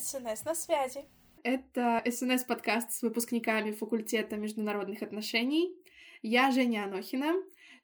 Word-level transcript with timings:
СНС 0.00 0.44
на 0.44 0.54
связи. 0.54 1.04
Это 1.42 2.02
СНС-подкаст 2.04 2.92
с 2.92 3.02
выпускниками 3.02 3.72
факультета 3.72 4.36
международных 4.36 5.02
отношений. 5.02 5.74
Я 6.22 6.50
Женя 6.50 6.84
Анохина, 6.84 7.34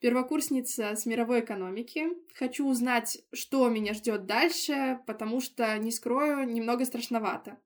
первокурсница 0.00 0.94
с 0.94 1.06
мировой 1.06 1.40
экономики. 1.40 2.08
Хочу 2.34 2.66
узнать, 2.66 3.18
что 3.32 3.68
меня 3.68 3.95
ждет 3.95 4.27
дальше, 4.27 5.00
потому 5.06 5.41
что, 5.41 5.77
не 5.79 5.91
скрою, 5.91 6.46
немного 6.46 6.84
страшновато. 6.84 7.59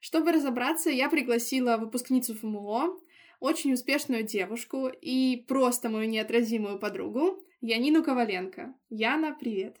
Чтобы 0.00 0.32
разобраться, 0.32 0.90
я 0.90 1.08
пригласила 1.08 1.78
выпускницу 1.78 2.34
ФМО, 2.34 2.98
очень 3.40 3.72
успешную 3.72 4.22
девушку 4.22 4.88
и 4.88 5.44
просто 5.48 5.88
мою 5.88 6.08
неотразимую 6.08 6.78
подругу 6.78 7.42
Янину 7.60 8.02
Коваленко. 8.02 8.74
Яна, 8.90 9.34
привет! 9.34 9.80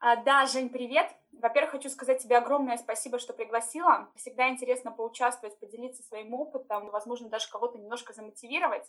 А, 0.00 0.16
да, 0.16 0.46
Жень, 0.46 0.70
привет! 0.70 1.19
Во-первых, 1.40 1.72
хочу 1.72 1.88
сказать 1.88 2.22
тебе 2.22 2.36
огромное 2.36 2.76
спасибо, 2.76 3.18
что 3.18 3.32
пригласила. 3.32 4.10
Всегда 4.14 4.48
интересно 4.48 4.92
поучаствовать, 4.92 5.58
поделиться 5.58 6.02
своим 6.02 6.34
опытом, 6.34 6.90
возможно, 6.90 7.28
даже 7.28 7.48
кого-то 7.50 7.78
немножко 7.78 8.12
замотивировать. 8.12 8.84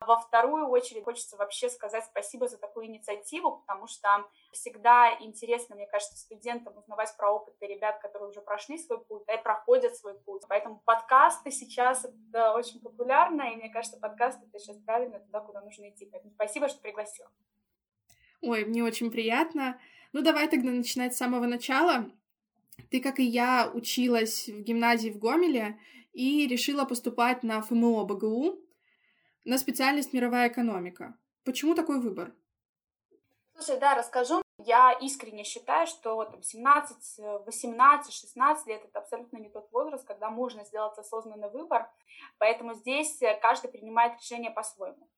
Во 0.00 0.16
вторую 0.16 0.68
очередь 0.68 1.02
хочется 1.02 1.36
вообще 1.36 1.68
сказать 1.68 2.04
спасибо 2.04 2.46
за 2.46 2.56
такую 2.56 2.86
инициативу, 2.86 3.58
потому 3.58 3.88
что 3.88 4.08
всегда 4.52 5.12
интересно, 5.18 5.74
мне 5.74 5.88
кажется, 5.88 6.16
студентам 6.16 6.78
узнавать 6.78 7.16
про 7.16 7.32
опыты 7.32 7.66
ребят, 7.66 7.98
которые 7.98 8.30
уже 8.30 8.40
прошли 8.40 8.78
свой 8.78 9.04
путь, 9.04 9.24
да, 9.26 9.34
и 9.34 9.42
проходят 9.42 9.96
свой 9.96 10.14
путь. 10.20 10.42
Поэтому 10.48 10.80
подкасты 10.84 11.50
сейчас 11.50 12.04
это 12.04 12.52
очень 12.52 12.80
популярно, 12.80 13.42
и 13.42 13.56
мне 13.56 13.70
кажется, 13.70 13.98
подкасты 13.98 14.46
это 14.46 14.60
сейчас 14.60 14.76
правильно 14.86 15.18
туда, 15.18 15.40
куда 15.40 15.62
нужно 15.62 15.90
идти. 15.90 16.06
Поэтому 16.06 16.32
спасибо, 16.32 16.68
что 16.68 16.80
пригласила. 16.80 17.28
Ой, 18.40 18.64
мне 18.64 18.84
очень 18.84 19.10
приятно. 19.10 19.80
Ну, 20.12 20.22
давай 20.22 20.48
тогда 20.48 20.70
начинать 20.70 21.14
с 21.14 21.18
самого 21.18 21.46
начала. 21.46 22.10
Ты, 22.90 23.00
как 23.00 23.18
и 23.18 23.24
я, 23.24 23.70
училась 23.72 24.48
в 24.48 24.62
гимназии 24.62 25.10
в 25.10 25.18
Гомеле 25.18 25.78
и 26.12 26.46
решила 26.46 26.84
поступать 26.84 27.42
на 27.42 27.60
ФМО 27.60 28.04
БГУ 28.04 28.58
на 29.44 29.58
специальность 29.58 30.12
мировая 30.12 30.48
экономика. 30.48 31.16
Почему 31.44 31.74
такой 31.74 32.00
выбор? 32.00 32.34
Слушай, 33.54 33.80
да, 33.80 33.94
расскажу. 33.94 34.42
Я 34.58 34.92
искренне 34.92 35.44
считаю, 35.44 35.86
что 35.86 36.24
там, 36.24 36.42
17, 36.42 37.46
18, 37.46 38.12
16 38.12 38.66
лет 38.66 38.84
это 38.84 38.98
абсолютно 39.00 39.38
не 39.38 39.48
тот 39.48 39.70
возраст, 39.72 40.06
когда 40.06 40.30
можно 40.30 40.64
сделать 40.64 40.96
осознанный 40.98 41.50
выбор. 41.50 41.90
Поэтому 42.38 42.74
здесь 42.74 43.20
каждый 43.42 43.70
принимает 43.70 44.20
решение 44.20 44.50
по-своему. 44.50 45.08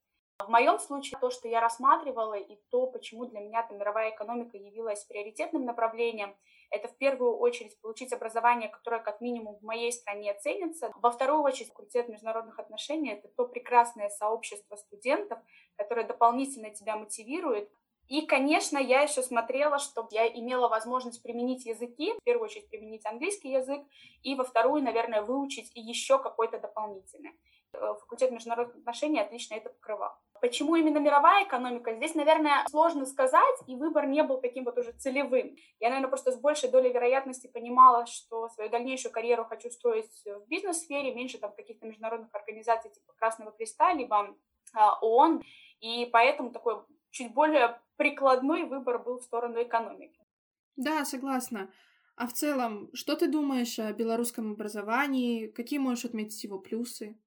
В 0.46 0.48
моем 0.48 0.78
случае 0.78 1.19
то, 1.20 1.30
что 1.30 1.48
я 1.48 1.60
рассматривала, 1.60 2.34
и 2.34 2.56
то, 2.70 2.86
почему 2.86 3.27
для 3.27 3.41
меня 3.41 3.62
там, 3.62 3.78
мировая 3.78 4.10
экономика 4.10 4.56
явилась 4.56 5.05
приоритетным 5.05 5.64
направлением, 5.64 6.34
это 6.70 6.88
в 6.88 6.96
первую 6.96 7.36
очередь 7.36 7.78
получить 7.80 8.12
образование, 8.12 8.68
которое 8.68 9.00
как 9.00 9.20
минимум 9.20 9.56
в 9.56 9.62
моей 9.62 9.92
стране 9.92 10.34
ценится. 10.34 10.92
Во 10.96 11.11
вторую 11.11 11.42
очередь 11.42 11.68
факультет 11.68 12.08
международных 12.08 12.58
отношений— 12.58 13.11
это 13.12 13.28
то 13.28 13.46
прекрасное 13.46 14.08
сообщество 14.08 14.77
студентов, 14.77 15.38
которое 15.77 16.06
дополнительно 16.06 16.70
тебя 16.70 16.96
мотивирует. 16.96 17.70
И, 18.06 18.22
конечно, 18.22 18.78
я 18.78 19.02
еще 19.02 19.22
смотрела, 19.22 19.78
чтобы 19.78 20.08
я 20.11 20.27
имела 20.27 20.68
возможность 20.68 21.22
применить 21.22 21.66
языки, 21.66 22.12
в 22.12 22.24
первую 22.24 22.46
очередь 22.46 22.68
применить 22.68 23.06
английский 23.06 23.50
язык, 23.50 23.84
и 24.22 24.34
во 24.34 24.44
вторую, 24.44 24.83
наверное, 24.83 25.22
выучить 25.22 25.70
еще 25.74 26.18
какой-то 26.18 26.58
дополнительный. 26.58 27.33
Э, 27.72 27.94
факультет 28.00 28.33
международных 28.33 28.77
отношений 28.78 29.20
отлично 29.20 29.55
это 29.55 29.70
покрывал. 29.70 30.12
Почему 30.41 30.77
именно 30.77 30.98
мировая 30.98 31.44
экономика? 31.44 31.94
Здесь, 31.94 32.14
наверное, 32.14 32.64
сложно 32.70 33.05
сказать, 33.05 33.56
и 33.66 33.77
выбор 33.77 34.06
не 34.06 34.22
был 34.22 34.41
таким 34.41 34.64
вот 34.64 34.78
уже 34.78 34.92
целевым. 34.92 35.56
Я, 35.78 35.88
наверное, 35.91 36.08
просто 36.08 36.33
с 36.33 36.41
большей 36.41 36.70
долей 36.70 36.92
вероятности 36.92 37.46
понимала, 37.46 38.06
что 38.06 38.48
свою 38.48 38.70
дальнейшую 38.70 39.12
карьеру 39.12 39.44
хочу 39.44 39.70
строить 39.70 40.11
в 40.24 40.48
бизнес-сфере, 40.48 41.14
меньше 41.14 41.39
там 41.39 41.52
каких-то 41.55 41.86
международных 41.86 42.34
организаций 42.34 42.90
типа 42.90 43.12
Красного 43.18 43.52
Креста, 43.52 43.92
либо 43.92 44.34
а, 44.73 44.98
ООН, 45.01 45.42
и 45.80 46.08
поэтому 46.12 46.51
такой 46.51 46.77
чуть 47.11 47.34
более 47.34 47.80
прикладной 47.96 48.64
выбор 48.64 48.98
был 48.98 49.18
в 49.18 49.22
сторону 49.22 49.62
экономики. 49.62 50.24
Да, 50.77 51.05
согласна. 51.05 51.70
А 52.17 52.27
в 52.27 52.33
целом, 52.33 52.90
что 52.95 53.17
ты 53.17 53.28
думаешь 53.28 53.78
о 53.78 53.92
белорусском 53.92 54.52
образовании? 54.52 55.48
Какие 55.48 55.78
можешь 55.78 56.05
отметить 56.05 56.42
его 56.45 56.58
плюсы? 56.58 57.18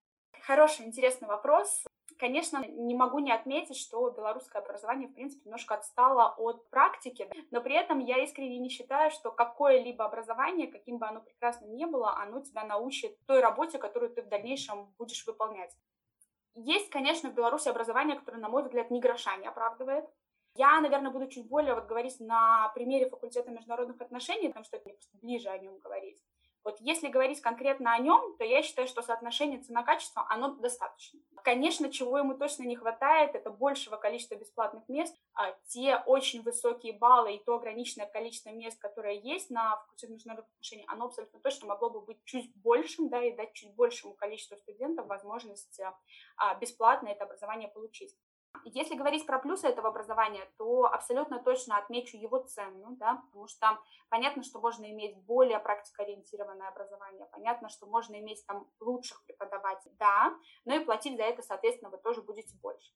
Хороший, 0.42 0.86
интересный 0.86 1.28
вопрос. 1.28 1.84
Конечно, 2.24 2.66
не 2.66 2.96
могу 2.96 3.20
не 3.20 3.34
отметить, 3.34 3.76
что 3.76 4.10
белорусское 4.10 4.62
образование, 4.62 5.10
в 5.10 5.14
принципе, 5.14 5.42
немножко 5.44 5.76
отстало 5.76 6.34
от 6.38 6.70
практики, 6.70 7.30
но 7.52 7.60
при 7.60 7.76
этом 7.76 8.00
я 8.00 8.24
искренне 8.24 8.60
не 8.60 8.70
считаю, 8.70 9.12
что 9.12 9.30
какое-либо 9.30 10.06
образование, 10.06 10.72
каким 10.72 11.00
бы 11.00 11.06
оно 11.06 11.20
прекрасным 11.20 11.76
ни 11.76 11.84
было, 11.84 12.16
оно 12.16 12.40
тебя 12.40 12.64
научит 12.64 13.18
той 13.26 13.42
работе, 13.42 13.78
которую 13.78 14.10
ты 14.14 14.22
в 14.22 14.30
дальнейшем 14.30 14.94
будешь 14.98 15.28
выполнять. 15.28 15.76
Есть, 16.56 16.90
конечно, 16.90 17.30
в 17.30 17.34
Беларуси 17.34 17.68
образование, 17.68 18.18
которое, 18.18 18.38
на 18.38 18.48
мой 18.48 18.64
взгляд, 18.64 18.90
ни 18.90 19.02
гроша 19.02 19.36
не 19.36 19.48
оправдывает. 19.48 20.06
Я, 20.56 20.80
наверное, 20.80 21.12
буду 21.12 21.28
чуть 21.28 21.50
более 21.50 21.76
вот 21.76 21.88
говорить 21.88 22.22
на 22.22 22.70
примере 22.70 23.10
факультета 23.10 23.52
международных 23.52 24.00
отношений, 24.00 24.48
потому 24.48 24.64
что 24.64 24.80
мне 24.86 24.94
просто 24.94 25.18
ближе 25.18 25.50
о 25.50 25.58
нем 25.58 25.78
говорить. 25.80 26.24
Вот 26.64 26.78
если 26.80 27.10
говорить 27.10 27.42
конкретно 27.42 27.94
о 27.94 28.00
нем, 28.00 28.36
то 28.38 28.46
я 28.46 28.64
считаю, 28.64 28.88
что 28.88 29.02
соотношение 29.02 29.60
цена-качество, 29.60 30.26
оно 30.30 30.56
достаточно. 30.56 31.20
Конечно, 31.44 31.92
чего 31.92 32.18
ему 32.18 32.38
точно 32.38 32.64
не 32.64 32.78
хватает, 32.78 33.36
это 33.36 33.50
большего 33.50 33.98
количества 33.98 34.36
бесплатных 34.36 34.88
мест, 34.88 35.14
а 35.34 35.52
те 35.68 35.98
очень 36.06 36.42
высокие 36.42 36.94
баллы 36.94 37.36
и 37.36 37.44
то 37.44 37.56
ограниченное 37.56 38.08
количество 38.08 38.50
мест, 38.50 38.80
которое 38.80 39.16
есть 39.16 39.50
на 39.50 39.76
факультете 39.78 40.14
международных 40.14 40.50
отношений, 40.54 40.86
оно 40.88 41.06
абсолютно 41.06 41.40
точно 41.42 41.68
могло 41.68 41.90
бы 41.90 42.02
быть 42.02 42.24
чуть 42.24 42.56
большим, 42.56 43.10
да, 43.10 43.22
и 43.22 43.36
дать 43.36 43.52
чуть 43.54 43.76
большему 43.76 44.14
количеству 44.14 44.56
студентов 44.56 45.08
возможность 45.08 45.82
а, 46.38 46.56
бесплатно 46.56 47.10
это 47.10 47.26
образование 47.26 47.68
получить. 47.68 48.16
Если 48.66 48.96
говорить 48.96 49.26
про 49.26 49.40
плюсы 49.40 49.68
этого 49.68 49.90
образования, 49.90 50.48
то 50.58 50.86
абсолютно 50.86 51.40
точно 51.40 51.78
отмечу 51.78 52.18
его 52.18 52.40
цену, 52.40 52.96
да, 52.98 53.22
потому 53.26 53.48
что 53.48 53.80
понятно, 54.10 54.44
что 54.44 54.60
можно 54.60 54.90
иметь 54.90 55.18
более 55.26 55.60
практикоориентированное 55.60 56.70
образование, 56.70 57.28
понятно, 57.32 57.70
что 57.70 57.88
можно 57.88 58.20
иметь 58.20 58.46
там 58.46 58.68
лучших 58.80 59.24
преподавателей, 59.26 59.96
да, 60.00 60.34
но 60.66 60.76
и 60.76 60.86
платить 60.86 61.18
за 61.18 61.24
это, 61.24 61.42
соответственно, 61.42 61.92
вы 61.92 61.98
тоже 61.98 62.22
будете 62.22 62.56
больше. 62.58 62.92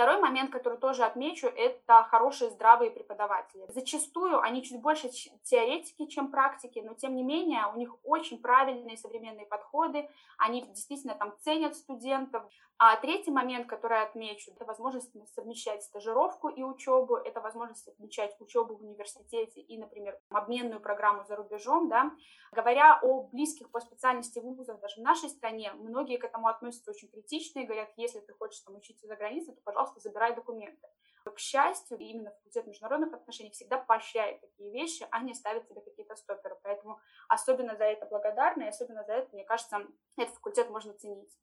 Второй 0.00 0.18
момент, 0.18 0.50
который 0.50 0.78
тоже 0.78 1.04
отмечу, 1.04 1.46
это 1.46 2.04
хорошие 2.04 2.50
здравые 2.50 2.90
преподаватели. 2.90 3.66
Зачастую 3.68 4.40
они 4.40 4.62
чуть 4.62 4.80
больше 4.80 5.10
теоретики, 5.42 6.06
чем 6.06 6.30
практики, 6.30 6.78
но 6.82 6.94
тем 6.94 7.14
не 7.14 7.22
менее 7.22 7.66
у 7.66 7.76
них 7.76 7.94
очень 8.02 8.40
правильные 8.40 8.96
современные 8.96 9.44
подходы, 9.44 10.08
они 10.38 10.62
действительно 10.62 11.14
там 11.16 11.34
ценят 11.40 11.76
студентов. 11.76 12.44
А 12.82 12.96
третий 12.96 13.30
момент, 13.30 13.66
который 13.66 14.00
отмечу, 14.00 14.52
это 14.52 14.64
возможность 14.64 15.12
совмещать 15.34 15.82
стажировку 15.82 16.48
и 16.48 16.62
учебу, 16.62 17.16
это 17.16 17.42
возможность 17.42 17.84
совмещать 17.84 18.34
учебу 18.40 18.74
в 18.74 18.80
университете 18.80 19.60
и, 19.60 19.76
например, 19.76 20.18
обменную 20.30 20.80
программу 20.80 21.22
за 21.26 21.36
рубежом. 21.36 21.90
Да. 21.90 22.10
Говоря 22.52 22.98
о 23.02 23.24
близких 23.24 23.70
по 23.70 23.80
специальности 23.80 24.38
вузах 24.38 24.80
даже 24.80 24.98
в 24.98 25.04
нашей 25.04 25.28
стране, 25.28 25.74
многие 25.74 26.16
к 26.16 26.24
этому 26.24 26.48
относятся 26.48 26.92
очень 26.92 27.08
критично 27.08 27.60
и 27.60 27.66
говорят, 27.66 27.90
если 27.96 28.20
ты 28.20 28.32
хочешь 28.32 28.60
там 28.60 28.74
учиться 28.76 29.06
за 29.06 29.14
границей, 29.14 29.54
то, 29.54 29.60
пожалуйста, 29.62 29.89
забирай 29.96 30.34
документы. 30.34 30.88
К 31.24 31.38
счастью, 31.38 31.98
именно 31.98 32.30
факультет 32.30 32.66
международных 32.66 33.12
отношений 33.12 33.50
всегда 33.50 33.76
поощряет 33.78 34.40
такие 34.40 34.70
вещи, 34.72 35.06
а 35.10 35.20
не 35.20 35.34
ставит 35.34 35.66
себе 35.68 35.80
какие-то 35.80 36.16
стоперы. 36.16 36.58
Поэтому 36.62 36.98
особенно 37.28 37.76
за 37.76 37.84
это 37.84 38.06
благодарна, 38.06 38.62
и 38.62 38.68
особенно 38.68 39.04
за 39.04 39.12
это, 39.12 39.28
мне 39.34 39.44
кажется, 39.44 39.86
этот 40.16 40.34
факультет 40.34 40.70
можно 40.70 40.94
ценить. 40.94 41.38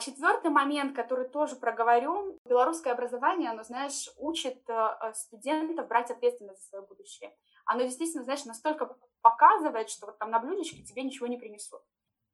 Четвертый 0.00 0.50
момент, 0.50 0.94
который 0.94 1.28
тоже 1.28 1.56
проговорю, 1.56 2.38
белорусское 2.44 2.92
образование, 2.92 3.50
оно, 3.50 3.64
знаешь, 3.64 4.08
учит 4.16 4.62
э, 4.68 5.12
студентов 5.12 5.88
брать 5.88 6.10
ответственность 6.10 6.62
за 6.62 6.68
свое 6.68 6.86
будущее. 6.86 7.34
Оно 7.64 7.82
действительно, 7.82 8.22
знаешь, 8.22 8.44
настолько 8.44 8.96
показывает, 9.22 9.90
что 9.90 10.06
вот 10.06 10.18
там 10.18 10.30
на 10.30 10.38
блюдечке 10.38 10.84
тебе 10.84 11.02
ничего 11.02 11.26
не 11.26 11.36
принесут. 11.36 11.82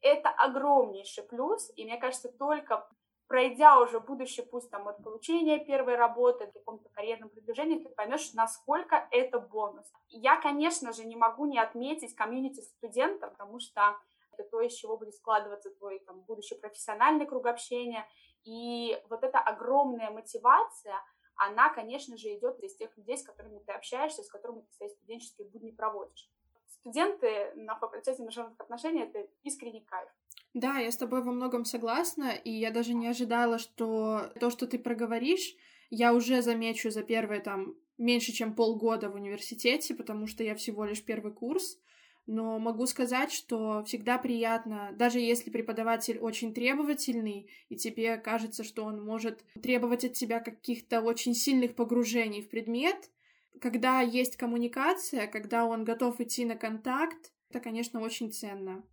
Это 0.02 0.28
огромнейший 0.28 1.25
плюс, 1.25 1.72
и 1.76 1.84
мне 1.84 1.96
кажется, 1.96 2.28
только 2.28 2.87
пройдя 3.26 3.81
уже 3.81 4.00
будущий 4.00 4.43
путь 4.43 4.69
там, 4.71 4.88
от 4.88 5.03
получения 5.03 5.65
первой 5.65 5.97
работы, 5.97 6.47
к 6.47 6.53
какому-то 6.53 6.88
карьерному 6.91 7.31
продвижению, 7.31 7.82
ты 7.82 7.88
поймешь, 7.88 8.32
насколько 8.35 9.09
это 9.11 9.41
бонус. 9.41 9.91
Я, 10.09 10.41
конечно 10.41 10.93
же, 10.93 11.05
не 11.05 11.17
могу 11.17 11.47
не 11.47 11.59
отметить 11.59 12.15
комьюнити 12.15 12.61
студентов, 12.61 13.31
потому 13.32 13.61
что 13.61 13.97
это 14.32 14.49
то, 14.49 14.61
из 14.61 14.75
чего 14.75 14.97
будет 14.97 15.15
складываться 15.15 15.71
твой 15.71 16.00
там, 16.00 16.21
будущий 16.23 16.56
профессиональный 16.56 17.26
круг 17.26 17.47
общения. 17.47 18.06
И 18.44 19.00
вот 19.09 19.23
эта 19.23 19.38
огромная 19.38 20.11
мотивация, 20.11 20.97
она, 21.37 21.71
конечно 21.71 22.17
же, 22.17 22.35
идет 22.35 22.61
из 22.61 22.76
тех 22.76 22.97
людей, 22.97 23.17
с 23.17 23.25
которыми 23.25 23.59
ты 23.61 23.73
общаешься, 23.73 24.23
с 24.23 24.31
которыми 24.31 24.61
ты 24.61 24.73
свои 24.73 24.88
студенческие 24.91 25.49
будни 25.49 25.71
проводишь. 25.71 26.31
Студенты 26.67 27.53
на 27.55 27.76
факультете 27.76 28.23
международных 28.23 28.61
отношений— 28.61 29.03
это 29.05 29.26
искренний 29.43 29.85
кайф. 29.85 30.09
Да, 30.54 30.78
я 30.78 30.92
с 30.92 30.96
тобой 30.96 31.22
во 31.22 31.32
многом 31.32 31.64
согласна, 31.64 32.30
и 32.30 32.50
я 32.50 32.70
даже 32.70 32.94
не 32.94 33.08
ожидала, 33.08 33.58
что 33.58 34.32
то, 34.38 34.50
что 34.50 34.68
ты 34.68 34.78
проговоришь, 34.78 35.56
я 35.90 36.14
уже 36.14 36.42
замечу 36.42 36.90
за 36.90 37.02
первые 37.02 37.40
там 37.40 37.74
меньше, 37.98 38.32
чем 38.32 38.54
полгода 38.54 39.10
в 39.10 39.16
университете, 39.16 39.94
потому 39.94 40.28
что 40.28 40.44
я 40.44 40.54
всего 40.54 40.84
лишь 40.84 41.04
первый 41.04 41.32
курс, 41.32 41.78
но 42.26 42.58
могу 42.60 42.86
сказать, 42.86 43.32
что 43.32 43.82
всегда 43.84 44.16
приятно, 44.16 44.90
даже 44.96 45.18
если 45.18 45.50
преподаватель 45.50 46.18
очень 46.18 46.54
требовательный, 46.54 47.50
и 47.68 47.76
тебе 47.76 48.16
кажется, 48.16 48.62
что 48.64 48.84
он 48.84 49.04
может 49.04 49.44
требовать 49.60 50.04
от 50.04 50.14
тебя 50.14 50.38
каких-то 50.38 51.00
очень 51.00 51.34
сильных 51.34 51.74
погружений 51.74 52.42
в 52.42 52.48
предмет, 52.48 53.10
когда 53.60 54.00
есть 54.00 54.36
коммуникация, 54.36 55.26
когда 55.26 55.64
он 55.64 55.84
готов 55.84 56.20
идти 56.20 56.44
на 56.44 56.56
контакт, 56.56 57.32
это, 57.50 57.60
конечно, 57.60 58.00
очень 58.00 58.32
ценно. 58.32 58.84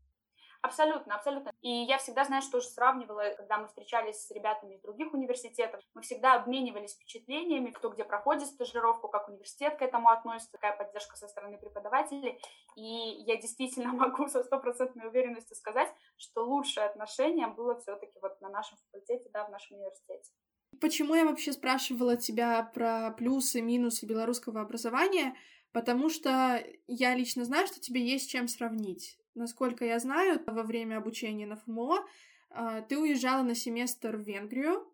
Абсолютно, 0.62 1.16
абсолютно. 1.16 1.52
И 1.62 1.70
я 1.70 1.98
всегда, 1.98 2.24
знаешь, 2.24 2.46
тоже 2.46 2.68
сравнивала, 2.68 3.34
когда 3.36 3.58
мы 3.58 3.68
встречались 3.68 4.28
с 4.28 4.32
ребятами 4.32 4.76
из 4.76 4.82
других 4.82 5.12
университетов, 5.14 5.82
мы 5.96 6.04
всегда 6.04 6.36
обменивались 6.36 6.94
впечатлениями, 6.94 7.72
кто 7.72 7.90
где 7.90 8.04
проходит 8.04 8.48
стажировку, 8.48 9.08
как 9.08 9.28
университет 9.28 9.78
к 9.78 9.82
этому 9.82 10.10
относится, 10.10 10.52
какая 10.52 10.78
поддержка 10.78 11.18
со 11.18 11.28
стороны 11.28 11.58
преподавателей. 11.58 12.40
И 12.76 13.24
я 13.26 13.38
действительно 13.38 13.92
могу 13.94 14.28
со 14.28 14.44
стопроцентной 14.44 15.08
уверенностью 15.08 15.56
сказать, 15.56 15.92
что 16.18 16.46
лучшее 16.46 16.86
отношение 16.86 17.48
было 17.48 17.80
все-таки 17.80 18.20
вот 18.22 18.40
на 18.42 18.50
нашем 18.50 18.78
факультете, 18.86 19.30
да, 19.34 19.46
в 19.46 19.50
нашем 19.50 19.78
университете. 19.78 20.32
Почему 20.80 21.16
я 21.16 21.26
вообще 21.26 21.54
спрашивала 21.54 22.18
тебя 22.18 22.64
про 22.64 23.12
плюсы, 23.18 23.62
минусы 23.62 24.06
белорусского 24.06 24.62
образования? 24.62 25.36
Потому 25.74 26.10
что 26.10 26.64
я 26.88 27.16
лично 27.16 27.46
знаю, 27.46 27.66
что 27.66 27.80
тебе 27.80 28.06
есть 28.06 28.30
чем 28.30 28.48
сравнить. 28.48 29.18
Насколько 29.34 29.86
я 29.86 30.00
знаю, 30.00 30.42
во 30.46 30.64
время 30.64 30.98
обучения 30.98 31.46
на 31.46 31.56
ФМО 31.56 32.06
а, 32.50 32.82
ты 32.82 32.98
уезжала 32.98 33.44
на 33.44 33.56
семестр 33.56 34.18
в 34.18 34.22
Венгрию. 34.22 34.86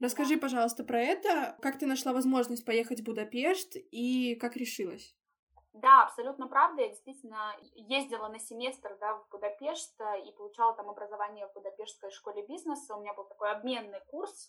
Расскажи, 0.00 0.36
пожалуйста, 0.36 0.84
про 0.84 1.00
это. 1.00 1.56
Как 1.62 1.78
ты 1.78 1.86
нашла 1.86 2.12
возможность 2.12 2.64
поехать 2.64 3.00
в 3.00 3.04
Будапешт 3.04 3.76
и 3.90 4.34
как 4.34 4.56
решилась? 4.56 5.16
Да, 5.72 6.04
абсолютно 6.04 6.46
правда. 6.46 6.82
Я 6.82 6.88
действительно 6.90 7.56
ездила 7.74 8.28
на 8.28 8.38
семестр 8.38 8.96
да, 9.00 9.14
в 9.16 9.28
Будапешт 9.30 9.98
и 10.24 10.30
получала 10.32 10.74
там 10.74 10.90
образование 10.90 11.48
в 11.48 11.54
Будапештской 11.54 12.10
школе 12.10 12.46
бизнеса. 12.46 12.94
У 12.94 13.00
меня 13.00 13.14
был 13.14 13.24
такой 13.24 13.50
обменный 13.50 14.00
курс. 14.06 14.46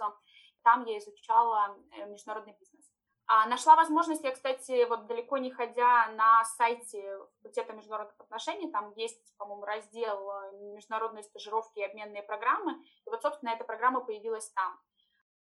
Там 0.64 0.86
я 0.86 0.98
изучала 0.98 1.78
э, 1.92 2.06
международный 2.10 2.56
бизнес. 2.60 2.95
А 3.28 3.48
нашла 3.48 3.76
возможность, 3.76 4.24
я, 4.24 4.32
кстати, 4.32 4.86
вот 4.86 5.08
далеко 5.08 5.40
не 5.40 5.50
ходя 5.50 6.08
на 6.10 6.44
сайте 6.46 7.02
факультета 7.38 7.74
международных 7.74 8.20
отношений, 8.20 8.72
там 8.72 8.94
есть, 8.96 9.36
по-моему, 9.38 9.66
раздел 9.66 10.32
э, 10.32 10.52
международные 10.76 11.24
стажировки 11.24 11.80
и 11.80 11.84
обменные 11.84 12.22
программы, 12.22 12.74
и 13.06 13.10
вот, 13.10 13.24
собственно, 13.24 13.50
эта 13.50 13.64
программа 13.64 14.02
появилась 14.02 14.52
там. 14.52 14.80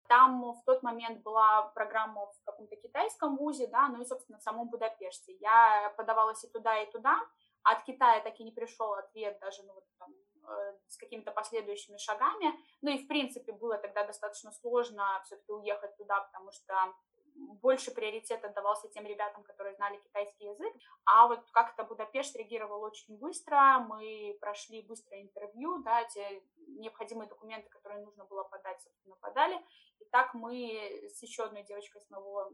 Там 0.07 0.53
в 0.53 0.63
тот 0.65 0.83
момент 0.83 1.23
была 1.23 1.63
программа 1.73 2.27
в 2.27 2.43
каком-то 2.43 2.75
китайском 2.75 3.37
вузе, 3.37 3.65
да, 3.65 3.87
ну 3.87 4.01
и, 4.01 4.05
собственно, 4.05 4.37
в 4.37 4.43
самом 4.43 4.69
Будапеште. 4.69 5.33
Я 5.39 5.91
подавалась 5.97 6.43
и 6.43 6.49
туда, 6.49 6.79
и 6.79 6.91
туда, 6.91 7.19
а 7.63 7.71
от 7.71 7.83
Китая 7.85 8.21
так 8.21 8.39
и 8.39 8.43
не 8.43 8.51
пришел 8.51 8.93
ответ 8.93 9.39
даже, 9.39 9.63
ну, 9.63 9.73
вот 9.73 9.85
там, 9.97 10.13
э, 10.47 10.77
с 10.89 10.97
какими-то 10.97 11.31
последующими 11.31 11.97
шагами. 11.97 12.53
Ну 12.81 12.91
и, 12.91 13.03
в 13.03 13.07
принципе, 13.07 13.53
было 13.53 13.77
тогда 13.77 14.05
достаточно 14.05 14.51
сложно 14.51 15.21
все-таки 15.25 15.51
уехать 15.51 15.97
туда, 15.97 16.21
потому 16.21 16.51
что 16.51 16.93
больше 17.35 17.91
приоритет 17.91 18.43
отдавался 18.43 18.89
тем 18.89 19.05
ребятам, 19.05 19.43
которые 19.43 19.75
знали 19.75 19.97
китайский 19.97 20.45
язык. 20.45 20.73
А 21.05 21.27
вот 21.27 21.39
как-то 21.51 21.83
Будапешт 21.83 22.35
реагировал 22.35 22.83
очень 22.83 23.17
быстро, 23.17 23.79
мы 23.87 24.37
прошли 24.39 24.81
быстро 24.81 25.21
интервью, 25.21 25.81
да, 25.83 26.03
те 26.05 26.43
необходимые 26.67 27.29
документы, 27.29 27.69
которые 27.69 28.03
нужно 28.03 28.25
было 28.25 28.43
подать, 28.43 28.81
собственно, 28.81 29.15
подали. 29.17 29.59
И 29.99 30.05
так 30.05 30.33
мы 30.33 31.09
с 31.09 31.21
еще 31.23 31.43
одной 31.43 31.63
девочкой 31.63 32.01
с 32.01 32.09
моего 32.09 32.51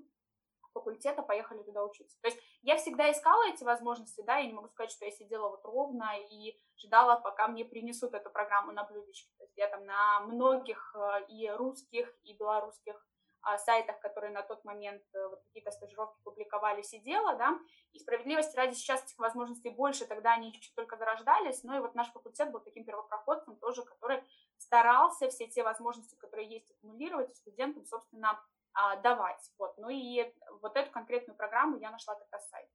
факультета 0.74 1.24
поехали 1.24 1.64
туда 1.64 1.84
учиться. 1.84 2.18
То 2.22 2.28
есть 2.28 2.40
я 2.62 2.78
всегда 2.78 3.12
искала 3.12 3.50
эти 3.50 3.64
возможности, 3.64 4.22
да, 4.22 4.38
я 4.38 4.48
не 4.48 4.54
могу 4.54 4.68
сказать, 4.68 4.92
что 4.92 5.06
я 5.06 5.12
сидела 5.12 5.50
вот 5.50 5.64
ровно 5.66 6.12
и 6.32 6.60
ждала, 6.78 7.18
пока 7.18 7.48
мне 7.48 7.66
принесут 7.66 8.14
эту 8.14 8.30
программу 8.30 8.72
на 8.72 8.84
блюдечке. 8.84 9.32
То 9.38 9.44
есть 9.44 9.58
я 9.58 9.68
там 9.68 9.86
на 9.86 10.22
многих 10.22 10.96
э, 10.96 11.26
и 11.30 11.50
русских, 11.50 12.16
и 12.24 12.34
белорусских 12.34 13.09
сайтах, 13.58 14.00
которые 14.00 14.32
на 14.32 14.42
тот 14.42 14.64
момент 14.66 15.04
э, 15.14 15.28
вот 15.28 15.42
какие-то 15.44 15.72
стажировки 15.72 16.22
публиковали, 16.24 16.82
сидела, 16.82 17.36
да, 17.36 17.60
и 17.94 18.00
справедливости 18.00 18.56
ради 18.56 18.74
сейчас 18.74 19.04
этих 19.06 19.18
возможностей 19.18 19.70
больше, 19.70 20.06
тогда 20.06 20.34
они 20.34 20.50
еще 20.50 20.72
только 20.76 20.98
зарождались, 20.98 21.64
но 21.64 21.78
и 21.78 21.80
вот 21.80 21.96
наш 21.96 22.12
факультет 22.12 22.52
был 22.52 22.60
таким 22.60 22.86
первопроходцем 22.86 23.56
тоже, 23.58 23.84
который 23.84 24.24
старался 24.58 25.30
все 25.30 25.48
те 25.48 25.64
возможности, 25.64 26.16
которые 26.16 26.50
есть, 26.50 26.72
аккумулировать 26.72 27.36
студентам, 27.36 27.86
собственно, 27.86 28.40
а, 28.74 28.98
давать, 28.98 29.52
вот, 29.58 29.78
ну 29.78 29.90
и 29.90 30.32
вот 30.62 30.76
эту 30.76 30.92
конкретную 30.92 31.36
программу 31.36 31.78
я 31.78 31.92
нашла 31.92 32.16
как 32.16 32.28
раз 32.32 32.48
сайт. 32.50 32.68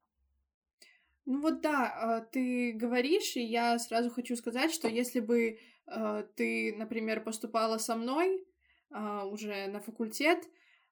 Ну 1.26 1.40
вот 1.40 1.60
да, 1.60 1.92
а, 1.96 2.20
ты 2.20 2.72
говоришь, 2.72 3.36
и 3.36 3.42
я 3.42 3.78
сразу 3.78 4.10
хочу 4.10 4.36
сказать, 4.36 4.72
что 4.72 4.88
если 4.88 5.20
бы 5.20 5.58
а, 5.86 6.22
ты, 6.22 6.74
например, 6.76 7.22
поступала 7.22 7.78
со 7.78 7.94
мной, 7.94 8.46
уже 8.94 9.66
на 9.66 9.80
факультет. 9.80 10.48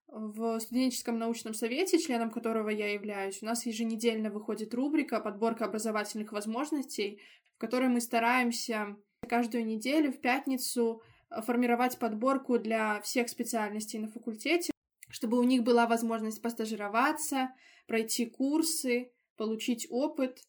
В 0.08 0.60
студенческом 0.60 1.19
научном 1.19 1.54
совете, 1.54 1.99
членом 1.99 2.31
которого 2.31 2.69
я 2.69 2.93
являюсь, 2.93 3.43
у 3.43 3.46
нас 3.46 3.64
еженедельно 3.64 4.31
выходит 4.31 4.75
рубрика 4.75 5.20
«Подборка 5.20 5.64
образовательных 5.64 6.32
возможностей», 6.32 7.20
в 7.54 7.58
которой 7.58 7.88
мы 7.88 8.00
стараемся 8.00 8.96
каждую 9.26 9.64
неделю 9.64 10.12
в 10.12 10.20
пятницу 10.20 11.00
формировать 11.31 11.99
подборку 11.99 12.58
для 12.58 13.00
всех 13.00 13.31
специальностей 13.31 13.99
на 13.99 14.08
факультете, 14.08 14.70
чтобы 15.08 15.38
у 15.38 15.44
них 15.44 15.62
была 15.62 15.87
возможность 15.87 16.43
постажироваться, 16.43 17.55
пройти 17.87 18.26
курсы, 18.26 19.12
получить 19.37 19.87
опыт. 19.88 20.43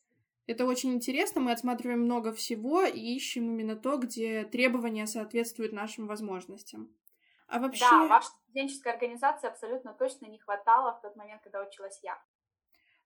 Это 0.45 0.65
очень 0.65 0.93
интересно, 0.93 1.39
мы 1.39 1.53
отсматриваем 1.53 2.01
много 2.01 2.33
всего 2.33 2.83
и 2.83 2.99
ищем 2.99 3.49
именно 3.49 3.77
то, 3.77 3.97
где 3.97 4.43
требования 4.43 5.07
соответствуют 5.07 5.71
нашим 5.71 6.05
возможностям. 6.05 6.93
А 7.47 7.59
вообще... 7.59 7.85
Да, 7.89 8.07
вашей 8.07 8.31
студенческой 8.43 8.93
организации 8.93 9.47
абсолютно 9.47 9.93
точно 9.93 10.27
не 10.27 10.39
хватало 10.39 10.97
в 10.97 11.01
тот 11.01 11.15
момент, 11.15 11.41
когда 11.43 11.61
училась 11.61 11.99
я. 12.03 12.17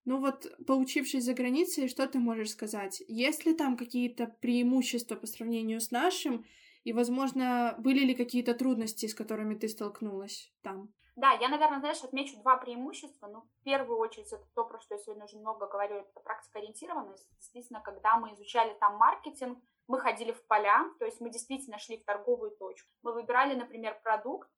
Ну 0.05 0.19
вот, 0.21 0.47
поучившись 0.65 1.25
за 1.25 1.33
границей, 1.33 1.89
что 1.89 2.07
ты 2.07 2.19
можешь 2.19 2.51
сказать? 2.51 3.03
Есть 3.07 3.45
ли 3.45 3.53
там 3.53 3.75
какие-то 3.75 4.27
преимущества 4.27 5.15
по 5.15 5.27
сравнению 5.27 5.81
с 5.81 5.91
нашим? 5.91 6.45
И, 6.85 6.93
возможно, 6.93 7.75
были 7.79 8.05
ли 8.05 8.15
какие-то 8.15 8.53
трудности, 8.53 9.07
с 9.07 9.13
которыми 9.13 9.55
ты 9.55 9.67
столкнулась 9.67 10.53
там? 10.61 10.93
Да, 11.17 11.31
я, 11.33 11.49
наверное, 11.49 11.79
знаешь, 11.79 12.03
отмечу 12.03 12.37
два 12.37 12.57
преимущества. 12.57 13.27
Ну, 13.27 13.41
в 13.41 13.63
первую 13.63 13.97
очередь, 13.97 14.31
это 14.31 14.45
то, 14.53 14.63
про 14.63 14.79
что 14.79 14.95
я 14.95 15.01
сегодня 15.01 15.25
уже 15.25 15.37
много 15.37 15.67
говорю, 15.67 15.95
это 15.95 16.19
практикоориентированность. 16.21 17.27
Действительно, 17.35 17.81
когда 17.81 18.17
мы 18.17 18.33
изучали 18.35 18.73
там 18.79 18.95
маркетинг, 18.97 19.59
мы 19.87 19.99
ходили 19.99 20.31
в 20.31 20.45
поля, 20.47 20.85
то 20.99 21.05
есть 21.05 21.21
мы 21.21 21.29
действительно 21.29 21.79
шли 21.79 21.97
в 21.97 22.05
торговую 22.05 22.51
точку. 22.51 22.89
Мы 23.03 23.13
выбирали, 23.13 23.55
например, 23.55 23.99
продукт 24.03 24.49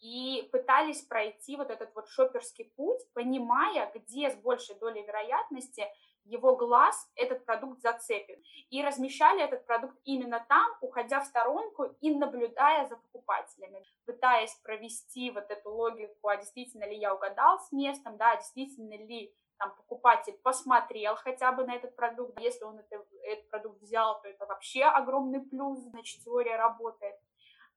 и 0.00 0.48
пытались 0.52 1.02
пройти 1.02 1.56
вот 1.56 1.70
этот 1.70 1.94
вот 1.94 2.08
шоперский 2.08 2.72
путь, 2.76 3.00
понимая, 3.14 3.90
где 3.94 4.30
с 4.30 4.36
большей 4.36 4.76
долей 4.76 5.02
вероятности 5.02 5.86
его 6.24 6.56
глаз 6.56 7.10
этот 7.16 7.44
продукт 7.44 7.80
зацепит. 7.80 8.42
И 8.70 8.82
размещали 8.82 9.42
этот 9.42 9.66
продукт 9.66 9.96
именно 10.04 10.44
там, 10.48 10.76
уходя 10.80 11.20
в 11.20 11.26
сторонку 11.26 11.84
и 12.00 12.14
наблюдая 12.14 12.86
за 12.86 12.96
покупателями, 12.96 13.84
пытаясь 14.06 14.54
провести 14.62 15.30
вот 15.30 15.50
эту 15.50 15.70
логику, 15.70 16.28
а 16.28 16.36
действительно 16.36 16.84
ли 16.84 16.96
я 16.96 17.14
угадал 17.14 17.58
с 17.60 17.72
местом, 17.72 18.16
да, 18.16 18.32
а 18.32 18.36
действительно 18.36 18.94
ли 18.94 19.34
там 19.58 19.74
покупатель 19.76 20.38
посмотрел 20.42 21.16
хотя 21.16 21.52
бы 21.52 21.64
на 21.64 21.74
этот 21.74 21.96
продукт. 21.96 22.38
Если 22.40 22.64
он 22.64 22.78
это, 22.78 23.04
этот 23.22 23.48
продукт 23.50 23.80
взял, 23.80 24.20
то 24.20 24.28
это 24.28 24.46
вообще 24.46 24.84
огромный 24.84 25.40
плюс, 25.40 25.78
значит, 25.78 26.22
теория 26.24 26.56
работает. 26.56 27.16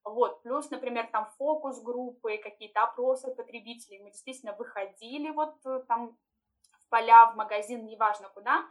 Вот, 0.04 0.42
плюс, 0.42 0.70
например, 0.70 1.08
там 1.12 1.30
фокус-группы, 1.38 2.38
какие-то 2.38 2.84
опросы 2.84 3.34
потребителей. 3.36 4.00
Мы 4.00 4.12
действительно 4.12 4.54
выходили 4.54 5.32
вот 5.32 5.56
э, 5.66 5.84
там 5.88 6.18
в 6.80 6.90
поля, 6.90 7.32
в 7.32 7.36
магазин, 7.36 7.86
неважно 7.86 8.30
куда. 8.30 8.66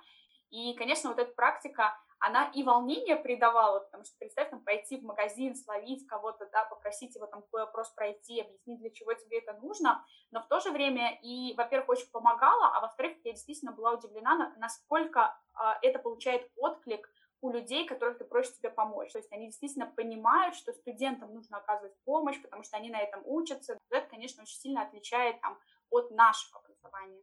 И, 0.51 0.75
конечно, 0.75 1.11
вот 1.11 1.19
эта 1.19 1.33
практика, 1.35 1.99
она 2.19 2.51
и 2.55 2.63
волнение 2.63 3.17
придавала, 3.17 3.81
потому 3.81 4.05
что, 4.05 4.17
представь, 4.19 4.51
там, 4.51 4.61
пойти 4.63 4.99
в 4.99 5.05
магазин, 5.05 5.55
словить 5.55 6.07
кого-то, 6.07 6.47
да, 6.53 6.65
попросить 6.65 7.15
его 7.15 7.27
там 7.27 7.45
вопрос 7.53 7.91
пройти, 7.91 8.41
объяснить, 8.41 8.81
для 8.81 8.91
чего 8.91 9.13
тебе 9.15 9.39
это 9.39 9.53
нужно, 9.55 10.05
но 10.31 10.41
в 10.41 10.49
то 10.49 10.61
же 10.61 10.71
время 10.71 11.19
и, 11.23 11.55
во-первых, 11.57 11.91
очень 11.91 12.11
помогала, 12.11 12.75
а 12.75 12.81
во-вторых, 12.81 13.17
я 13.25 13.33
действительно 13.33 13.73
была 13.73 13.93
удивлена, 13.93 14.55
насколько 14.59 15.39
а, 15.55 15.79
это 15.83 15.99
получает 15.99 16.51
отклик 16.57 17.09
у 17.43 17.51
людей, 17.51 17.87
которых 17.87 18.19
ты 18.19 18.25
просишь 18.25 18.57
тебе 18.57 18.71
помочь. 18.71 19.13
То 19.13 19.19
есть 19.19 19.33
они 19.33 19.47
действительно 19.47 19.87
понимают, 19.87 20.55
что 20.55 20.73
студентам 20.73 21.35
нужно 21.35 21.59
оказывать 21.59 21.95
помощь, 22.05 22.41
потому 22.41 22.63
что 22.63 22.77
они 22.77 22.91
на 22.91 23.01
этом 23.01 23.23
учатся. 23.25 23.79
Это, 23.91 24.09
конечно, 24.09 24.43
очень 24.43 24.59
сильно 24.59 24.83
отличает 24.83 25.41
там, 25.41 25.59
от 25.91 26.11
нашего 26.11 26.61
образования. 26.61 27.23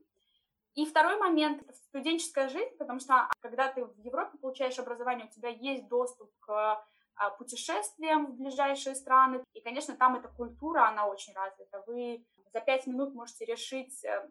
И 0.76 0.86
второй 0.86 1.18
момент— 1.18 1.64
студенческая 1.90 2.50
жизнь, 2.50 2.76
потому 2.78 3.00
что 3.00 3.30
когда 3.42 3.72
ты 3.72 3.86
в 3.86 3.98
Европе 4.00 4.38
получаешь 4.40 4.80
образование, 4.80 5.28
у 5.28 5.30
тебя 5.30 5.50
есть 5.50 5.88
доступ 5.88 6.32
к 6.40 6.84
а, 7.16 7.30
путешествиям 7.32 8.26
в 8.26 8.36
ближайшие 8.36 8.96
страны. 8.96 9.44
И, 9.54 9.62
конечно, 9.62 9.96
там 9.96 10.16
эта 10.16 10.30
культура, 10.30 10.88
она 10.88 11.06
очень 11.06 11.34
развита. 11.34 11.84
Вы 11.86 12.26
за 12.52 12.60
пять 12.60 12.88
минут 12.88 13.14
можете 13.14 13.46
решить 13.46 14.04
э, 14.04 14.28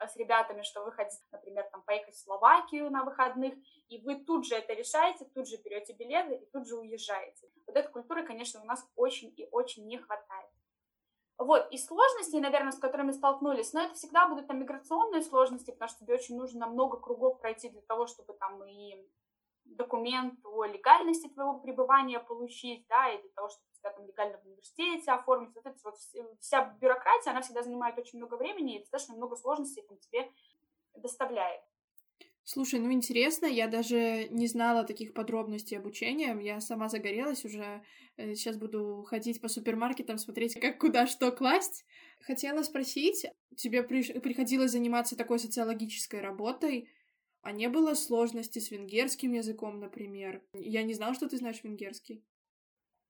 с 0.00 0.16
ребятами, 0.16 0.62
что 0.62 0.84
вы 0.84 0.92
хотите, 0.92 1.22
например, 1.30 1.68
там, 1.70 1.82
поехать 1.82 2.14
в 2.14 2.20
Словакию 2.20 2.90
на 2.90 3.04
выходных, 3.04 3.54
и 3.88 4.00
вы 4.02 4.16
тут 4.24 4.46
же 4.46 4.56
это 4.56 4.72
решаете, 4.72 5.24
тут 5.34 5.48
же 5.48 5.56
берете 5.58 5.92
билеты 5.92 6.34
и 6.36 6.46
тут 6.46 6.66
же 6.66 6.76
уезжаете. 6.76 7.48
Вот 7.66 7.76
этой 7.76 7.92
культуры, 7.92 8.26
конечно, 8.26 8.60
у 8.60 8.64
нас 8.64 8.84
очень 8.96 9.32
и 9.36 9.46
очень 9.50 9.86
не 9.86 9.98
хватает. 9.98 10.50
Вот, 11.40 11.68
и 11.70 11.78
сложности, 11.78 12.36
наверное, 12.36 12.70
с 12.70 12.78
которыми 12.78 13.12
столкнулись, 13.12 13.72
но 13.72 13.80
это 13.80 13.94
всегда 13.94 14.28
будут 14.28 14.46
там 14.46 14.60
миграционные 14.60 15.22
сложности, 15.22 15.70
потому 15.70 15.88
что 15.88 16.04
тебе 16.04 16.12
очень 16.12 16.36
нужно 16.36 16.66
много 16.66 16.98
кругов 16.98 17.40
пройти 17.40 17.70
для 17.70 17.80
того, 17.80 18.06
чтобы 18.06 18.34
там 18.34 18.62
и 18.64 19.08
документ 19.64 20.38
о 20.44 20.64
легальности 20.64 21.28
твоего 21.28 21.58
пребывания 21.58 22.20
получить, 22.20 22.86
да, 22.88 23.10
и 23.10 23.22
для 23.22 23.30
того, 23.30 23.48
чтобы 23.48 23.64
тебя 23.72 23.90
там 23.90 24.06
легально 24.06 24.36
в 24.36 24.44
университете 24.44 25.12
оформить. 25.12 25.54
Вот 25.54 25.64
эта 25.64 25.78
вот 25.82 25.96
вся 26.40 26.76
бюрократия, 26.78 27.30
она 27.30 27.40
всегда 27.40 27.62
занимает 27.62 27.98
очень 27.98 28.18
много 28.18 28.34
времени 28.34 28.76
и 28.76 28.80
достаточно 28.80 29.14
много 29.14 29.34
сложностей 29.36 29.82
там 29.88 29.96
тебе 29.96 30.30
доставляет. 30.94 31.62
Слушай, 32.44 32.80
ну 32.80 32.90
интересно, 32.90 33.46
я 33.46 33.68
даже 33.68 34.28
не 34.30 34.46
знала 34.46 34.84
таких 34.84 35.14
подробностей 35.14 35.78
обучения. 35.78 36.36
Я 36.42 36.60
сама 36.60 36.88
загорелась 36.88 37.44
уже. 37.44 37.82
Сейчас 38.16 38.56
э, 38.56 38.58
буду 38.58 39.04
ходить 39.06 39.40
по 39.40 39.48
супермаркетам, 39.48 40.18
смотреть, 40.18 40.58
как 40.58 40.78
куда 40.78 41.06
что 41.06 41.30
класть. 41.30 41.84
Хотела 42.20 42.62
спросить, 42.62 43.26
тебе 43.56 43.82
приходилось 43.82 44.72
заниматься 44.72 45.16
такой 45.16 45.38
социологической 45.38 46.20
работой, 46.20 46.88
а 47.42 47.52
не 47.52 47.68
было 47.68 47.94
сложности 47.94 48.58
с 48.58 48.70
венгерским 48.70 49.32
языком, 49.32 49.78
например? 49.78 50.42
Я 50.52 50.82
не 50.82 50.94
знала, 50.94 51.14
что 51.14 51.28
ты 51.28 51.36
знаешь 51.36 51.62
венгерский. 51.62 52.24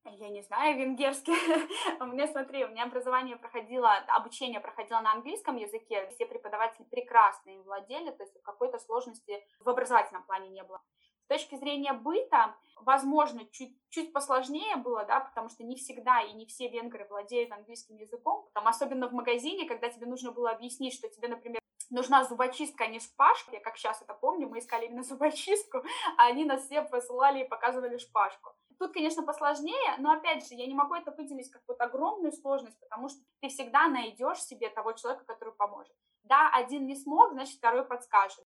Я 0.04 0.30
не 0.30 0.42
знаю 0.42 0.78
венгерский. 0.78 1.32
у 2.00 2.06
меня, 2.06 2.26
смотри, 2.26 2.64
у 2.64 2.68
меня 2.68 2.84
образование 2.84 3.36
проходило, 3.36 3.90
обучение 4.08 4.60
проходило 4.60 5.00
на 5.00 5.12
английском 5.12 5.56
языке. 5.56 6.08
Все 6.10 6.26
преподаватели 6.26 6.84
прекрасно 6.84 7.50
им 7.50 7.62
владели, 7.62 8.10
то 8.10 8.22
есть 8.22 8.34
какой-то 8.42 8.78
сложности 8.78 9.44
в 9.60 9.68
образовательном 9.68 10.24
плане 10.24 10.48
не 10.48 10.62
было. 10.62 10.80
С 11.24 11.28
точки 11.28 11.54
зрения 11.56 11.92
быта, 11.92 12.56
возможно, 12.76 13.44
чуть, 13.52 13.76
чуть 13.90 14.12
посложнее 14.12 14.76
было, 14.76 15.04
да, 15.04 15.20
потому 15.20 15.48
что 15.48 15.62
не 15.62 15.76
всегда 15.76 16.22
и 16.22 16.32
не 16.32 16.46
все 16.46 16.68
венгры 16.68 17.06
владеют 17.08 17.52
английским 17.52 17.96
языком, 17.96 18.48
там, 18.54 18.66
особенно 18.66 19.08
в 19.08 19.12
магазине, 19.12 19.68
когда 19.68 19.90
тебе 19.90 20.06
нужно 20.06 20.32
было 20.32 20.50
объяснить, 20.50 20.94
что 20.94 21.08
тебе, 21.08 21.28
например, 21.28 21.60
нужна 21.90 22.24
зубочистка, 22.24 22.84
а 22.84 22.86
не 22.88 23.00
шпажка. 23.00 23.52
Я 23.52 23.60
как 23.60 23.76
сейчас 23.76 24.00
это 24.02 24.14
помню, 24.14 24.48
мы 24.48 24.58
искали 24.58 24.86
именно 24.86 25.02
зубочистку, 25.04 25.84
а 26.16 26.26
они 26.26 26.44
нас 26.44 26.64
все 26.64 26.82
посылали 26.82 27.44
и 27.44 27.48
показывали 27.48 27.98
шпажку. 27.98 28.56
Тут, 28.80 28.94
конечно, 28.94 29.22
посложнее, 29.22 29.98
но 29.98 30.10
опять 30.10 30.48
же, 30.48 30.54
я 30.54 30.66
не 30.66 30.72
могу 30.72 30.94
это 30.94 31.10
выделить 31.10 31.50
как 31.50 31.60
вот 31.68 31.78
огромную 31.82 32.32
сложность, 32.32 32.80
потому 32.80 33.10
что 33.10 33.20
ты 33.40 33.50
всегда 33.50 33.88
найдешь 33.88 34.38
себе 34.38 34.70
того 34.70 34.94
человека, 34.94 35.26
который 35.26 35.52
поможет. 35.52 35.94
Да, 36.22 36.50
один 36.54 36.86
не 36.86 36.96
смог, 36.96 37.32
значит, 37.32 37.56
второй 37.56 37.84
подскажет. 37.84 38.46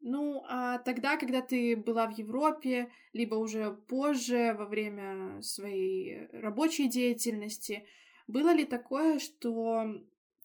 Ну, 0.00 0.42
а 0.48 0.78
тогда, 0.78 1.18
когда 1.18 1.42
ты 1.42 1.76
была 1.76 2.06
в 2.06 2.12
Европе, 2.12 2.90
либо 3.12 3.34
уже 3.34 3.70
позже, 3.70 4.54
во 4.54 4.64
время 4.64 5.42
своей 5.42 6.26
рабочей 6.32 6.88
деятельности, 6.88 7.86
было 8.26 8.50
ли 8.50 8.64
такое, 8.64 9.18
что 9.18 9.84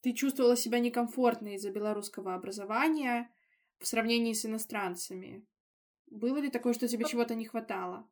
ты 0.02 0.12
чувствовала 0.12 0.58
себя 0.58 0.80
некомфортно 0.80 1.56
из-за 1.56 1.72
белорусского 1.72 2.36
образования 2.36 3.34
в 3.80 3.88
сравнении 3.88 4.34
с 4.34 4.46
иностранцами? 4.46 5.48
Было 6.08 6.40
ли 6.40 6.50
такое, 6.50 6.74
что 6.74 6.90
тебе 6.90 7.06
чего-то 7.06 7.34
не 7.36 7.46
хватало? 7.46 8.10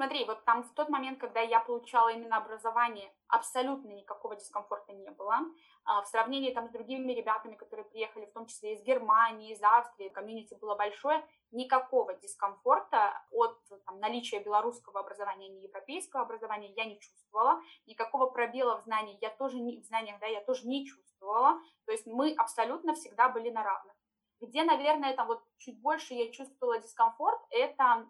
Смотри, 0.00 0.24
вот 0.24 0.42
там 0.46 0.62
в 0.62 0.72
тот 0.72 0.88
момент, 0.88 1.20
когда 1.20 1.40
я 1.40 1.60
получала 1.60 2.08
именно 2.08 2.38
образование, 2.38 3.12
абсолютно 3.28 3.90
никакого 3.90 4.34
дискомфорта 4.34 4.94
не 4.94 5.10
было. 5.10 5.40
А, 5.84 6.00
в 6.00 6.06
сравнении 6.06 6.54
там 6.54 6.68
с 6.68 6.70
другими 6.70 7.12
ребятами, 7.12 7.54
которые 7.54 7.84
приехали, 7.84 8.24
в 8.24 8.32
том 8.32 8.46
числе 8.46 8.76
из 8.76 8.82
Германии, 8.82 9.52
из 9.52 9.62
Австрии, 9.62 10.08
комьюнити 10.08 10.54
было 10.54 10.74
большое, 10.74 11.22
никакого 11.50 12.14
дискомфорта 12.14 13.22
от 13.30 13.60
там, 13.84 14.00
наличия 14.00 14.40
белорусского 14.40 15.00
образования, 15.00 15.48
а 15.48 15.50
не 15.50 15.64
европейского 15.64 16.22
образования 16.22 16.72
я 16.74 16.86
не 16.86 16.98
чувствовала. 16.98 17.60
Никакого 17.84 18.24
пробела 18.24 18.78
в 18.78 18.84
знаниях 18.84 19.20
я 19.20 19.28
тоже 19.28 19.60
не, 19.60 19.82
в 19.82 19.84
знаниях, 19.84 20.18
да, 20.18 20.26
я 20.26 20.40
тоже 20.40 20.66
не 20.66 20.86
чувствовала. 20.86 21.60
То 21.84 21.92
есть 21.92 22.06
мы 22.06 22.32
абсолютно 22.38 22.94
всегда 22.94 23.28
были 23.28 23.50
на 23.50 23.62
равных. 23.62 23.94
Где, 24.40 24.64
наверное, 24.64 25.14
там 25.14 25.26
вот 25.26 25.44
чуть 25.58 25.78
больше 25.82 26.14
я 26.14 26.32
чувствовала 26.32 26.78
дискомфорт, 26.78 27.38
это 27.50 28.08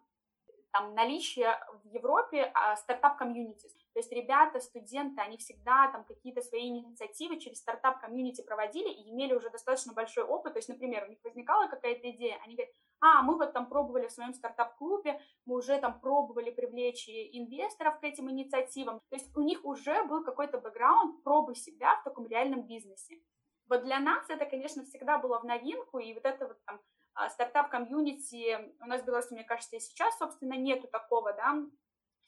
там 0.72 0.94
наличие 0.94 1.58
в 1.82 1.86
Европе 1.86 2.50
а, 2.54 2.76
стартап-комьюнити. 2.76 3.68
То 3.92 3.98
есть 3.98 4.12
ребята, 4.12 4.60
студенты, 4.60 5.20
они 5.20 5.36
всегда 5.36 5.90
там 5.90 6.04
какие-то 6.04 6.42
свои 6.42 6.68
инициативы 6.68 7.38
через 7.40 7.58
стартап-комьюнити 7.58 8.42
проводили 8.42 8.88
и 8.88 9.10
имели 9.10 9.34
уже 9.34 9.50
достаточно 9.50 9.92
большой 9.92 10.24
опыт. 10.24 10.52
То 10.54 10.58
есть, 10.58 10.68
например, 10.68 11.04
у 11.04 11.08
них 11.08 11.18
возникала 11.24 11.66
какая-то 11.68 12.10
идея, 12.10 12.38
они 12.44 12.54
говорят, 12.54 12.74
а, 13.00 13.22
мы 13.22 13.36
вот 13.36 13.52
там 13.52 13.66
пробовали 13.68 14.06
в 14.06 14.12
своем 14.12 14.32
стартап-клубе, 14.32 15.20
мы 15.46 15.56
уже 15.56 15.78
там 15.78 15.98
пробовали 16.00 16.50
привлечь 16.50 17.08
инвесторов 17.08 17.98
к 17.98 18.04
этим 18.04 18.30
инициативам. 18.30 19.00
То 19.08 19.16
есть 19.16 19.36
у 19.36 19.40
них 19.40 19.64
уже 19.64 20.04
был 20.04 20.22
какой-то 20.22 20.58
бэкграунд 20.58 21.22
пробы 21.24 21.54
себя 21.54 21.96
в 21.96 22.04
таком 22.04 22.26
реальном 22.26 22.66
бизнесе. 22.66 23.20
Вот 23.68 23.84
для 23.84 24.00
нас 24.00 24.28
это, 24.28 24.46
конечно, 24.46 24.84
всегда 24.84 25.18
было 25.18 25.38
в 25.38 25.44
новинку, 25.44 25.98
и 25.98 26.12
вот 26.12 26.24
это 26.24 26.48
вот 26.48 26.58
там 26.64 26.80
стартап-комьюнити. 27.28 28.74
У 28.80 28.86
нас 28.86 29.02
в 29.02 29.04
Беларуси, 29.04 29.32
мне 29.32 29.44
кажется, 29.44 29.76
и 29.76 29.80
сейчас, 29.80 30.16
собственно, 30.18 30.54
нету 30.54 30.88
такого, 30.88 31.32
да, 31.32 31.56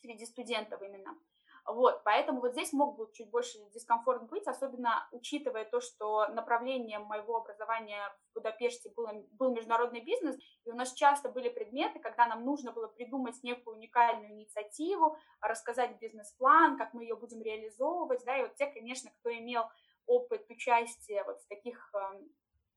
среди 0.00 0.26
студентов 0.26 0.82
именно. 0.82 1.16
Вот, 1.64 2.02
поэтому 2.02 2.40
вот 2.40 2.52
здесь 2.52 2.72
мог 2.72 2.96
бы 2.96 3.08
чуть 3.12 3.30
больше 3.30 3.56
дискомфорт 3.72 4.28
быть, 4.28 4.49
особенно 4.49 5.08
учитывая 5.12 5.64
то, 5.64 5.80
что 5.80 6.26
направлением 6.28 7.04
моего 7.04 7.37
образования 7.37 8.00
в 8.30 8.34
Будапеште 8.34 8.90
был, 8.96 9.06
был 9.30 9.52
международный 9.52 10.00
бизнес, 10.00 10.37
и 10.64 10.70
у 10.72 10.75
нас 10.75 10.92
часто 10.92 11.28
были 11.28 11.49
предметы, 11.49 12.00
когда 12.00 12.26
нам 12.26 12.44
нужно 12.44 12.72
было 12.72 12.88
придумать 12.88 13.40
некую 13.44 13.76
уникальную 13.76 14.32
инициативу, 14.32 15.16
рассказать 15.40 16.00
бизнес-план, 16.00 16.76
как 16.76 16.94
мы 16.94 17.04
ее 17.04 17.14
будем 17.14 17.40
реализовывать, 17.42 18.25
да, 18.25 18.38
и 18.38 18.42
вот 18.42 18.56
те, 18.56 18.66
конечно, 18.66 19.12
кто 19.20 19.32
имел 19.32 19.64
опыт 20.06 20.44
участия 20.50 21.22
вот 21.22 21.40
в 21.42 21.46
таких 21.46 21.94
эм, 21.94 22.28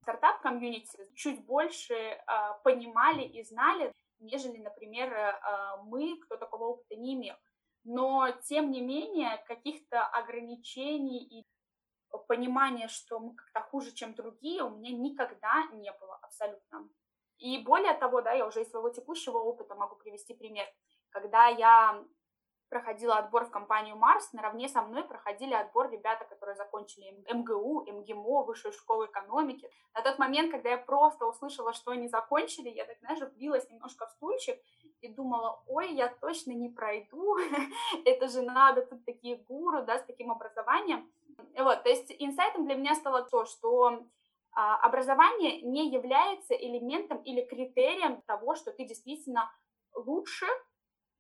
стартап-комьюнити 0.06 1.14
чуть 1.16 1.46
больше 1.46 1.94
э, 1.96 2.20
понимали 2.64 3.24
и 3.24 3.44
знали, 3.44 3.92
нежели, 4.20 4.58
например, 4.60 5.12
э, 5.12 5.34
мы, 5.86 6.18
кто 6.20 6.38
такого 6.38 6.66
опыта 6.66 6.96
не 6.96 7.16
имел. 7.16 7.36
Но, 7.84 8.32
тем 8.44 8.72
не 8.72 8.82
менее, 8.82 9.44
каких-то 9.48 10.06
ограничений 10.06 11.24
и 11.24 11.46
понимания, 12.28 12.88
что 12.88 13.20
мы 13.20 13.36
как-то 13.36 13.62
хуже, 13.62 13.92
чем 13.92 14.14
другие, 14.14 14.64
у 14.64 14.70
меня 14.70 14.92
никогда 14.92 15.68
не 15.74 15.92
было 15.94 16.16
абсолютно. 16.22 16.88
И 17.38 17.58
более 17.58 17.94
того, 17.94 18.22
да, 18.22 18.32
я 18.32 18.48
уже 18.48 18.62
из 18.62 18.70
своего 18.70 18.90
текущего 18.90 19.40
опыта 19.40 19.76
могу 19.76 19.96
привести 19.96 20.34
пример. 20.34 20.68
Когда 21.10 21.48
я 21.48 22.04
проходила 22.76 23.16
отбор 23.16 23.46
в 23.46 23.52
компанию 23.52 23.96
Марс, 23.96 24.34
наравне 24.34 24.68
со 24.68 24.82
мной 24.82 25.06
проходили 25.06 25.54
отбор 25.54 25.90
ребята, 25.90 26.26
которые 26.26 26.58
закончили 26.58 27.24
МГУ, 27.34 27.86
МГИМО, 27.90 28.44
Высшую 28.44 28.74
школу 28.74 29.06
экономики. 29.06 29.72
На 29.94 30.02
тот 30.02 30.20
момент, 30.20 30.52
когда 30.52 30.72
я 30.72 30.78
просто 30.78 31.26
услышала, 31.26 31.72
что 31.72 31.92
они 31.92 32.10
закончили, 32.10 32.68
я 32.68 32.84
так, 32.84 32.98
знаешь, 33.00 33.22
вбилась 33.22 33.70
немножко 33.70 34.08
в 34.08 34.12
стульчик 34.12 34.60
и 35.00 35.08
думала, 35.08 35.64
ой, 35.68 35.94
я 35.94 36.10
точно 36.10 36.52
не 36.52 36.68
пройду, 36.68 37.38
это 38.06 38.28
же 38.28 38.42
надо, 38.42 38.86
тут 38.86 39.06
такие 39.06 39.38
гуру, 39.38 39.84
да, 39.84 39.98
с 39.98 40.04
таким 40.04 40.32
образованием. 40.32 41.10
Вот, 41.58 41.84
то 41.84 41.90
есть 41.90 42.14
инсайтом 42.20 42.66
для 42.66 42.76
меня 42.76 42.96
стало 42.96 43.22
то, 43.22 43.46
что 43.46 44.04
а, 44.52 44.76
образование 44.86 45.62
не 45.62 45.90
является 45.92 46.54
элементом 46.54 47.20
или 47.20 47.42
критерием 47.46 48.22
того, 48.24 48.56
что 48.56 48.74
ты 48.74 48.84
действительно 48.84 49.50
лучше 49.94 50.46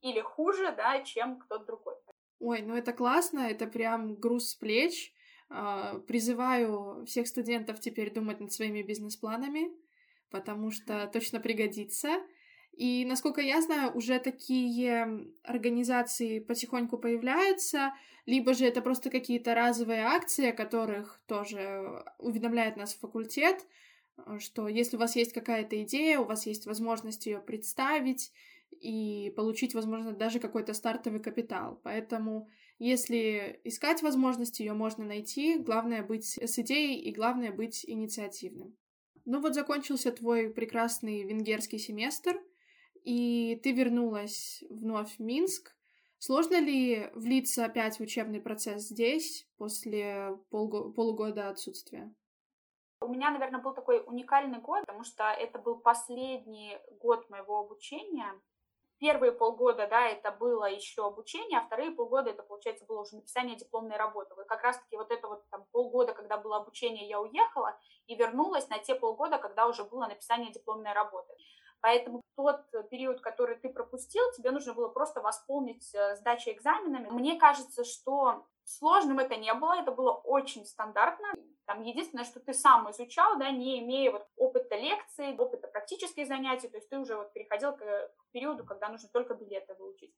или 0.05 0.21
хуже, 0.21 0.73
да, 0.75 1.01
чем 1.01 1.39
кто-то 1.39 1.65
другой. 1.65 1.95
Ой, 2.39 2.61
ну 2.61 2.75
это 2.75 2.93
классно, 2.93 3.39
это 3.39 3.65
прям 3.65 4.15
груз 4.15 4.49
с 4.49 4.55
плеч. 4.55 5.13
А, 5.49 5.99
призываю 5.99 7.05
всех 7.05 7.27
студентов 7.27 7.79
теперь 7.79 8.13
думать 8.13 8.39
над 8.39 8.51
своими 8.51 8.81
бизнес-планами, 8.81 9.71
потому 10.29 10.71
что 10.71 11.07
точно 11.07 11.39
пригодится. 11.39 12.21
И, 12.73 13.05
насколько 13.05 13.41
я 13.41 13.61
знаю, 13.61 13.95
уже 13.95 14.19
такие 14.19 15.27
организации 15.43 16.39
потихоньку 16.39 16.97
появляются, 16.97 17.93
либо 18.25 18.53
же 18.53 18.65
это 18.65 18.81
просто 18.81 19.09
какие-то 19.09 19.55
разовые 19.55 20.03
акции, 20.03 20.49
о 20.49 20.53
которых 20.53 21.21
тоже 21.25 22.03
уведомляет 22.19 22.75
нас 22.75 22.93
факультет, 22.93 23.65
что 24.39 24.67
если 24.67 24.97
у 24.97 24.99
вас 24.99 25.15
есть 25.15 25.33
какая-то 25.33 25.81
идея, 25.83 26.19
у 26.19 26.25
вас 26.25 26.45
есть 26.45 26.65
возможность 26.65 27.25
ее 27.27 27.39
представить, 27.39 28.31
и 28.85 29.31
получить, 29.31 29.73
возможно, 29.73 30.13
даже 30.13 30.39
какой-то 30.39 30.73
стартовый 30.73 31.19
капитал. 31.19 31.79
Поэтому, 31.83 32.47
если 32.77 33.59
искать 33.63 34.03
возможности, 34.03 34.61
ее 34.61 34.73
можно 34.73 35.03
найти. 35.03 35.57
Главное 35.57 36.03
быть 36.03 36.37
с 36.37 36.59
идеей 36.59 37.01
и 37.01 37.11
главное 37.11 37.51
быть 37.51 37.83
инициативным. 37.83 38.77
Ну 39.25 39.41
вот 39.41 39.55
закончился 39.55 40.11
твой 40.11 40.51
прекрасный 40.51 41.23
венгерский 41.23 41.79
семестр, 41.79 42.39
и 43.03 43.59
ты 43.63 43.71
вернулась 43.71 44.63
вновь 44.69 45.15
в 45.17 45.19
Минск. 45.19 45.75
Сложно 46.19 46.59
ли 46.59 47.09
влиться 47.15 47.65
опять 47.65 47.97
в 47.97 48.01
учебный 48.01 48.39
процесс 48.39 48.89
здесь 48.89 49.47
после 49.57 50.37
полго- 50.51 50.91
полугода 50.91 51.49
отсутствия? 51.49 52.13
У 53.01 53.07
меня, 53.07 53.31
наверное, 53.31 53.61
был 53.61 53.73
такой 53.73 54.03
уникальный 54.05 54.59
год, 54.59 54.81
потому 54.81 55.03
что 55.03 55.23
это 55.23 55.57
был 55.57 55.77
последний 55.79 56.77
год 56.99 57.29
моего 57.31 57.59
обучения. 57.59 58.31
Первые 58.99 59.33
полгода, 59.33 59.87
да, 59.87 60.07
это 60.07 60.31
было 60.31 60.65
еще 60.65 61.05
обучение, 61.05 61.59
а 61.59 61.65
вторые 61.65 61.91
полгода 61.91 62.29
это, 62.29 62.43
получается, 62.43 62.85
было 62.85 63.01
уже 63.01 63.15
написание 63.15 63.57
дипломной 63.57 63.97
работы. 63.97 64.33
Вот 64.35 64.47
как 64.47 64.63
раз-таки 64.63 64.95
вот 64.95 65.11
это 65.11 65.27
вот 65.27 65.43
там 65.49 65.65
полгода, 65.71 66.13
когда 66.13 66.37
было 66.37 66.57
обучение, 66.57 67.07
я 67.07 67.19
уехала 67.19 67.77
и 68.07 68.15
вернулась 68.15 68.69
на 68.69 68.79
те 68.79 68.95
полгода, 68.95 69.37
когда 69.37 69.67
уже 69.67 69.83
было 69.83 70.07
написание 70.07 70.51
дипломной 70.51 70.93
работы. 70.93 71.33
Поэтому 71.81 72.21
тот 72.35 72.61
период, 72.89 73.21
который 73.21 73.57
ты 73.57 73.69
пропустил, 73.69 74.23
тебе 74.35 74.51
нужно 74.51 74.73
было 74.73 74.87
просто 74.87 75.21
восполнить 75.21 75.93
э, 75.93 76.15
сдачей 76.15 76.53
экзаменами. 76.53 77.09
Мне 77.09 77.37
кажется, 77.37 77.83
что 77.83 78.45
сложным 78.65 79.19
это 79.19 79.35
не 79.35 79.53
было, 79.53 79.79
это 79.79 79.91
было 79.91 80.11
очень 80.11 80.65
стандартно. 80.65 81.27
Там 81.65 81.81
единственное, 81.81 82.25
что 82.25 82.39
ты 82.39 82.53
сам 82.53 82.89
изучал, 82.91 83.37
да, 83.37 83.49
не 83.49 83.79
имея 83.79 84.11
вот 84.11 84.27
опыта 84.35 84.75
лекций, 84.75 85.35
опыта 85.37 85.67
практических 85.67 86.27
занятий, 86.27 86.67
то 86.67 86.77
есть 86.77 86.89
ты 86.89 86.99
уже 86.99 87.15
вот 87.15 87.33
переходил 87.33 87.73
к, 87.73 87.79
к 87.79 88.31
периоду, 88.31 88.65
когда 88.65 88.89
нужно 88.89 89.09
только 89.09 89.33
билеты 89.33 89.73
выучить. 89.75 90.13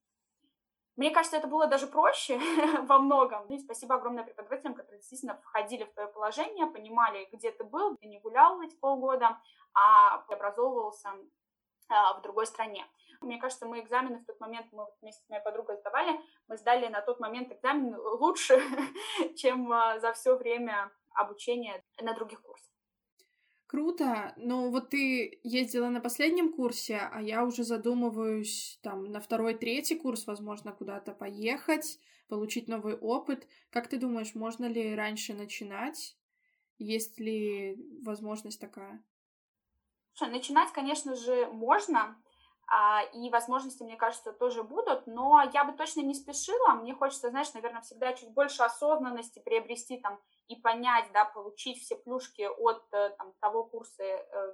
Мне 0.98 1.12
кажется, 1.12 1.38
это 1.38 1.48
было 1.48 1.68
даже 1.68 1.86
проще 1.88 2.40
во 2.88 2.98
многом. 2.98 3.46
И 3.48 3.60
спасибо 3.60 3.96
огромное 3.96 4.24
преподавателям, 4.24 4.74
которые 4.74 5.00
действительно 5.00 5.40
входили 5.44 5.84
в 5.84 5.94
твое 5.94 6.10
положение, 6.10 6.66
понимали, 6.66 7.30
где 7.32 7.52
ты 7.52 7.64
был, 7.64 7.96
ты 7.98 8.08
не 8.08 8.20
гулял 8.20 8.60
эти 8.62 8.76
полгода, 8.76 9.38
а 9.74 10.24
образовывался 10.28 11.12
в 11.90 12.22
другой 12.22 12.48
стране. 12.48 12.86
Мне 13.22 13.40
кажется, 13.40 13.66
мы 13.66 13.80
экзамены 13.80 14.20
в 14.20 14.26
тот 14.26 14.40
момент, 14.40 14.68
мы 14.72 14.86
вместе 15.02 15.24
с 15.24 15.30
моей 15.30 15.44
подругой 15.44 15.78
сдавали, 15.78 16.20
мы 16.48 16.58
сдали 16.58 16.88
на 16.88 17.02
тот 17.02 17.20
момент 17.20 17.52
экзамен 17.52 17.96
лучше, 17.96 18.60
чем 19.36 19.72
а, 19.72 20.00
за 20.00 20.14
все 20.14 20.36
время 20.36 20.92
обучения 21.14 21.84
на 22.02 22.14
других 22.14 22.42
курсах. 22.42 22.68
Круто, 23.66 24.34
но 24.38 24.70
вот 24.70 24.92
ты 24.92 25.42
ездила 25.44 25.90
на 25.90 26.00
последнем 26.00 26.54
курсе, 26.54 27.00
а 27.12 27.22
я 27.22 27.44
уже 27.44 27.64
задумываюсь 27.66 28.80
там 28.82 29.12
на 29.12 29.20
второй, 29.20 29.56
третий 29.56 29.96
курс, 29.98 30.26
возможно, 30.26 30.72
куда-то 30.72 31.12
поехать, 31.12 32.00
получить 32.30 32.70
новый 32.70 32.96
опыт. 32.96 33.46
Как 33.70 33.90
ты 33.90 33.98
думаешь, 33.98 34.36
можно 34.36 34.68
ли 34.68 34.96
раньше 34.96 35.34
начинать? 35.34 36.18
Есть 36.78 37.20
ли 37.20 37.76
возможность 38.04 38.62
такая? 38.62 39.04
Начинать, 40.20 40.72
конечно 40.72 41.16
же, 41.16 41.46
можно, 41.48 42.16
а, 42.70 43.04
и 43.14 43.30
возможности, 43.30 43.84
мне 43.84 43.96
кажется, 43.96 44.34
тоже 44.34 44.64
будут, 44.64 45.08
но 45.08 45.42
я 45.54 45.64
бы 45.64 45.74
точно 45.74 46.02
не 46.02 46.14
спешила. 46.14 46.74
Мне 46.74 46.94
хочется, 46.94 47.30
знаешь, 47.30 47.54
наверное, 47.54 47.82
всегда 47.82 48.14
чуть 48.14 48.34
больше 48.34 48.64
осознанности 48.64 49.40
приобрести 49.40 50.00
там 50.00 50.20
и 50.48 50.56
понять, 50.56 51.10
да, 51.14 51.26
получить 51.26 51.82
все 51.82 51.96
плюшки 51.96 52.42
от 52.42 52.84
э, 52.92 53.10
там, 53.18 53.34
того 53.40 53.64
курса, 53.64 54.04
э, 54.04 54.54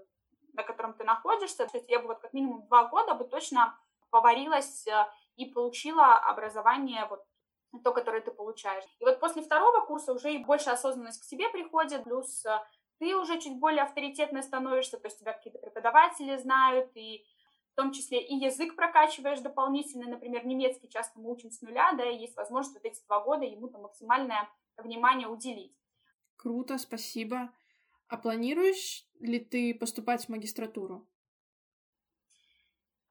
на 0.54 0.64
котором 0.64 0.94
ты 0.94 1.04
находишься. 1.04 1.66
То 1.66 1.78
есть 1.78 1.90
я 1.90 2.00
бы 2.00 2.08
вот 2.08 2.20
как 2.20 2.34
минимум 2.34 2.68
два 2.68 2.86
года 2.86 3.16
бы 3.16 3.26
точно 3.26 3.76
поварилась 4.12 4.86
э, 4.86 5.08
и 5.38 5.46
получила 5.46 6.18
образование 6.18 7.08
вот 7.10 7.26
то, 7.84 7.94
которое 7.94 8.22
ты 8.22 8.30
получаешь. 8.30 8.84
И 9.00 9.06
вот 9.06 9.20
после 9.20 9.42
второго 9.42 9.84
курса 9.86 10.14
уже 10.14 10.34
и 10.34 10.44
больше 10.44 10.70
осознанность 10.70 11.22
к 11.22 11.26
себе 11.26 11.50
приходит, 11.50 12.04
плюс 12.04 12.46
ты 13.04 13.18
уже 13.18 13.38
чуть 13.38 13.60
более 13.60 13.84
авторитетно 13.84 14.42
становишься, 14.42 14.98
то 14.98 15.08
есть 15.08 15.20
тебя 15.20 15.34
какие-то 15.34 15.60
преподаватели 15.60 16.38
знают, 16.38 16.90
и 16.96 17.26
в 17.74 17.76
том 17.76 17.92
числе 17.92 18.24
и 18.24 18.36
язык 18.36 18.78
прокачиваешь 18.78 19.42
дополнительно, 19.42 20.08
например, 20.08 20.46
немецкий 20.46 20.88
часто 20.88 21.20
мы 21.20 21.30
учим 21.30 21.52
с 21.52 21.62
нуля, 21.62 21.92
да, 21.98 22.10
и 22.10 22.18
есть 22.18 22.38
возможность 22.38 22.76
вот 22.76 22.86
эти 22.86 23.04
два 23.06 23.20
года 23.20 23.44
ему 23.44 23.68
там 23.68 23.82
максимальное 23.82 24.48
внимание 24.78 25.28
уделить. 25.28 25.78
Круто, 26.38 26.78
спасибо. 26.78 27.52
А 28.08 28.16
планируешь 28.16 29.06
ли 29.20 29.40
ты 29.40 29.74
поступать 29.74 30.26
в 30.26 30.30
магистратуру? 30.30 31.06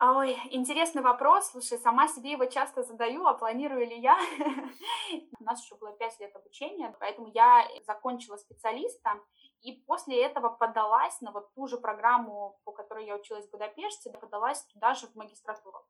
Ой, 0.04 0.36
интересный 0.50 1.00
вопрос. 1.00 1.52
Слушай, 1.52 1.78
сама 1.78 2.08
себе 2.08 2.32
его 2.32 2.44
часто 2.46 2.82
задаю, 2.82 3.24
а 3.24 3.34
планирую 3.34 3.86
ли 3.86 4.00
я? 4.00 4.18
У 5.38 5.44
нас 5.44 5.62
еще 5.62 5.76
было 5.76 5.92
пять 5.92 6.18
лет 6.18 6.34
обучения, 6.34 6.92
поэтому 6.98 7.28
я 7.28 7.64
закончила 7.86 8.36
специалиста, 8.36 9.20
и 9.60 9.70
после 9.86 10.20
этого 10.20 10.48
подалась 10.48 11.20
на 11.20 11.30
вот 11.30 11.54
ту 11.54 11.68
же 11.68 11.78
программу, 11.78 12.58
по 12.64 12.72
которой 12.72 13.06
я 13.06 13.14
училась 13.14 13.46
в 13.46 13.52
Будапеште, 13.52 14.10
подалась 14.10 14.64
туда 14.72 14.94
же 14.94 15.06
в 15.06 15.14
магистратуру. 15.14 15.86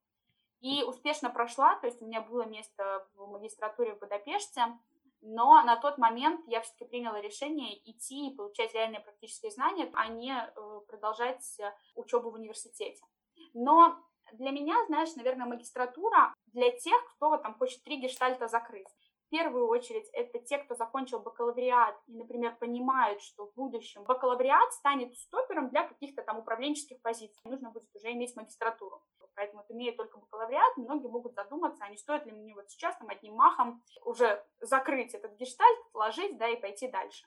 И 0.60 0.82
успешно 0.82 1.30
прошла, 1.30 1.76
то 1.76 1.86
есть 1.86 2.02
у 2.02 2.04
меня 2.04 2.20
было 2.20 2.42
место 2.42 3.08
в 3.14 3.26
магистратуре 3.30 3.94
в 3.94 3.98
Будапеште, 3.98 4.78
но 5.22 5.62
на 5.62 5.76
тот 5.76 5.96
момент 5.96 6.46
я 6.48 6.60
все-таки 6.60 6.84
приняла 6.84 7.18
решение 7.22 7.78
идти 7.90 8.28
и 8.28 8.36
получать 8.36 8.74
реальные 8.74 9.00
практические 9.00 9.52
знания, 9.52 9.90
а 9.94 10.08
не 10.08 10.34
э, 10.34 10.80
продолжать 10.86 11.58
учебу 11.94 12.30
в 12.30 12.34
университете. 12.34 13.02
Но 13.54 13.98
для 14.32 14.50
меня, 14.50 14.74
знаешь, 14.86 15.14
наверное, 15.16 15.46
магистратура 15.46 16.34
для 16.46 16.70
тех, 16.70 16.96
кто 17.14 17.36
там 17.36 17.54
хочет 17.54 17.82
три 17.84 18.00
гештальта 18.00 18.48
закрыть 18.48 18.88
первую 19.32 19.66
очередь 19.68 20.08
это 20.12 20.38
те, 20.40 20.58
кто 20.58 20.74
закончил 20.74 21.18
бакалавриат 21.18 21.96
и, 22.06 22.12
например, 22.12 22.54
понимают, 22.60 23.22
что 23.22 23.46
в 23.46 23.54
будущем 23.54 24.04
бакалавриат 24.04 24.74
станет 24.74 25.16
стопером 25.16 25.70
для 25.70 25.88
каких-то 25.88 26.22
там 26.22 26.38
управленческих 26.38 27.00
позиций. 27.00 27.40
Нужно 27.44 27.70
будет 27.70 27.88
уже 27.94 28.12
иметь 28.12 28.36
магистратуру. 28.36 29.02
Поэтому, 29.34 29.64
имея 29.70 29.96
только 29.96 30.18
бакалавриат, 30.18 30.76
многие 30.76 31.08
могут 31.08 31.34
задуматься, 31.34 31.82
а 31.82 31.88
не 31.88 31.96
стоит 31.96 32.26
ли 32.26 32.32
мне 32.32 32.54
вот 32.54 32.68
сейчас 32.68 32.94
там 32.98 33.08
одним 33.08 33.34
махом 33.34 33.82
уже 34.04 34.44
закрыть 34.60 35.14
этот 35.14 35.32
гештальт, 35.36 35.78
вложить, 35.94 36.36
да, 36.36 36.48
и 36.48 36.60
пойти 36.60 36.88
дальше. 36.88 37.26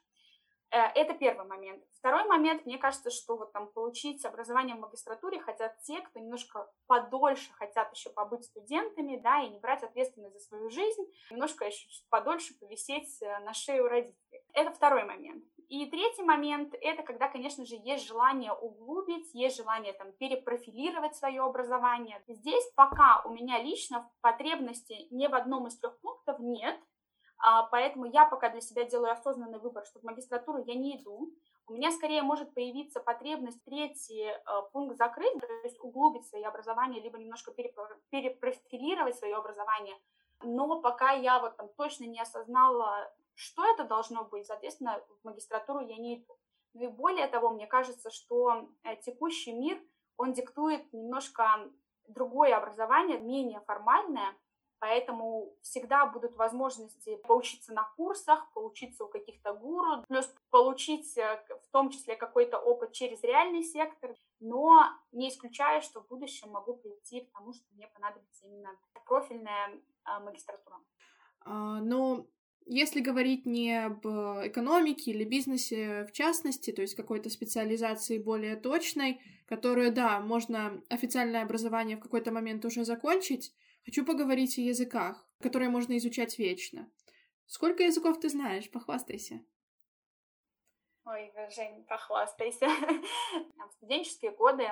Э, 0.70 0.88
это 0.94 1.14
первый 1.14 1.46
момент. 1.46 1.82
Второй 1.98 2.24
момент, 2.24 2.66
мне 2.66 2.78
кажется, 2.78 3.10
что 3.10 3.36
вот 3.36 3.52
там 3.52 3.68
получить 3.68 4.24
образование 4.24 4.76
в 4.76 4.80
магистратуре 4.80 5.40
хотят 5.40 5.80
те, 5.82 6.00
кто 6.00 6.18
немножко 6.18 6.70
подольше 6.86 7.52
хотят 7.54 7.92
еще 7.92 8.10
побыть 8.10 8.44
студентами, 8.44 9.16
да, 9.16 9.42
и 9.42 9.48
не 9.48 9.58
брать 9.58 9.82
ответственность 9.82 10.34
за 10.34 10.40
свою 10.40 10.70
жизнь, 10.70 11.02
немножко 11.30 11.64
еще 11.64 11.88
подольше 12.10 12.58
повисеть 12.58 13.22
э, 13.22 13.38
на 13.40 13.54
шее 13.54 13.82
у 13.82 13.88
родителей. 13.88 14.16
Это 14.52 14.72
второй 14.72 15.04
момент. 15.04 15.44
И 15.68 15.84
третий 15.86 16.22
момент– 16.22 16.74
это 16.80 17.02
когда, 17.02 17.28
конечно 17.28 17.66
же, 17.66 17.74
есть 17.74 18.06
желание 18.06 18.52
углубить, 18.52 19.34
есть 19.34 19.56
желание 19.56 19.92
там 19.94 20.12
перепрофилировать 20.12 21.16
свое 21.16 21.42
образование. 21.42 22.22
Здесь 22.28 22.64
пока 22.76 23.22
у 23.24 23.30
меня 23.30 23.60
лично 23.60 24.08
потребности 24.20 25.08
ни 25.10 25.26
в 25.26 25.34
одном 25.34 25.66
из 25.66 25.76
трех 25.78 25.98
пунктов 26.00 26.38
нет, 26.38 26.78
поэтому 27.70 28.06
я 28.06 28.24
пока 28.24 28.48
для 28.48 28.60
себя 28.60 28.84
делаю 28.84 29.12
осознанный 29.12 29.58
выбор, 29.58 29.84
что 29.84 30.00
в 30.00 30.04
магистратуру 30.04 30.62
я 30.64 30.74
не 30.74 30.96
иду. 30.96 31.32
У 31.68 31.72
меня 31.72 31.90
скорее 31.90 32.22
может 32.22 32.54
появиться 32.54 33.00
потребность 33.00 33.62
третий 33.64 34.22
э, 34.22 34.38
пункт 34.72 34.96
закрыть, 34.96 35.38
то 35.40 35.46
есть 35.64 35.78
углубить 35.80 36.26
свое 36.26 36.46
образование, 36.46 37.02
либо 37.02 37.18
немножко 37.18 37.52
перепрофилировать 37.52 39.16
свое 39.16 39.36
образование. 39.36 39.96
Но 40.42 40.80
пока 40.80 41.12
я 41.12 41.40
вот 41.40 41.56
там 41.56 41.68
точно 41.76 42.04
не 42.04 42.20
осознала, 42.20 43.12
что 43.34 43.64
это 43.64 43.84
должно 43.84 44.24
быть, 44.24 44.46
соответственно, 44.46 45.02
в 45.20 45.24
магистратуру 45.24 45.80
я 45.80 45.96
не 45.96 46.18
иду. 46.18 46.36
Ну 46.74 46.84
и 46.84 46.88
более 46.88 47.26
того, 47.26 47.50
мне 47.50 47.66
кажется, 47.66 48.10
что 48.10 48.68
э, 48.84 48.96
текущий 48.96 49.52
мир, 49.52 49.82
он 50.16 50.32
диктует 50.32 50.92
немножко 50.92 51.44
другое 52.06 52.56
образование, 52.56 53.18
менее 53.18 53.60
формальное, 53.60 54.36
Поэтому 54.86 55.52
всегда 55.62 56.06
будут 56.06 56.36
возможности 56.36 57.16
поучиться 57.26 57.72
на 57.72 57.82
курсах, 57.96 58.48
поучиться 58.54 59.04
у 59.04 59.08
каких-то 59.08 59.52
гуру, 59.52 60.04
плюс 60.06 60.32
получить 60.50 61.18
э, 61.18 61.44
в 61.64 61.72
том 61.72 61.90
числе 61.90 62.14
какой-то 62.14 62.56
опыт 62.58 62.92
через 62.92 63.20
реальный 63.24 63.64
сектор, 63.64 64.14
но 64.38 64.84
не 65.10 65.28
исключаю, 65.28 65.82
что 65.82 66.02
в 66.02 66.06
будущем 66.06 66.50
могу 66.50 66.74
прийти 66.74 67.22
к 67.22 67.32
тому, 67.32 67.52
что 67.52 67.64
мне 67.74 67.88
понадобится 67.88 68.46
именно 68.46 68.78
профильная 69.06 69.72
а, 70.04 70.20
магистратура. 70.20 70.76
А, 71.40 71.80
но 71.80 72.24
если 72.64 73.00
говорить 73.00 73.44
не 73.44 73.86
об 73.86 74.06
экономике 74.06 75.10
или 75.10 75.24
бизнесе 75.24 76.06
в 76.08 76.12
частности, 76.12 76.70
то 76.70 76.82
есть 76.82 76.94
какой-то 76.94 77.28
специализации 77.28 78.18
более 78.18 78.54
точной, 78.54 79.20
которую, 79.46 79.92
да, 79.92 80.20
можно 80.20 80.80
официальное 80.88 81.42
образование 81.42 81.96
в 81.96 82.00
какой-то 82.00 82.30
момент 82.30 82.64
уже 82.64 82.84
закончить, 82.84 83.52
Хочу 83.86 84.04
поговорить 84.04 84.58
о 84.58 84.62
языках, 84.62 85.24
которые 85.40 85.70
можно 85.70 85.96
изучать 85.96 86.38
вечно. 86.38 86.90
Сколько 87.46 87.84
языков 87.84 88.18
ты 88.18 88.28
знаешь? 88.28 88.68
Похвастайся. 88.68 89.40
Ой, 91.04 91.32
Жень, 91.54 91.84
похвастайся. 91.84 92.66
В 93.68 93.72
студенческие 93.74 94.32
годы 94.32 94.64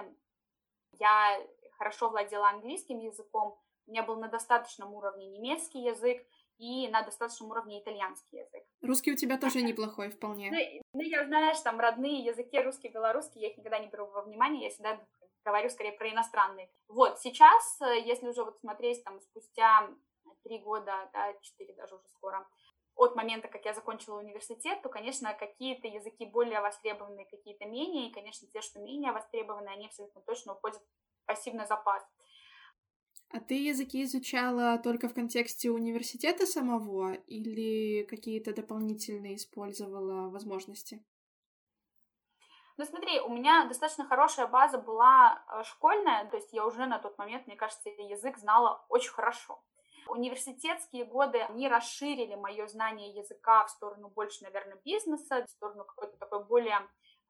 я 0.98 1.40
хорошо 1.78 2.10
владела 2.10 2.50
английским 2.50 2.98
языком, 2.98 3.56
у 3.86 3.90
меня 3.90 4.02
был 4.02 4.16
на 4.16 4.28
достаточном 4.28 4.92
уровне 4.94 5.28
немецкий 5.28 5.82
язык 5.82 6.26
и 6.58 6.88
на 6.88 7.02
достаточном 7.02 7.50
уровне 7.50 7.80
итальянский 7.80 8.40
язык. 8.40 8.64
Русский 8.80 9.12
у 9.12 9.16
тебя 9.16 9.38
тоже 9.38 9.62
неплохой 9.62 10.10
вполне. 10.10 10.50
Ну, 10.50 10.82
ну, 10.94 11.02
я, 11.02 11.24
знаешь, 11.24 11.60
там 11.60 11.78
родные 11.78 12.24
языки, 12.24 12.58
русский, 12.58 12.88
белорусский, 12.88 13.42
я 13.42 13.48
их 13.48 13.58
никогда 13.58 13.78
не 13.78 13.88
беру 13.88 14.06
во 14.06 14.22
внимание, 14.22 14.64
я 14.64 14.70
всегда 14.70 15.06
говорю 15.44 15.68
скорее 15.68 15.92
про 15.92 16.10
иностранные. 16.10 16.70
Вот, 16.88 17.20
сейчас, 17.20 17.80
э, 17.80 18.00
если 18.00 18.28
уже 18.28 18.44
вот 18.44 18.58
смотреть 18.58 19.04
там 19.04 19.20
спустя 19.20 19.88
три 20.42 20.58
года, 20.58 21.10
да, 21.12 21.32
четыре 21.40 21.74
даже 21.74 21.96
уже 21.96 22.08
скоро, 22.08 22.46
от 22.96 23.16
момента, 23.16 23.48
как 23.48 23.64
я 23.64 23.74
закончила 23.74 24.18
университет, 24.18 24.80
то, 24.82 24.88
конечно, 24.88 25.34
какие-то 25.34 25.88
языки 25.88 26.26
более 26.26 26.60
востребованные, 26.60 27.26
какие-то 27.26 27.66
менее, 27.66 28.08
и, 28.08 28.12
конечно, 28.12 28.46
те, 28.48 28.60
что 28.60 28.78
менее 28.78 29.12
востребованы, 29.12 29.68
они 29.68 29.86
абсолютно 29.86 30.20
точно 30.22 30.54
уходят 30.54 30.78
в 30.78 31.26
пассивный 31.26 31.66
запас. 31.66 32.04
А 33.30 33.40
ты 33.40 33.54
языки 33.54 34.04
изучала 34.04 34.78
только 34.78 35.08
в 35.08 35.14
контексте 35.14 35.70
университета 35.70 36.46
самого 36.46 37.14
или 37.14 38.04
какие-то 38.04 38.54
дополнительные 38.54 39.34
использовала 39.34 40.28
возможности? 40.30 41.04
Ну 42.76 42.84
смотри, 42.84 43.20
у 43.20 43.28
меня 43.28 43.66
достаточно 43.66 44.04
хорошая 44.04 44.48
база 44.48 44.78
была 44.78 45.42
э, 45.48 45.62
школьная, 45.62 46.24
то 46.26 46.36
есть 46.36 46.52
я 46.52 46.66
уже 46.66 46.86
на 46.86 46.98
тот 46.98 47.16
момент, 47.18 47.46
мне 47.46 47.54
кажется, 47.54 47.88
язык 47.88 48.36
знала 48.38 48.84
очень 48.88 49.12
хорошо. 49.12 49.62
Университетские 50.08 51.04
годы, 51.04 51.38
они 51.38 51.68
расширили 51.68 52.34
мое 52.34 52.66
знание 52.66 53.14
языка 53.14 53.64
в 53.64 53.70
сторону 53.70 54.08
больше, 54.08 54.42
наверное, 54.42 54.78
бизнеса, 54.84 55.44
в 55.46 55.50
сторону 55.50 55.84
какой-то 55.84 56.16
такой 56.18 56.44
более 56.44 56.80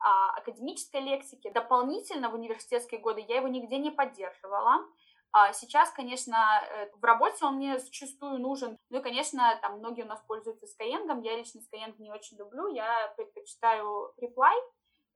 а, 0.01 0.31
академической 0.37 1.01
лексики. 1.01 1.51
Дополнительно 1.51 2.31
в 2.31 2.35
университетские 2.35 3.01
годы 3.01 3.25
я 3.29 3.37
его 3.37 3.49
нигде 3.49 3.79
не 3.79 3.91
поддерживала. 3.91 4.85
А 5.33 5.53
сейчас, 5.53 5.91
конечно, 5.91 6.63
э, 6.63 6.91
в 6.95 7.05
работе 7.05 7.45
он 7.45 7.57
мне 7.57 7.79
зачастую 7.79 8.39
нужен. 8.39 8.79
Ну 8.91 9.01
и, 9.01 9.03
конечно, 9.03 9.59
там 9.63 9.79
многие 9.79 10.03
у 10.03 10.07
нас 10.07 10.21
пользуются 10.27 10.67
Skyeng. 10.67 11.23
Я 11.23 11.37
лично 11.37 11.59
Skyeng 11.61 11.95
не 11.99 12.13
очень 12.13 12.39
люблю. 12.39 12.69
Я 12.69 13.13
предпочитаю 13.17 14.13
Reply. 14.21 14.55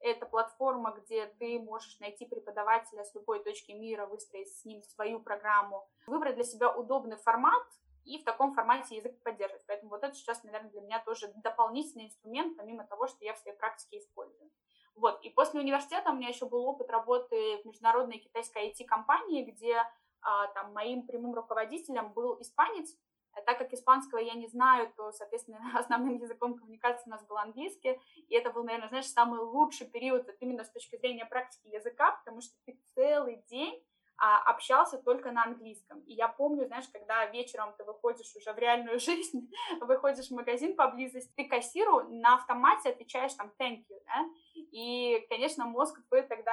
Это 0.01 0.27
платформа, 0.27 0.93
где 0.93 1.27
ты 1.39 1.59
можешь 1.59 1.99
найти 1.99 2.25
преподавателя 2.27 3.05
с 3.05 3.15
любой 3.15 3.43
точки 3.43 3.73
мира, 3.73 4.07
выстроить 4.07 4.53
с 4.57 4.65
ним 4.65 4.83
свою 4.83 5.21
программу, 5.21 5.89
выбрать 6.07 6.37
для 6.37 6.45
себя 6.45 6.73
удобный 6.73 7.17
формат 7.17 7.67
и 8.05 8.19
в 8.19 8.25
таком 8.25 8.55
формате 8.55 8.97
язык 8.97 9.21
поддерживать. 9.23 9.65
Поэтому 9.67 9.91
вот 9.91 10.05
это 10.05 10.15
сейчас, 10.15 10.43
наверное, 10.45 10.71
для 10.71 10.81
меня 10.81 11.03
тоже 11.05 11.33
дополнительный 11.37 12.07
инструмент, 12.07 12.57
помимо 12.57 12.87
того, 12.87 13.07
что 13.07 13.25
я 13.25 13.35
в 13.35 13.39
своей 13.39 13.57
практике 13.57 13.99
использую. 13.99 14.51
Вот. 14.95 15.21
И 15.23 15.31
после 15.31 15.61
университета 15.61 16.11
у 16.11 16.15
меня 16.15 16.29
еще 16.29 16.47
был 16.47 16.65
опыт 16.65 16.91
работы 16.91 17.59
в 17.63 17.67
международной 17.67 18.19
китайской 18.19 18.71
IT-компании, 18.71 19.45
где 19.45 19.85
а, 20.21 20.49
там 20.49 20.73
моим 20.73 21.07
прямым 21.07 21.35
руководителем 21.35 22.13
был 22.13 22.41
испанец, 22.41 22.97
так 23.43 23.59
как 23.59 23.73
испанского 23.73 24.19
я 24.19 24.35
не 24.35 24.47
знаю, 24.49 24.93
то, 24.97 25.13
соответственно, 25.13 25.59
основным 25.79 26.19
языком 26.19 26.57
коммуникации 26.57 27.07
у 27.07 27.11
нас 27.11 27.25
был 27.27 27.37
английский, 27.39 28.01
и 28.29 28.35
это 28.35 28.51
был, 28.51 28.65
наверное, 28.65 28.89
знаешь, 28.89 29.07
самый 29.07 29.41
лучший 29.41 29.87
период 29.87 30.27
вот 30.27 30.37
именно 30.41 30.65
с 30.65 30.71
точки 30.71 30.97
зрения 30.97 31.27
практики 31.27 31.69
языка, 31.69 32.13
потому 32.13 32.41
что 32.41 32.55
ты 32.65 32.79
целый 32.95 33.43
день 33.49 33.83
а, 34.21 34.43
общался 34.51 34.99
только 34.99 35.31
на 35.31 35.45
английском. 35.45 36.01
И 36.01 36.15
я 36.15 36.27
помню, 36.27 36.67
знаешь, 36.67 36.89
когда 36.93 37.27
вечером 37.27 37.73
ты 37.79 37.85
выходишь 37.85 38.35
уже 38.35 38.53
в 38.53 38.59
реальную 38.59 38.99
жизнь, 39.01 39.49
выходишь 39.81 40.29
в 40.29 40.35
магазин 40.35 40.75
поблизости, 40.75 41.33
ты 41.37 41.45
кассиру 41.45 42.03
на 42.09 42.35
автомате 42.35 42.91
отвечаешь 42.91 43.35
там 43.35 43.53
thank 43.61 43.85
you, 43.89 44.01
да? 44.07 44.29
И, 44.73 45.25
конечно, 45.29 45.67
мозг 45.67 46.01
твой 46.09 46.23
тогда 46.23 46.53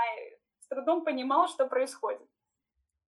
с 0.60 0.68
трудом 0.68 1.04
понимал, 1.04 1.48
что 1.48 1.66
происходит. 1.66 2.28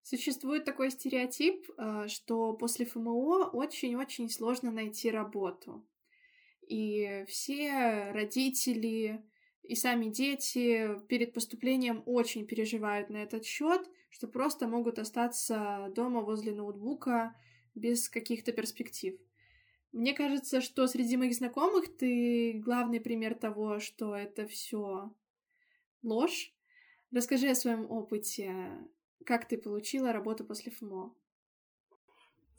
Существует 0.10 0.64
такой 0.64 0.90
стереотип, 0.90 1.70
э, 1.78 2.08
что 2.08 2.54
после 2.54 2.86
ФМО 2.86 3.50
очень-очень 3.52 4.30
сложно 4.30 4.72
найти 4.72 5.12
работу. 5.12 5.86
И 6.66 7.26
все 7.28 8.12
родители 8.14 9.22
и 9.64 9.76
сами 9.76 10.06
дети 10.06 10.98
перед 11.10 11.34
поступлением 11.34 12.04
очень 12.06 12.48
переживают 12.48 13.10
на 13.10 13.18
этот 13.18 13.44
счет, 13.44 13.82
что 14.10 14.30
просто 14.30 14.66
могут 14.66 14.98
остаться 14.98 15.92
дома 15.94 16.22
возле 16.22 16.54
ноутбука 16.54 17.36
без 17.76 18.08
каких-то 18.08 18.54
перспектив. 18.54 19.20
Мне 19.92 20.14
кажется, 20.14 20.62
что 20.62 20.88
среди 20.88 21.18
моих 21.18 21.36
знакомых 21.36 21.98
ты 21.98 22.54
главный 22.64 23.02
пример 23.02 23.36
того, 23.36 23.82
что 23.82 24.16
это 24.16 24.48
все 24.48 25.14
ложь. 26.02 26.54
Расскажи 27.12 27.50
о 27.50 27.56
своем 27.56 27.92
опыте. 27.92 28.88
Как 29.26 29.48
ты 29.48 29.58
получила 29.58 30.14
работу 30.14 30.46
после 30.46 30.72
ФМО? 30.72 31.14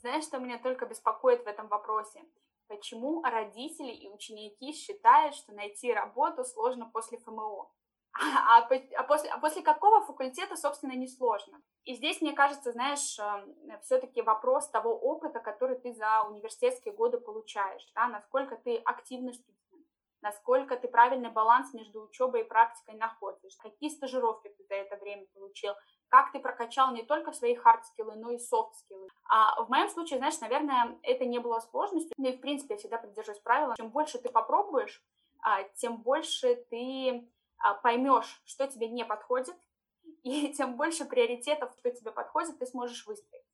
Знаешь, 0.01 0.23
что 0.23 0.39
меня 0.39 0.57
только 0.59 0.85
беспокоит 0.85 1.43
в 1.43 1.47
этом 1.47 1.67
вопросе? 1.67 2.23
Почему 2.67 3.21
родители 3.23 3.91
и 3.91 4.07
ученики 4.07 4.71
считают, 4.73 5.35
что 5.35 5.51
найти 5.53 5.91
работу 5.91 6.43
сложно 6.45 6.89
после 6.93 7.17
ФМО? 7.19 7.69
А, 8.21 8.57
а, 8.57 8.67
а, 8.97 9.03
после, 9.03 9.29
а 9.29 9.37
после 9.37 9.61
какого 9.61 10.01
факультета, 10.01 10.55
собственно, 10.55 10.93
не 10.93 11.07
сложно? 11.07 11.61
И 11.83 11.93
здесь, 11.93 12.21
мне 12.21 12.33
кажется, 12.33 12.71
знаешь, 12.71 13.17
эм, 13.19 13.55
все-таки 13.81 14.21
вопрос 14.21 14.69
того 14.69 14.93
опыта, 14.97 15.39
который 15.39 15.77
ты 15.79 15.93
за 15.93 16.23
университетские 16.23 16.93
годы 16.93 17.19
получаешь, 17.19 17.85
да, 17.93 18.07
насколько 18.07 18.57
ты 18.57 18.77
активный 18.77 19.35
студент, 19.35 19.87
насколько 20.21 20.75
ты 20.75 20.87
правильный 20.87 21.29
баланс 21.29 21.73
между 21.73 22.03
учебой 22.03 22.41
и 22.41 22.47
практикой 22.47 22.95
находишь, 22.95 23.55
какие 23.57 23.89
стажировки 23.89 24.49
ты 24.49 24.63
за 24.65 24.75
это 24.75 24.97
время 24.97 25.27
получил, 25.33 25.73
как 26.09 26.31
ты 26.31 26.39
прокачал 26.39 26.91
не 26.91 27.03
только 27.03 27.31
свои 27.31 27.55
хард-скиллы, 27.55 28.15
но 28.15 28.31
и 28.31 28.39
софт-скиллы. 28.39 29.07
А 29.29 29.63
в 29.63 29.69
моем 29.69 29.89
случае, 29.89 30.17
знаешь, 30.17 30.39
наверное, 30.39 30.99
это 31.03 31.25
не 31.25 31.39
было 31.39 31.59
сложностью. 31.59 32.13
Ну 32.17 32.29
и, 32.29 32.35
в 32.35 32.41
принципе, 32.41 32.73
я 32.73 32.79
всегда 32.79 32.97
придерживаюсь 32.97 33.41
правила. 33.41 33.75
Чем 33.77 33.89
больше 33.89 34.17
ты 34.17 34.29
попробуешь, 34.29 35.03
а, 35.41 35.63
тем 35.75 35.97
больше 35.97 36.55
ты 36.69 37.29
а, 37.57 37.75
поймешь, 37.75 38.41
что 38.45 38.67
тебе 38.67 38.89
не 38.89 39.05
подходит, 39.05 39.55
и 40.23 40.51
тем 40.53 40.75
больше 40.75 41.05
приоритетов, 41.05 41.71
что 41.77 41.91
тебе 41.91 42.11
подходит, 42.11 42.59
ты 42.59 42.65
сможешь 42.65 43.05
выстроить. 43.05 43.45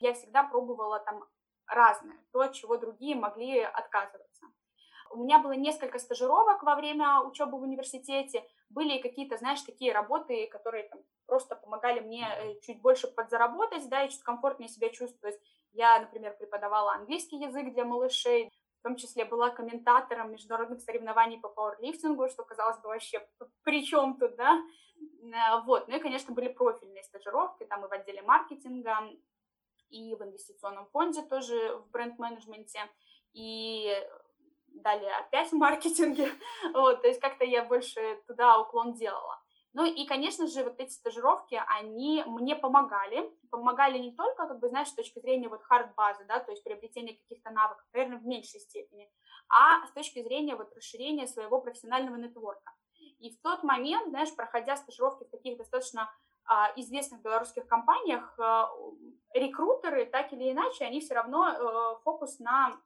Я 0.00 0.14
всегда 0.14 0.44
пробовала 0.44 1.00
там 1.00 1.24
разное, 1.66 2.16
то, 2.32 2.40
от 2.40 2.52
чего 2.52 2.76
другие 2.76 3.16
могли 3.16 3.60
отказываться. 3.60 4.23
У 5.14 5.22
меня 5.22 5.38
было 5.38 5.52
несколько 5.52 5.98
стажировок 5.98 6.62
во 6.64 6.74
время 6.74 7.20
учебы 7.20 7.58
в 7.58 7.62
университете, 7.62 8.44
были 8.68 9.00
какие-то, 9.00 9.36
знаешь, 9.36 9.62
такие 9.62 9.92
работы, 9.92 10.48
которые 10.48 10.88
там, 10.88 11.00
просто 11.26 11.54
помогали 11.54 12.00
мне 12.00 12.26
э, 12.26 12.60
чуть 12.60 12.80
больше 12.82 13.06
подзаработать, 13.06 13.88
да, 13.88 14.04
и 14.04 14.10
чуть 14.10 14.22
комфортнее 14.22 14.68
себя 14.68 14.90
чувствовать. 14.90 15.38
Я, 15.72 16.00
например, 16.00 16.36
преподавала 16.36 16.94
английский 16.94 17.36
язык 17.36 17.72
для 17.72 17.84
малышей, 17.84 18.50
в 18.80 18.82
том 18.82 18.96
числе 18.96 19.24
была 19.24 19.50
комментатором 19.50 20.32
международных 20.32 20.80
соревнований 20.80 21.38
по 21.38 21.48
пауэрлифтингу, 21.48 22.28
что 22.28 22.44
казалось 22.44 22.78
бы 22.78 22.88
вообще 22.88 23.26
при 23.62 23.84
чем 23.84 24.18
тут, 24.18 24.34
да? 24.34 24.60
Э, 25.22 25.60
вот, 25.64 25.86
ну 25.86 25.96
и, 25.96 26.00
конечно, 26.00 26.34
были 26.34 26.48
профильные 26.48 27.04
стажировки, 27.04 27.64
там 27.64 27.84
и 27.84 27.88
в 27.88 27.92
отделе 27.92 28.22
маркетинга, 28.22 28.98
и 29.90 30.14
в 30.16 30.22
инвестиционном 30.22 30.86
фонде 30.86 31.22
тоже 31.22 31.76
в 31.76 31.90
бренд-менеджменте, 31.90 32.80
и 33.32 33.94
далее 34.74 35.14
опять 35.16 35.48
в 35.52 35.56
маркетинге, 35.56 36.30
вот, 36.72 37.02
то 37.02 37.08
есть 37.08 37.20
как-то 37.20 37.44
я 37.44 37.64
больше 37.64 38.22
туда 38.26 38.58
уклон 38.60 38.94
делала. 38.94 39.40
Ну 39.74 39.84
и, 39.84 40.06
конечно 40.06 40.46
же, 40.46 40.62
вот 40.62 40.78
эти 40.78 40.92
стажировки, 40.92 41.60
они 41.66 42.22
мне 42.26 42.54
помогали. 42.54 43.28
Помогали 43.50 43.98
не 43.98 44.14
только, 44.14 44.46
как 44.46 44.60
бы, 44.60 44.68
знаешь, 44.68 44.86
с 44.86 44.94
точки 44.94 45.18
зрения 45.18 45.48
вот 45.48 45.62
хард-базы, 45.62 46.24
да, 46.26 46.38
то 46.38 46.52
есть 46.52 46.62
приобретения 46.62 47.14
каких-то 47.14 47.50
навыков, 47.50 47.84
наверное, 47.92 48.18
в 48.18 48.24
меньшей 48.24 48.60
степени, 48.60 49.10
а 49.48 49.84
с 49.88 49.90
точки 49.90 50.22
зрения 50.22 50.54
вот 50.54 50.72
расширения 50.76 51.26
своего 51.26 51.60
профессионального 51.60 52.14
нетворка. 52.14 52.72
И 53.18 53.30
в 53.30 53.40
тот 53.42 53.64
момент, 53.64 54.10
знаешь, 54.10 54.34
проходя 54.36 54.76
стажировки 54.76 55.24
в 55.24 55.30
таких 55.30 55.58
достаточно 55.58 56.08
а, 56.44 56.72
известных 56.76 57.22
белорусских 57.22 57.66
компаниях, 57.66 58.38
а, 58.38 58.70
рекрутеры, 59.32 60.06
так 60.06 60.32
или 60.32 60.52
иначе, 60.52 60.84
они 60.84 61.00
все 61.00 61.14
равно 61.14 61.42
а, 61.42 61.96
фокус 62.04 62.38
на 62.38 62.78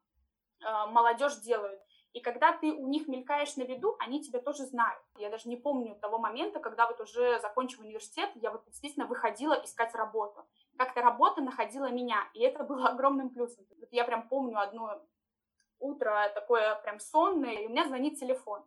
молодежь 0.60 1.36
делают. 1.36 1.80
И 2.14 2.20
когда 2.20 2.52
ты 2.52 2.72
у 2.72 2.88
них 2.88 3.06
мелькаешь 3.06 3.56
на 3.56 3.62
виду, 3.62 3.94
они 3.98 4.22
тебя 4.22 4.40
тоже 4.40 4.64
знают. 4.64 5.02
Я 5.18 5.30
даже 5.30 5.48
не 5.48 5.56
помню 5.56 5.94
того 5.96 6.18
момента, 6.18 6.58
когда 6.58 6.86
вот 6.86 7.00
уже 7.00 7.38
закончив 7.40 7.80
университет, 7.80 8.30
я 8.36 8.50
вот 8.50 8.64
действительно 8.64 9.06
выходила 9.06 9.54
искать 9.62 9.94
работу. 9.94 10.46
Как-то 10.78 11.02
работа 11.02 11.42
находила 11.42 11.90
меня, 11.90 12.28
и 12.34 12.40
это 12.40 12.64
было 12.64 12.88
огромным 12.88 13.30
плюсом. 13.30 13.64
Вот 13.78 13.88
я 13.92 14.04
прям 14.04 14.28
помню 14.28 14.58
одно 14.58 15.02
утро 15.78 16.30
такое 16.34 16.74
прям 16.76 16.98
сонное, 16.98 17.52
и 17.52 17.66
у 17.66 17.68
меня 17.68 17.86
звонит 17.86 18.18
телефон. 18.18 18.64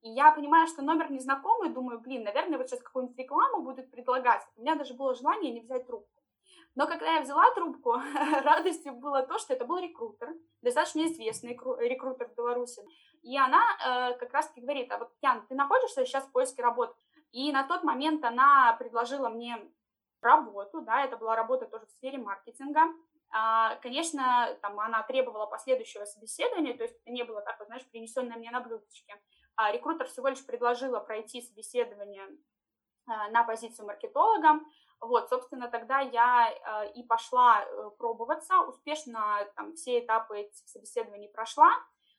И 0.00 0.10
я 0.10 0.32
понимаю, 0.32 0.66
что 0.66 0.82
номер 0.82 1.10
незнакомый, 1.10 1.70
думаю, 1.70 1.98
блин, 1.98 2.24
наверное, 2.24 2.58
вот 2.58 2.68
сейчас 2.68 2.82
какую-нибудь 2.82 3.18
рекламу 3.18 3.62
будут 3.62 3.90
предлагать. 3.90 4.42
У 4.56 4.60
меня 4.60 4.76
даже 4.76 4.94
было 4.94 5.14
желание 5.14 5.52
не 5.52 5.60
взять 5.60 5.86
трубку. 5.86 6.13
Но 6.74 6.86
когда 6.86 7.14
я 7.14 7.20
взяла 7.20 7.50
трубку, 7.54 7.92
радостью 8.42 8.94
было 8.94 9.22
то, 9.22 9.38
что 9.38 9.54
это 9.54 9.64
был 9.64 9.78
рекрутер, 9.78 10.34
достаточно 10.62 11.06
известный 11.06 11.50
рекрутер 11.52 12.28
в 12.28 12.34
Беларуси. 12.34 12.82
И 13.22 13.38
она 13.38 13.62
э, 13.62 14.18
как 14.18 14.32
раз-таки 14.32 14.60
говорит, 14.60 14.90
а 14.90 14.98
вот, 14.98 15.10
Ян, 15.22 15.46
ты 15.46 15.54
находишься 15.54 16.04
сейчас 16.04 16.24
в 16.24 16.32
поиске 16.32 16.62
работы? 16.62 16.94
И 17.30 17.52
на 17.52 17.64
тот 17.66 17.84
момент 17.84 18.24
она 18.24 18.74
предложила 18.78 19.28
мне 19.28 19.56
работу, 20.20 20.80
да, 20.82 21.04
это 21.04 21.16
была 21.16 21.36
работа 21.36 21.66
тоже 21.66 21.86
в 21.86 21.90
сфере 21.90 22.18
маркетинга. 22.18 22.82
А, 23.30 23.76
конечно, 23.76 24.56
там 24.62 24.78
она 24.78 25.02
требовала 25.02 25.46
последующего 25.46 26.04
собеседования, 26.04 26.76
то 26.76 26.84
есть 26.84 26.96
это 27.00 27.10
не 27.10 27.24
было 27.24 27.42
так, 27.42 27.58
вот, 27.58 27.66
знаешь, 27.66 27.84
принесенное 27.90 28.36
мне 28.36 28.50
на 28.50 28.60
блюдечке. 28.60 29.20
А 29.56 29.72
рекрутер 29.72 30.06
всего 30.06 30.28
лишь 30.28 30.44
предложила 30.44 31.00
пройти 31.00 31.42
собеседование 31.42 32.26
э, 32.26 33.30
на 33.30 33.44
позицию 33.44 33.86
маркетолога, 33.86 34.60
вот, 35.00 35.28
собственно, 35.28 35.68
тогда 35.68 36.00
я 36.00 36.50
э, 36.50 36.92
и 36.92 37.02
пошла 37.02 37.62
э, 37.62 37.90
пробоваться, 37.98 38.60
успешно 38.60 39.46
там 39.56 39.74
все 39.74 40.00
этапы 40.00 40.38
этих 40.38 40.68
собеседований 40.68 41.28
прошла. 41.28 41.70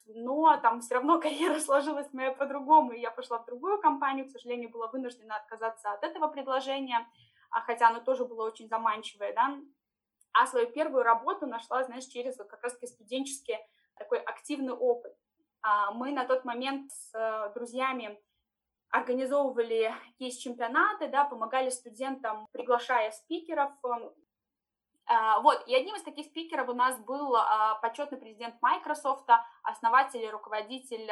но 0.05 0.57
там 0.57 0.81
все 0.81 0.95
равно 0.95 1.19
карьера 1.21 1.59
сложилась 1.59 2.11
моя 2.13 2.31
по-другому, 2.31 2.91
и 2.91 3.01
я 3.01 3.11
пошла 3.11 3.39
в 3.39 3.45
другую 3.45 3.81
компанию, 3.81 4.27
к 4.27 4.31
сожалению, 4.31 4.69
была 4.69 4.87
вынуждена 4.87 5.35
отказаться 5.35 5.91
от 5.91 6.03
этого 6.03 6.27
предложения, 6.27 7.07
а 7.49 7.61
хотя 7.61 7.89
оно 7.89 7.99
тоже 7.99 8.25
было 8.25 8.45
очень 8.45 8.67
заманчивое, 8.67 9.33
да, 9.33 9.57
а 10.33 10.47
свою 10.47 10.67
первую 10.67 11.03
работу 11.03 11.47
нашла, 11.47 11.83
знаешь, 11.83 12.05
через 12.05 12.37
вот 12.37 12.47
как 12.47 12.61
раз-таки 12.61 12.87
студенческий 12.87 13.57
такой 13.97 14.19
активный 14.19 14.73
опыт. 14.73 15.15
А, 15.61 15.91
мы 15.91 16.11
на 16.11 16.25
тот 16.25 16.43
момент 16.43 16.91
с 16.91 17.11
э, 17.15 17.53
друзьями 17.55 18.21
организовывали 18.95 19.93
кейс-чемпионаты, 20.19 21.09
да, 21.09 21.25
помогали 21.25 21.69
студентам, 21.69 22.47
приглашая 22.53 23.11
спикеров. 23.11 23.71
Эм, 23.83 24.13
а, 25.07 25.41
вот, 25.41 25.67
и 25.67 25.75
одним 25.75 25.95
из 25.95 26.03
таких 26.03 26.25
спикеров 26.27 26.69
у 26.69 26.73
нас 26.73 26.97
был 26.99 27.35
а, 27.35 27.75
почетный 27.81 28.17
президент 28.17 28.55
Microsoft, 28.61 29.29
основатель 29.63 30.23
и 30.23 30.29
руководитель 30.29 31.07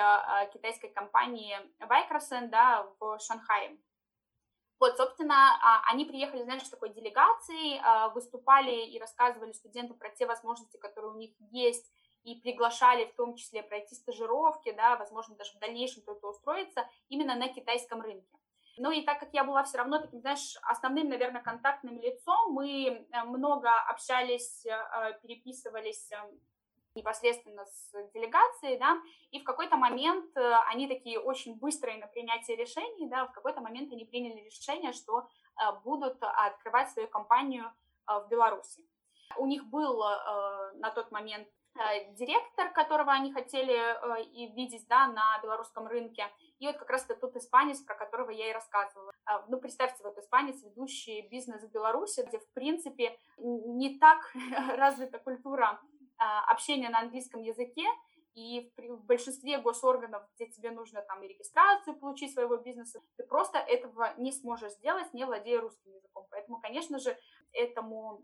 китайской 0.54 0.89
компании 0.89 1.58
Викросен, 1.80 2.50
да, 2.50 2.88
в 3.00 3.19
Шанхае. 3.19 3.78
Вот, 4.80 4.98
собственно, 4.98 5.82
они 5.86 6.06
приехали, 6.06 6.43
знаешь, 6.43 6.63
с 6.63 6.69
такой 6.69 6.89
делегацией, 6.89 7.82
выступали 8.13 8.86
и 8.86 9.00
рассказывали 9.00 9.54
студентам 9.54 9.98
про 9.98 10.10
те 10.10 10.26
возможности, 10.26 10.78
которые 10.78 11.12
у 11.12 11.17
них 11.17 11.32
есть, 11.52 11.89
и 12.24 12.40
приглашали 12.40 13.06
в 13.06 13.16
том 13.16 13.36
числе 13.36 13.64
пройти 13.64 13.96
стажировки, 13.96 14.72
да, 14.72 14.96
возможно, 14.98 15.36
даже 15.36 15.54
в 15.54 15.60
дальнейшем 15.60 16.04
только 16.04 16.26
устроиться 16.26 16.88
именно 17.10 17.36
на 17.36 17.50
китайском 17.50 18.02
рынке. 18.02 18.38
Ну 18.78 18.92
и 18.92 19.04
так 19.04 19.20
как 19.20 19.34
я 19.34 19.44
была 19.44 19.64
все 19.64 19.78
равно 19.78 20.00
таким, 20.00 20.22
знаешь, 20.22 20.58
основным, 20.64 21.10
наверное, 21.10 21.44
контактным 21.44 22.00
лицом, 22.00 22.54
мы 22.54 22.88
э, 22.88 23.24
много 23.24 23.70
общались, 23.88 24.66
э, 24.66 25.20
переписывались 25.22 26.12
э, 26.12 26.18
непосредственно 26.96 27.66
с 27.66 27.92
делегацией, 28.14 28.80
да, 28.80 28.98
и 29.32 29.40
в 29.40 29.44
какой-то 29.44 29.78
момент 29.78 30.36
они 30.68 30.88
такие 30.88 31.20
очень 31.20 31.58
быстрые 31.58 31.98
на 31.98 32.06
принятие 32.06 32.56
решений, 32.56 33.08
да, 33.10 33.26
в 33.26 33.32
какой-то 33.32 33.62
момент 33.62 33.92
они 33.92 34.06
приняли 34.06 34.42
решение, 34.42 34.94
что 34.94 35.28
будут 35.84 36.22
открывать 36.22 36.92
свою 36.92 37.08
компанию 37.08 37.74
в 38.06 38.28
Беларуси. 38.30 38.88
У 39.38 39.48
них 39.48 39.66
был 39.66 40.04
на 40.76 40.92
тот 40.94 41.10
момент 41.10 41.48
директор, 42.16 42.72
которого 42.72 43.12
они 43.12 43.34
хотели 43.34 43.74
э, 43.74 44.24
и 44.24 44.48
видеть 44.54 44.88
да, 44.88 45.08
на 45.08 45.40
белорусском 45.42 45.88
рынке. 45.88 46.28
И 46.60 46.68
вот 46.68 46.78
как 46.78 46.90
раз 46.90 47.06
это 47.06 47.16
тот 47.16 47.36
испанец, 47.36 47.82
про 47.82 47.96
которого 47.96 48.30
я 48.30 48.50
и 48.50 48.54
рассказывала. 48.54 49.12
Э, 49.26 49.44
ну, 49.48 49.60
представьте, 49.60 50.04
вот 50.04 50.18
испанец, 50.18 50.62
ведущий 50.64 51.28
бизнес 51.30 51.64
в 51.64 51.72
Беларуси, 51.72 52.24
где, 52.28 52.40
в 52.40 52.54
принципе, 52.54 53.18
не 53.38 53.98
так 53.98 54.20
развита 54.78 55.20
культура 55.20 55.80
общения 56.48 56.90
на 56.90 57.00
английском 57.00 57.42
языке, 57.42 57.84
и 58.36 58.72
в 58.78 59.06
большинстве 59.06 59.60
госорганов, 59.60 60.24
где 60.36 60.48
тебе 60.48 60.72
нужно 60.72 61.02
там 61.02 61.22
и 61.22 61.28
регистрацию 61.28 61.96
получить 61.96 62.34
своего 62.34 62.58
бизнеса, 62.58 63.02
ты 63.18 63.24
просто 63.24 63.60
этого 63.60 64.14
не 64.18 64.32
сможешь 64.32 64.74
сделать, 64.74 65.14
не 65.14 65.26
владея 65.26 65.62
русским 65.62 65.92
языком. 65.94 66.26
Поэтому, 66.32 66.60
конечно 66.60 66.98
же, 66.98 67.18
этому 67.52 68.24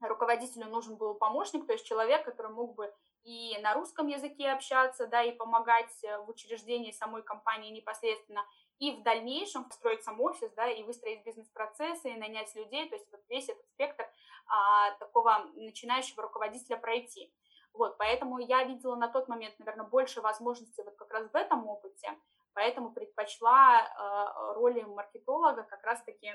руководителю 0.00 0.66
нужен 0.66 0.96
был 0.96 1.14
помощник, 1.14 1.66
то 1.66 1.72
есть 1.72 1.86
человек, 1.86 2.24
который 2.24 2.52
мог 2.52 2.74
бы 2.74 2.92
и 3.24 3.58
на 3.58 3.74
русском 3.74 4.06
языке 4.06 4.50
общаться, 4.50 5.06
да, 5.06 5.22
и 5.22 5.32
помогать 5.32 5.92
э, 6.04 6.18
в 6.18 6.30
учреждении 6.30 6.92
самой 6.92 7.22
компании 7.22 7.70
непосредственно, 7.70 8.46
и 8.78 8.92
в 8.92 9.02
дальнейшем 9.02 9.70
строить 9.70 10.04
сам 10.04 10.20
офис, 10.20 10.50
да, 10.52 10.70
и 10.70 10.82
выстроить 10.82 11.24
бизнес-процессы, 11.24 12.10
и 12.10 12.16
нанять 12.16 12.54
людей, 12.54 12.88
то 12.88 12.94
есть 12.94 13.10
вот 13.10 13.20
весь 13.28 13.48
этот 13.48 13.66
спектр 13.70 14.08
а, 14.46 14.92
такого 14.98 15.46
начинающего 15.54 16.22
руководителя 16.22 16.76
пройти. 16.76 17.32
Вот, 17.74 17.98
поэтому 17.98 18.38
я 18.38 18.64
видела 18.64 18.96
на 18.96 19.08
тот 19.08 19.28
момент, 19.28 19.58
наверное, 19.58 19.86
больше 19.86 20.20
возможностей 20.20 20.82
вот 20.82 20.96
как 20.96 21.10
раз 21.12 21.30
в 21.30 21.36
этом 21.36 21.66
опыте, 21.66 22.16
поэтому 22.54 22.92
предпочла 22.92 23.82
э, 23.82 24.54
роли 24.54 24.82
маркетолога 24.82 25.62
как 25.62 25.84
раз-таки 25.84 26.32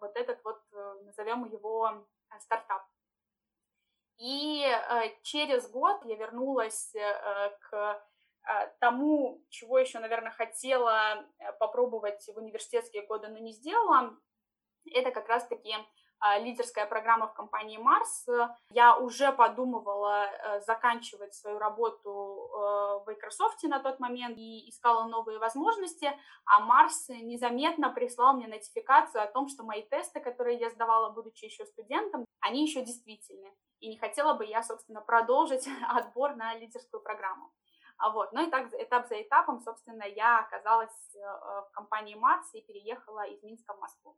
вот 0.00 0.16
этот 0.16 0.44
вот, 0.44 0.60
э, 0.72 0.94
назовем 1.04 1.46
его 1.46 1.88
э, 1.88 2.38
стартап. 2.40 2.82
И 4.18 4.64
э, 4.64 5.10
через 5.22 5.68
год 5.70 6.00
я 6.04 6.16
вернулась 6.16 6.94
э, 6.94 7.50
к 7.60 8.06
э, 8.46 8.72
тому, 8.80 9.42
чего 9.48 9.78
еще, 9.78 9.98
наверное, 9.98 10.30
хотела 10.30 11.26
попробовать 11.58 12.24
в 12.28 12.36
университетские 12.38 13.06
годы, 13.06 13.28
но 13.28 13.38
не 13.38 13.52
сделала. 13.52 14.16
Это 14.92 15.10
как 15.10 15.28
раз-таки 15.28 15.74
лидерская 16.38 16.86
программа 16.86 17.26
в 17.28 17.34
компании 17.34 17.78
Марс. 17.78 18.26
Я 18.70 18.96
уже 18.96 19.32
подумывала 19.32 20.24
э, 20.24 20.60
заканчивать 20.60 21.34
свою 21.34 21.58
работу 21.58 22.10
э, 22.10 23.04
в 23.04 23.04
Microsoft 23.06 23.62
на 23.64 23.78
тот 23.78 24.00
момент 24.00 24.38
и 24.38 24.68
искала 24.68 25.06
новые 25.08 25.38
возможности, 25.38 26.10
а 26.46 26.60
Марс 26.60 27.08
незаметно 27.08 27.90
прислал 27.90 28.36
мне 28.36 28.46
нотификацию 28.46 29.22
о 29.22 29.26
том, 29.26 29.48
что 29.48 29.64
мои 29.64 29.82
тесты, 29.82 30.20
которые 30.20 30.58
я 30.58 30.70
сдавала, 30.70 31.10
будучи 31.10 31.44
еще 31.44 31.64
студентом, 31.66 32.24
они 32.40 32.62
еще 32.62 32.82
действительны. 32.82 33.52
И 33.80 33.88
не 33.88 33.98
хотела 33.98 34.34
бы 34.34 34.44
я, 34.46 34.62
собственно, 34.62 35.00
продолжить 35.02 35.68
отбор 35.88 36.36
на 36.36 36.54
лидерскую 36.54 37.02
программу. 37.02 37.52
А 37.98 38.10
вот. 38.10 38.32
Ну 38.32 38.46
и 38.46 38.50
так 38.50 38.72
этап 38.74 39.06
за 39.08 39.22
этапом, 39.22 39.60
собственно, 39.60 40.04
я 40.04 40.40
оказалась 40.40 41.14
э, 41.14 41.20
в 41.20 41.70
компании 41.72 42.14
Марс 42.14 42.52
и 42.54 42.62
переехала 42.62 43.26
из 43.26 43.42
Минска 43.42 43.74
в 43.74 43.80
Москву. 43.80 44.16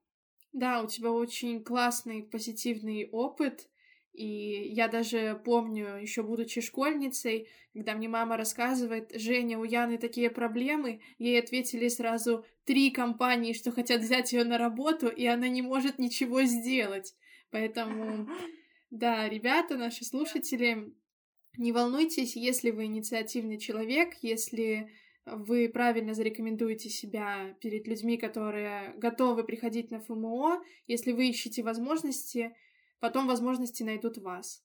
Да, 0.57 0.83
у 0.83 0.87
тебя 0.87 1.13
очень 1.13 1.63
классный, 1.63 2.23
позитивный 2.23 3.11
опыт. 3.13 3.69
И 4.15 4.71
я 4.73 4.89
даже 4.89 5.39
помню, 5.45 5.99
еще 6.01 6.23
будучи 6.23 6.63
школьницей, 6.63 7.49
когда 7.75 7.93
мне 7.93 8.09
мама 8.09 8.39
рассказывает, 8.39 9.13
Женя, 9.15 9.59
у 9.59 9.65
Яны 9.65 9.99
такие 9.99 10.31
проблемы, 10.31 11.03
ей 11.19 11.39
ответили 11.39 11.89
сразу 11.89 12.47
три 12.65 12.91
компании, 12.91 13.53
что 13.53 13.71
хотят 13.71 14.01
взять 14.01 14.33
ее 14.33 14.45
на 14.45 14.57
работу, 14.57 15.09
и 15.09 15.27
она 15.27 15.47
не 15.49 15.61
может 15.61 15.99
ничего 15.99 16.45
сделать. 16.45 17.15
Поэтому, 17.51 18.27
да, 18.91 19.29
ребята, 19.29 19.77
наши 19.77 20.07
слушатели, 20.07 20.91
не 21.59 21.73
волнуйтесь, 21.73 22.35
если 22.35 22.71
вы 22.71 22.87
инициативный 22.87 23.59
человек, 23.59 24.15
если 24.23 24.91
вы 25.27 25.69
правильно 25.69 26.15
зарекомендуете 26.15 26.89
себя 26.89 27.55
перед 27.61 27.87
людьми, 27.89 28.17
которые 28.17 28.95
готовы 28.97 29.43
приходить 29.45 29.91
на 29.91 30.01
ФМО. 30.01 30.63
Если 30.87 31.13
вы 31.13 31.29
ищете 31.29 31.63
возможности, 31.63 32.57
потом 33.01 33.27
возможности 33.27 33.83
найдут 33.83 34.19
вас. 34.19 34.65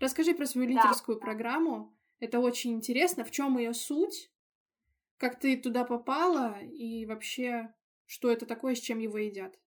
Расскажи 0.00 0.34
про 0.34 0.46
свою 0.46 0.68
лидерскую 0.68 1.18
да. 1.18 1.24
программу. 1.24 1.94
Это 2.18 2.40
очень 2.40 2.72
интересно. 2.72 3.24
В 3.24 3.30
чем 3.30 3.58
ее 3.58 3.74
суть? 3.74 4.30
Как 5.18 5.38
ты 5.38 5.56
туда 5.58 5.84
попала? 5.84 6.58
И 6.62 7.04
вообще, 7.04 7.74
что 8.06 8.30
это 8.30 8.46
такое, 8.46 8.74
с 8.74 8.80
чем 8.80 8.98
его 8.98 9.18
едят? 9.18 9.58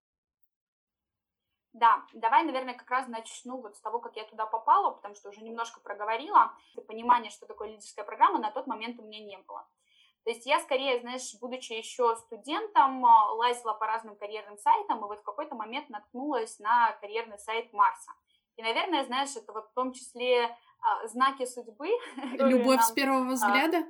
Да, 1.74 2.06
давай, 2.14 2.44
наверное, 2.44 2.76
как 2.76 2.90
раз 2.90 3.08
начну 3.08 3.60
вот 3.62 3.76
с 3.76 3.82
того, 3.82 4.00
как 4.00 4.16
я 4.16 4.26
туда 4.26 4.46
попала, 4.46 4.92
потому 4.92 5.16
что 5.16 5.30
уже 5.30 5.42
немножко 5.42 5.80
проговорила. 5.80 6.54
Понимание, 6.88 7.32
что 7.32 7.46
такое 7.46 7.70
лидерская 7.70 8.06
программа, 8.06 8.40
на 8.40 8.52
тот 8.52 8.66
момент 8.68 9.00
у 9.00 9.04
меня 9.04 9.24
не 9.24 9.38
было. 9.38 9.68
То 10.24 10.30
есть 10.30 10.46
я 10.46 10.60
скорее, 10.60 11.02
знаешь, 11.02 11.36
будучи 11.42 11.74
еще 11.74 12.16
студентом, 12.16 13.06
а, 13.06 13.34
лазила 13.34 13.74
по 13.74 13.86
разным 13.86 14.16
карьерным 14.16 14.58
сайтам, 14.58 15.00
и 15.00 15.08
вот 15.08 15.20
в 15.20 15.24
какой-то 15.24 15.56
момент 15.56 15.90
наткнулась 15.90 16.60
на 16.60 16.94
карьерный 17.02 17.38
сайт 17.40 17.74
Марса. 17.74 18.12
И, 18.56 18.64
наверное, 18.64 19.04
знаешь, 19.04 19.36
это 19.36 19.52
вот 19.52 19.68
в 19.70 19.74
том 19.74 19.92
числе 19.92 20.56
а, 20.80 21.08
знаки 21.08 21.46
судьбы. 21.46 21.90
Любовь 22.38 22.78
нам, 22.78 22.86
с 22.86 22.92
первого 22.92 23.26
а, 23.26 23.34
взгляда? 23.34 23.86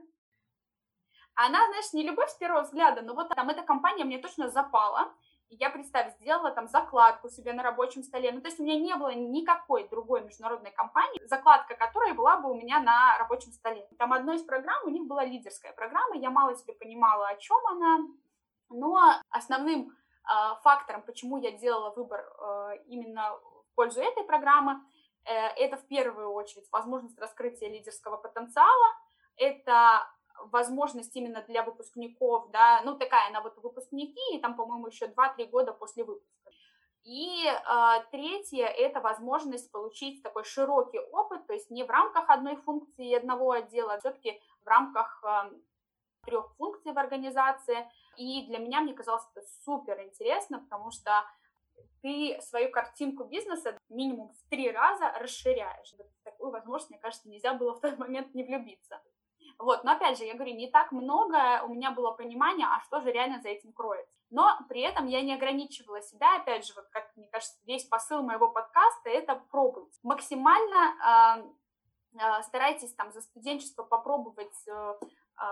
Она, 1.35 1.65
знаешь, 1.67 1.93
не 1.93 2.03
любовь 2.03 2.29
с 2.29 2.35
первого 2.35 2.61
взгляда, 2.61 3.01
но 3.01 3.13
вот 3.13 3.29
там 3.29 3.49
эта 3.49 3.63
компания 3.63 4.03
мне 4.03 4.17
точно 4.17 4.49
запала 4.49 5.13
я, 5.59 5.69
представь, 5.69 6.13
сделала 6.15 6.51
там 6.51 6.67
закладку 6.67 7.29
себе 7.29 7.53
на 7.53 7.63
рабочем 7.63 8.03
столе. 8.03 8.31
Ну, 8.31 8.41
то 8.41 8.47
есть 8.47 8.59
у 8.59 8.63
меня 8.63 8.79
не 8.79 8.95
было 8.95 9.13
никакой 9.13 9.87
другой 9.87 10.21
международной 10.21 10.71
компании, 10.71 11.25
закладка 11.25 11.75
которой 11.75 12.13
была 12.13 12.37
бы 12.37 12.51
у 12.51 12.55
меня 12.55 12.79
на 12.79 13.17
рабочем 13.17 13.51
столе. 13.51 13.87
Там 13.97 14.13
одной 14.13 14.37
из 14.37 14.43
программ 14.43 14.83
у 14.85 14.89
них 14.89 15.05
была 15.07 15.23
лидерская 15.25 15.73
программа, 15.73 16.17
я 16.17 16.29
мало 16.29 16.55
себе 16.55 16.73
понимала, 16.73 17.27
о 17.27 17.37
чем 17.37 17.57
она, 17.67 17.99
но 18.69 18.99
основным 19.29 19.89
э, 19.89 20.55
фактором, 20.63 21.01
почему 21.03 21.37
я 21.37 21.51
делала 21.51 21.91
выбор 21.91 22.21
э, 22.21 22.77
именно 22.87 23.37
в 23.37 23.75
пользу 23.75 24.01
этой 24.01 24.23
программы, 24.23 24.81
э, 25.25 25.31
это 25.31 25.77
в 25.77 25.87
первую 25.87 26.31
очередь 26.31 26.67
возможность 26.71 27.19
раскрытия 27.19 27.69
лидерского 27.69 28.17
потенциала, 28.17 28.87
это 29.35 30.07
возможность 30.51 31.15
именно 31.15 31.43
для 31.47 31.63
выпускников, 31.63 32.49
да, 32.51 32.81
ну 32.83 32.97
такая 32.97 33.29
она 33.29 33.41
вот 33.41 33.57
выпускники, 33.57 34.35
и 34.35 34.39
там, 34.39 34.55
по-моему, 34.55 34.87
еще 34.87 35.05
2-3 35.05 35.45
года 35.49 35.73
после 35.73 36.03
выпуска. 36.03 36.51
И 37.03 37.45
э, 37.45 38.03
третье– 38.11 38.65
это 38.67 39.01
возможность 39.01 39.69
получить 39.71 40.23
такой 40.23 40.45
широкий 40.45 40.99
опыт, 40.99 41.45
то 41.47 41.53
есть 41.53 41.69
не 41.69 41.83
в 41.83 41.89
рамках 41.89 42.29
одной 42.29 42.55
функции 42.55 43.13
одного 43.13 43.51
отдела, 43.51 43.93
а 43.93 43.99
все-таки 43.99 44.39
в 44.63 44.67
рамках 44.67 45.21
э, 45.23 45.51
трех 46.25 46.55
функций 46.55 46.93
в 46.93 46.97
организации. 46.97 47.89
И 48.15 48.45
для 48.47 48.59
меня, 48.59 48.79
мне 48.81 48.93
казалось, 48.93 49.23
это 49.35 49.45
супер 49.65 50.01
интересно, 50.01 50.59
потому 50.59 50.91
что 50.91 51.25
ты 52.01 52.39
свою 52.41 52.71
картинку 52.71 53.25
бизнеса 53.25 53.77
минимум 53.89 54.33
в 54.33 54.49
три 54.49 54.71
раза 54.71 55.11
расширяешь. 55.19 55.93
Такую 56.23 56.51
возможность, 56.51 56.89
мне 56.89 56.99
кажется, 56.99 57.27
нельзя 57.27 57.53
было 57.53 57.73
в 57.73 57.81
тот 57.81 57.97
момент 57.97 58.33
не 58.33 58.43
влюбиться. 58.43 59.01
Вот, 59.59 59.83
но 59.83 59.91
опять 59.93 60.17
же, 60.17 60.25
я 60.25 60.33
говорю, 60.33 60.55
не 60.55 60.69
так 60.69 60.91
много 60.91 61.63
у 61.63 61.73
меня 61.73 61.91
было 61.91 62.11
понимания, 62.11 62.65
а 62.65 62.81
что 62.81 63.01
же 63.01 63.11
реально 63.11 63.41
за 63.41 63.49
этим 63.49 63.71
кроется. 63.73 64.19
Но 64.29 64.57
при 64.67 64.81
этом 64.81 65.07
я 65.07 65.21
не 65.21 65.33
ограничивала 65.33 66.01
себя, 66.01 66.37
опять 66.37 66.65
же, 66.65 66.73
вот 66.75 66.85
как 66.89 67.15
мне 67.15 67.27
кажется, 67.29 67.55
весь 67.65 67.85
посыл 67.85 68.23
моего 68.23 68.49
подкаста 68.49 69.09
это 69.09 69.35
пробовать. 69.51 69.93
Максимально 70.03 71.45
э, 72.15 72.19
э, 72.19 72.43
старайтесь 72.43 72.93
там 72.95 73.11
за 73.11 73.21
студенчество 73.21 73.83
попробовать 73.83 74.67
э, 74.67 74.93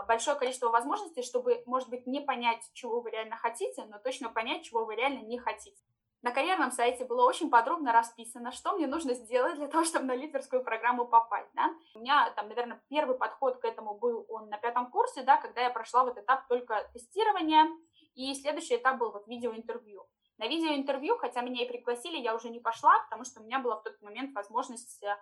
большое 0.08 0.38
количество 0.38 0.70
возможностей, 0.70 1.24
чтобы, 1.24 1.64
может 1.66 1.90
быть, 1.90 2.08
не 2.08 2.22
понять, 2.22 2.70
чего 2.74 3.02
вы 3.02 3.12
реально 3.12 3.38
хотите, 3.38 3.86
но 3.86 4.00
точно 4.00 4.30
понять, 4.30 4.64
чего 4.64 4.86
вы 4.86 4.96
реально 4.96 5.20
не 5.20 5.38
хотите. 5.38 5.82
На 6.22 6.32
карьерном 6.32 6.72
сайте 6.72 7.04
было 7.04 7.24
очень 7.24 7.50
подробно 7.50 7.92
расписано, 7.92 8.52
что 8.52 8.74
мне 8.74 8.86
нужно 8.86 9.16
сделать 9.16 9.56
для 9.56 9.68
того, 9.68 9.84
чтобы 9.84 10.06
на 10.06 10.16
лидерскую 10.16 10.64
программу 10.64 11.08
попасть, 11.08 11.50
да. 11.54 11.74
У 11.96 12.00
меня 12.00 12.30
там, 12.36 12.48
наверное, 12.48 12.80
первый 12.90 13.18
подход 13.18 13.58
к 13.58 13.66
этому 13.66 13.96
был 13.96 14.26
он 14.30 14.48
на 14.50 14.58
пятом 14.58 14.92
курсе, 14.92 15.24
да, 15.24 15.38
когда 15.38 15.62
я 15.62 15.72
прошла 15.72 16.04
вот 16.04 16.20
этап 16.20 16.48
только 16.48 16.88
тестирования, 16.94 17.68
и 18.14 18.36
следующий 18.36 18.76
этап 18.76 19.00
был 19.00 19.12
вот 19.12 19.28
видеоинтервью. 19.28 20.06
На 20.38 20.48
видеоинтервью, 20.48 21.18
хотя 21.18 21.42
меня 21.42 21.64
и 21.64 21.68
пригласили, 21.68 22.18
я 22.18 22.36
уже 22.36 22.50
не 22.50 22.60
пошла, 22.60 23.00
потому 23.06 23.24
что 23.24 23.42
у 23.42 23.44
меня 23.44 23.60
была 23.60 23.78
в 23.78 23.84
тот 23.84 24.00
момент 24.02 24.36
возможность 24.36 25.02
э, 25.02 25.18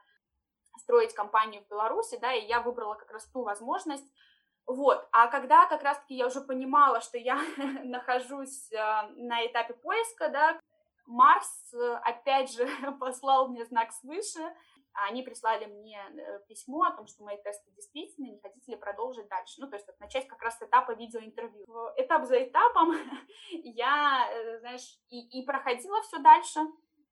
строить 0.80 1.14
компанию 1.14 1.64
в 1.64 1.70
Беларуси, 1.70 2.18
да, 2.20 2.34
и 2.34 2.46
я 2.46 2.62
выбрала 2.62 2.96
как 2.96 3.12
раз 3.12 3.26
ту 3.28 3.44
возможность, 3.44 4.12
вот, 4.70 5.08
а 5.12 5.28
когда 5.28 5.66
как 5.66 5.82
раз-таки 5.82 6.16
я 6.16 6.28
уже 6.28 6.42
понимала, 6.42 7.02
что 7.02 7.18
я 7.18 7.42
нахожусь 7.84 8.72
э, 8.72 8.78
на 9.16 9.46
этапе 9.46 9.74
поиска, 9.74 10.30
да, 10.30 10.60
Марс, 11.10 11.74
э, 11.74 12.00
опять 12.04 12.54
же, 12.54 12.68
послал 13.00 13.50
мне 13.50 13.66
знак 13.66 13.92
свыше. 13.92 14.56
Они 14.94 15.24
прислали 15.24 15.66
мне 15.66 16.00
э, 16.00 16.40
письмо 16.48 16.84
о 16.84 16.92
том, 16.92 17.08
что 17.08 17.24
мои 17.24 17.38
тесты 17.42 17.72
действительно, 17.72 18.28
не 18.28 18.40
хотите 18.40 18.72
ли 18.72 18.78
продолжить 18.78 19.28
дальше. 19.28 19.56
Ну, 19.60 19.68
то 19.68 19.76
есть 19.76 19.88
начать 20.00 20.28
как 20.28 20.42
раз 20.44 20.58
с 20.60 20.62
этапа 20.62 20.92
видеоинтервью. 20.92 21.66
Этап 21.98 22.26
за 22.26 22.44
этапом 22.44 22.94
я, 23.52 24.30
э, 24.32 24.60
знаешь, 24.60 25.00
и, 25.10 25.40
и 25.40 25.46
проходила 25.46 26.00
все 26.04 26.20
дальше, 26.20 26.60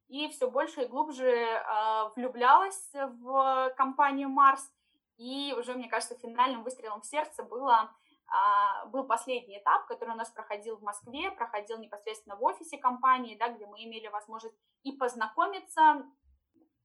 и 0.09 0.29
все 0.29 0.49
больше 0.49 0.83
и 0.83 0.87
глубже 0.87 1.31
э, 1.31 2.09
влюблялась 2.15 2.91
в 2.93 3.73
компанию 3.77 4.29
Марс. 4.29 4.71
И 5.17 5.55
уже, 5.57 5.73
мне 5.73 5.89
кажется, 5.89 6.15
финальным 6.19 6.63
выстрелом 6.63 7.01
в 7.01 7.05
сердце 7.07 7.41
было 7.41 7.91
был 8.87 9.05
последний 9.05 9.57
этап, 9.57 9.85
который 9.87 10.13
у 10.13 10.17
нас 10.17 10.29
проходил 10.29 10.77
в 10.77 10.83
Москве, 10.83 11.31
проходил 11.31 11.77
непосредственно 11.77 12.35
в 12.35 12.43
офисе 12.43 12.77
компании, 12.77 13.37
да, 13.37 13.49
где 13.49 13.65
мы 13.65 13.83
имели 13.83 14.07
возможность 14.07 14.57
и 14.83 14.91
познакомиться 14.91 16.05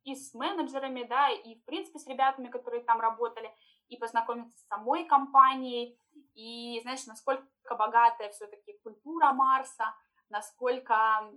и 0.05 0.15
с 0.15 0.35
менеджерами, 0.35 1.05
да, 1.05 1.31
и 1.31 1.57
в 1.57 1.65
принципе 1.65 1.99
с 1.99 2.07
ребятами, 2.07 2.49
которые 2.49 2.83
там 2.85 3.01
работали, 3.01 3.53
и 3.89 3.97
познакомиться 3.97 4.59
с 4.59 4.67
самой 4.69 5.05
компанией, 5.05 5.99
и 6.35 6.81
знаешь, 6.83 7.07
насколько 7.07 7.47
богатая 7.71 8.31
все-таки 8.31 8.79
культура 8.83 9.33
Марса, 9.33 9.95
насколько 10.29 11.31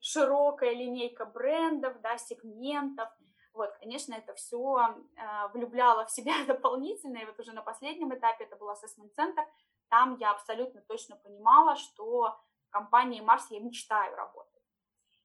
широкая 0.00 0.72
линейка 0.72 1.24
брендов, 1.24 2.00
да, 2.00 2.16
сегментов, 2.16 3.08
вот, 3.54 3.72
конечно, 3.78 4.14
это 4.14 4.34
все 4.34 4.78
э, 4.78 5.20
а, 5.20 5.48
влюбляло 5.48 6.04
в 6.04 6.10
себя 6.10 6.34
дополнительно, 6.46 7.18
и 7.18 7.24
вот 7.24 7.38
уже 7.38 7.52
на 7.52 7.62
последнем 7.62 8.12
этапе, 8.14 8.44
это 8.44 8.56
был 8.56 8.68
ассессмент-центр, 8.68 9.42
там 9.88 10.16
я 10.18 10.32
абсолютно 10.32 10.80
точно 10.82 11.16
понимала, 11.16 11.76
что 11.76 12.36
в 12.66 12.70
компании 12.70 13.20
Марс 13.20 13.46
я 13.50 13.60
мечтаю 13.60 14.16
работать. 14.16 14.50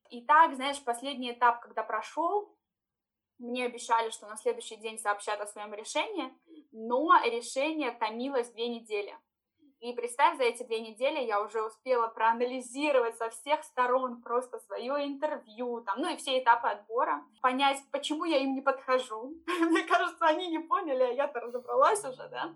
И 0.09 0.21
так, 0.25 0.55
знаешь, 0.55 0.83
последний 0.83 1.31
этап, 1.31 1.61
когда 1.61 1.83
прошел, 1.83 2.55
мне 3.39 3.65
обещали, 3.65 4.09
что 4.11 4.27
на 4.27 4.37
следующий 4.37 4.75
день 4.75 4.99
сообщат 4.99 5.39
о 5.41 5.47
своем 5.47 5.73
решении, 5.73 6.31
но 6.71 7.09
решение 7.23 7.91
томилось 7.91 8.51
две 8.51 8.67
недели. 8.67 9.17
И 9.79 9.93
представь, 9.93 10.37
за 10.37 10.43
эти 10.43 10.63
две 10.63 10.81
недели 10.81 11.19
я 11.19 11.41
уже 11.41 11.61
успела 11.61 12.07
проанализировать 12.07 13.15
со 13.17 13.29
всех 13.29 13.63
сторон 13.63 14.21
просто 14.21 14.59
свое 14.59 15.05
интервью, 15.05 15.81
там, 15.81 16.01
ну 16.01 16.13
и 16.13 16.17
все 16.17 16.39
этапы 16.39 16.67
отбора, 16.67 17.23
понять, 17.41 17.81
почему 17.91 18.25
я 18.25 18.39
им 18.39 18.55
не 18.55 18.61
подхожу. 18.61 19.33
Мне 19.47 19.83
кажется, 19.83 20.25
они 20.25 20.47
не 20.47 20.59
поняли, 20.59 21.03
а 21.03 21.13
я-то 21.13 21.39
разобралась 21.39 22.03
уже, 22.03 22.27
да. 22.27 22.53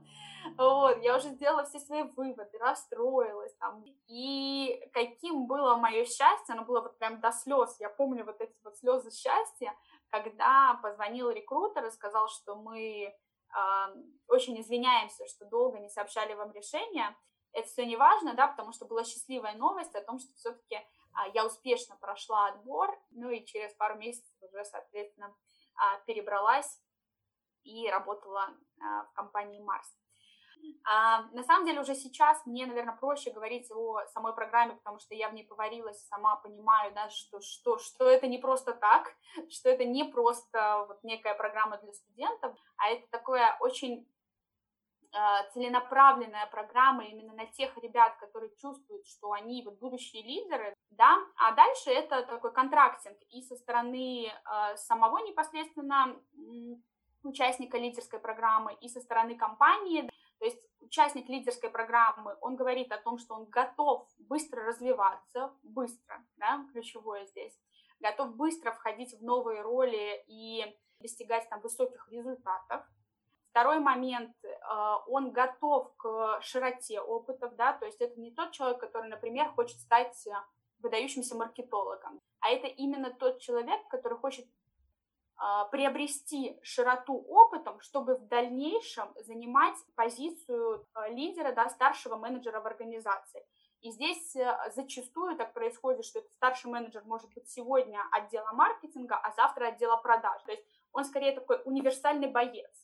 Вот, 0.57 1.01
я 1.01 1.15
уже 1.15 1.29
сделала 1.29 1.63
все 1.63 1.79
свои 1.79 2.03
выводы, 2.03 2.57
расстроилась 2.59 3.55
там. 3.55 3.85
И 4.07 4.81
каким 4.91 5.47
было 5.47 5.77
мое 5.77 6.03
счастье, 6.03 6.53
оно 6.53 6.65
было 6.65 6.81
вот 6.81 6.97
прям 6.97 7.21
до 7.21 7.31
слез. 7.31 7.77
Я 7.79 7.89
помню 7.89 8.25
вот 8.25 8.41
эти 8.41 8.53
вот 8.65 8.75
слезы 8.77 9.09
счастья, 9.11 9.73
когда 10.09 10.77
позвонил 10.83 11.29
рекрутер 11.29 11.85
и 11.85 11.91
сказал, 11.91 12.27
что 12.27 12.55
мы 12.55 13.15
очень 14.27 14.59
извиняемся, 14.59 15.25
что 15.27 15.45
долго 15.45 15.79
не 15.79 15.89
сообщали 15.89 16.33
вам 16.33 16.51
решение. 16.53 17.15
Это 17.51 17.67
все 17.67 17.85
не 17.85 17.95
важно, 17.95 18.33
да, 18.33 18.47
потому 18.47 18.73
что 18.73 18.85
была 18.85 19.03
счастливая 19.03 19.55
новость 19.55 19.93
о 19.93 20.01
том, 20.01 20.17
что 20.17 20.33
все-таки 20.33 20.75
а, 21.13 21.27
я 21.27 21.45
успешно 21.45 21.95
прошла 21.97 22.47
отбор, 22.47 22.89
ну 23.11 23.29
и 23.29 23.45
через 23.45 23.73
пару 23.75 23.95
месяцев 23.97 24.35
уже, 24.41 24.65
соответственно, 24.65 25.35
а, 25.75 25.99
перебралась 26.07 26.81
и 27.63 27.87
работала 27.89 28.49
а, 28.81 29.05
в 29.05 29.13
компании 29.13 29.61
Марс. 29.61 29.87
А, 30.85 31.23
на 31.31 31.43
самом 31.43 31.65
деле 31.65 31.81
уже 31.81 31.95
сейчас 31.95 32.45
мне, 32.45 32.65
наверное, 32.65 32.95
проще 32.95 33.31
говорить 33.31 33.71
о 33.71 34.05
самой 34.07 34.33
программе, 34.33 34.75
потому 34.75 34.99
что 34.99 35.15
я 35.15 35.29
в 35.29 35.33
ней 35.33 35.45
поварилась, 35.45 36.05
сама 36.07 36.35
понимаю, 36.35 36.93
да, 36.93 37.09
что, 37.09 37.39
что, 37.41 37.77
что 37.77 38.09
это 38.09 38.27
не 38.27 38.37
просто 38.37 38.73
так, 38.73 39.13
что 39.49 39.69
это 39.69 39.85
не 39.85 40.03
просто 40.03 40.85
вот 40.87 41.03
некая 41.03 41.35
программа 41.35 41.77
для 41.77 41.93
студентов, 41.93 42.55
а 42.77 42.89
это 42.89 43.07
такое 43.11 43.55
очень 43.61 44.07
а, 45.15 45.43
целенаправленная 45.51 46.47
программа 46.47 47.05
именно 47.05 47.33
на 47.33 47.45
тех 47.45 47.77
ребят, 47.77 48.17
которые 48.17 48.51
чувствуют, 48.57 49.05
что 49.05 49.31
они 49.31 49.61
вот 49.63 49.79
будущие 49.79 50.23
лидеры, 50.23 50.75
да, 50.89 51.17
а 51.37 51.51
дальше 51.51 51.91
это 51.91 52.23
такой 52.23 52.51
контрактинг 52.51 53.17
и 53.29 53.41
со 53.43 53.55
стороны 53.55 54.25
э, 54.27 54.75
самого 54.77 55.19
непосредственно 55.19 56.15
участника 57.23 57.77
лидерской 57.77 58.19
программы, 58.19 58.75
и 58.81 58.89
со 58.89 59.01
стороны 59.01 59.35
компании, 59.35 60.09
то 60.43 60.47
есть 60.47 60.67
участник 60.81 61.29
лидерской 61.29 61.69
программы, 61.69 62.35
он 62.41 62.57
говорит 62.57 62.91
о 62.91 62.97
том, 62.97 63.17
что 63.17 63.33
он 63.33 63.45
готов 63.45 64.05
быстро 64.19 64.65
развиваться, 64.65 65.53
быстро, 65.63 66.21
да, 66.35 66.67
ключевое 66.73 67.25
здесь, 67.27 67.57
готов 68.01 68.35
быстро 68.35 68.73
входить 68.73 69.17
в 69.17 69.23
новые 69.23 69.61
роли 69.61 70.21
и 70.27 70.65
достигать 70.99 71.47
там 71.49 71.61
высоких 71.61 72.09
результатов. 72.11 72.85
Второй 73.51 73.79
момент, 73.79 74.35
э, 74.43 74.49
он 75.07 75.31
готов 75.31 75.95
к 75.95 76.41
широте 76.41 76.99
опытов, 76.99 77.55
да, 77.55 77.71
то 77.71 77.85
есть 77.85 78.01
это 78.01 78.19
не 78.19 78.31
тот 78.31 78.51
человек, 78.51 78.81
который, 78.81 79.09
например, 79.09 79.47
хочет 79.53 79.79
стать 79.79 80.27
выдающимся 80.79 81.35
маркетологом, 81.35 82.19
а 82.41 82.49
это 82.49 82.67
именно 82.67 83.11
тот 83.13 83.39
человек, 83.39 83.79
который 83.87 84.17
хочет 84.17 84.45
приобрести 85.71 86.59
широту 86.61 87.15
опытом, 87.27 87.79
чтобы 87.81 88.15
в 88.15 88.27
дальнейшем 88.27 89.13
занимать 89.25 89.75
позицию 89.95 90.87
а, 90.93 91.09
лидера, 91.09 91.53
да, 91.53 91.69
старшего 91.69 92.15
менеджера 92.15 92.61
в 92.61 92.67
организации. 92.67 93.45
И 93.83 93.91
здесь 93.91 94.33
э, 94.37 94.71
зачастую 94.73 95.35
так 95.35 95.53
происходит, 95.53 96.05
что 96.05 96.19
этот 96.19 96.31
старший 96.31 96.71
менеджер 96.71 97.03
может 97.03 97.33
быть 97.33 97.49
сегодня 97.49 97.99
отдела 98.11 98.53
маркетинга, 98.53 99.17
а 99.17 99.31
завтра 99.33 99.67
отдела 99.67 99.97
продаж. 99.97 100.41
То 100.43 100.51
есть 100.51 100.63
он 100.93 101.03
скорее 101.03 101.33
такой 101.33 101.61
универсальный 101.65 102.29
боец. 102.29 102.82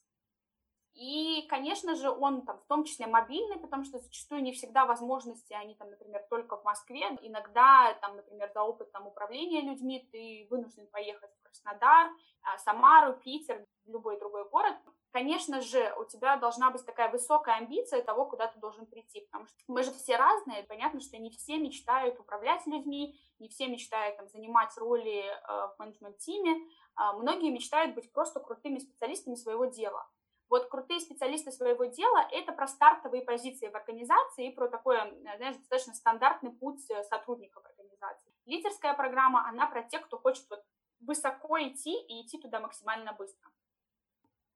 И, 0.99 1.47
конечно 1.47 1.95
же, 1.95 2.11
он 2.11 2.41
там 2.41 2.59
в 2.59 2.65
том 2.65 2.83
числе 2.83 3.07
мобильный, 3.07 3.57
потому 3.57 3.85
что 3.85 3.99
зачастую 3.99 4.41
не 4.41 4.51
всегда 4.51 4.85
возможности, 4.85 5.53
они 5.53 5.73
там, 5.75 5.89
например, 5.89 6.25
только 6.29 6.57
в 6.57 6.65
Москве. 6.65 7.17
Иногда, 7.21 7.93
там, 8.01 8.17
например, 8.17 8.51
за 8.53 8.85
там, 8.91 9.07
управления 9.07 9.61
людьми 9.61 10.05
ты 10.11 10.45
вынужден 10.49 10.87
поехать 10.87 11.31
в 11.33 11.43
Краснодар, 11.43 12.11
а, 12.41 12.57
Самару, 12.57 13.13
Питер, 13.13 13.65
любой 13.85 14.19
другой 14.19 14.49
город. 14.49 14.75
Конечно 15.11 15.61
же, 15.61 15.95
у 15.97 16.03
тебя 16.03 16.35
должна 16.35 16.69
быть 16.69 16.85
такая 16.85 17.09
высокая 17.09 17.55
амбиция 17.55 18.03
того, 18.03 18.25
куда 18.25 18.47
ты 18.47 18.59
должен 18.59 18.85
прийти, 18.85 19.21
потому 19.21 19.47
что 19.47 19.57
мы 19.67 19.83
же 19.83 19.91
все 19.91 20.17
разные. 20.17 20.63
Понятно, 20.63 20.99
что 20.99 21.17
не 21.17 21.29
все 21.29 21.57
мечтают 21.59 22.19
управлять 22.19 22.67
людьми, 22.67 23.17
не 23.39 23.47
все 23.47 23.67
мечтают 23.67 24.17
там, 24.17 24.27
занимать 24.27 24.77
роли 24.77 25.23
э, 25.23 25.33
в 25.47 25.75
менеджмент-тиме. 25.79 26.57
Э, 26.57 27.13
многие 27.17 27.51
мечтают 27.51 27.95
быть 27.95 28.11
просто 28.11 28.41
крутыми 28.41 28.79
специалистами 28.79 29.35
своего 29.35 29.63
дела. 29.65 30.05
Вот 30.49 30.67
крутые 30.67 30.99
специалисты 30.99 31.51
своего 31.51 31.85
дела— 31.85 32.27
это 32.31 32.51
про 32.51 32.67
стартовые 32.67 33.21
позиции 33.21 33.67
в 33.67 33.75
организации 33.75 34.47
и 34.47 34.51
про 34.51 34.67
такой, 34.67 34.97
э, 34.97 35.37
знаешь, 35.37 35.57
достаточно 35.57 35.93
стандартный 35.93 36.51
путь 36.51 36.89
э, 36.89 37.03
сотрудников 37.03 37.63
организации. 37.65 38.33
Лидерская 38.45 38.95
программа, 38.95 39.47
она 39.47 39.67
про 39.67 39.83
тех, 39.83 40.01
кто 40.01 40.17
хочет 40.17 40.49
вот 40.49 40.63
высоко 41.01 41.59
идти 41.59 41.95
и 41.95 42.25
идти 42.25 42.39
туда 42.39 42.59
максимально 42.59 43.13
быстро. 43.13 43.51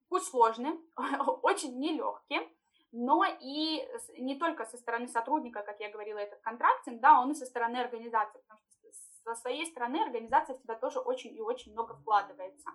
Путь 0.10 0.24
сложный, 0.24 0.80
очень 1.44 1.80
нелегкий, 1.80 2.42
но 2.92 3.24
и 3.26 3.88
не 4.18 4.36
только 4.40 4.66
со 4.66 4.78
стороны 4.78 5.08
сотрудника, 5.08 5.62
как 5.62 5.80
я 5.80 5.92
говорила, 5.92 6.18
этот 6.18 6.42
контрактинг, 6.42 7.02
да, 7.02 7.20
он 7.22 7.32
и 7.32 7.36
со 7.36 7.46
стороны 7.46 7.78
организации, 7.78 8.40
потому 8.40 8.60
что 8.60 8.74
со 9.24 9.36
своей 9.36 9.66
стороны 9.68 9.98
организация 9.98 10.56
в 10.56 10.62
тебя 10.62 10.76
тоже 10.76 11.00
очень 11.00 11.36
и 11.36 11.42
очень 11.42 11.72
много 11.72 11.96
вкладывается. 11.96 12.70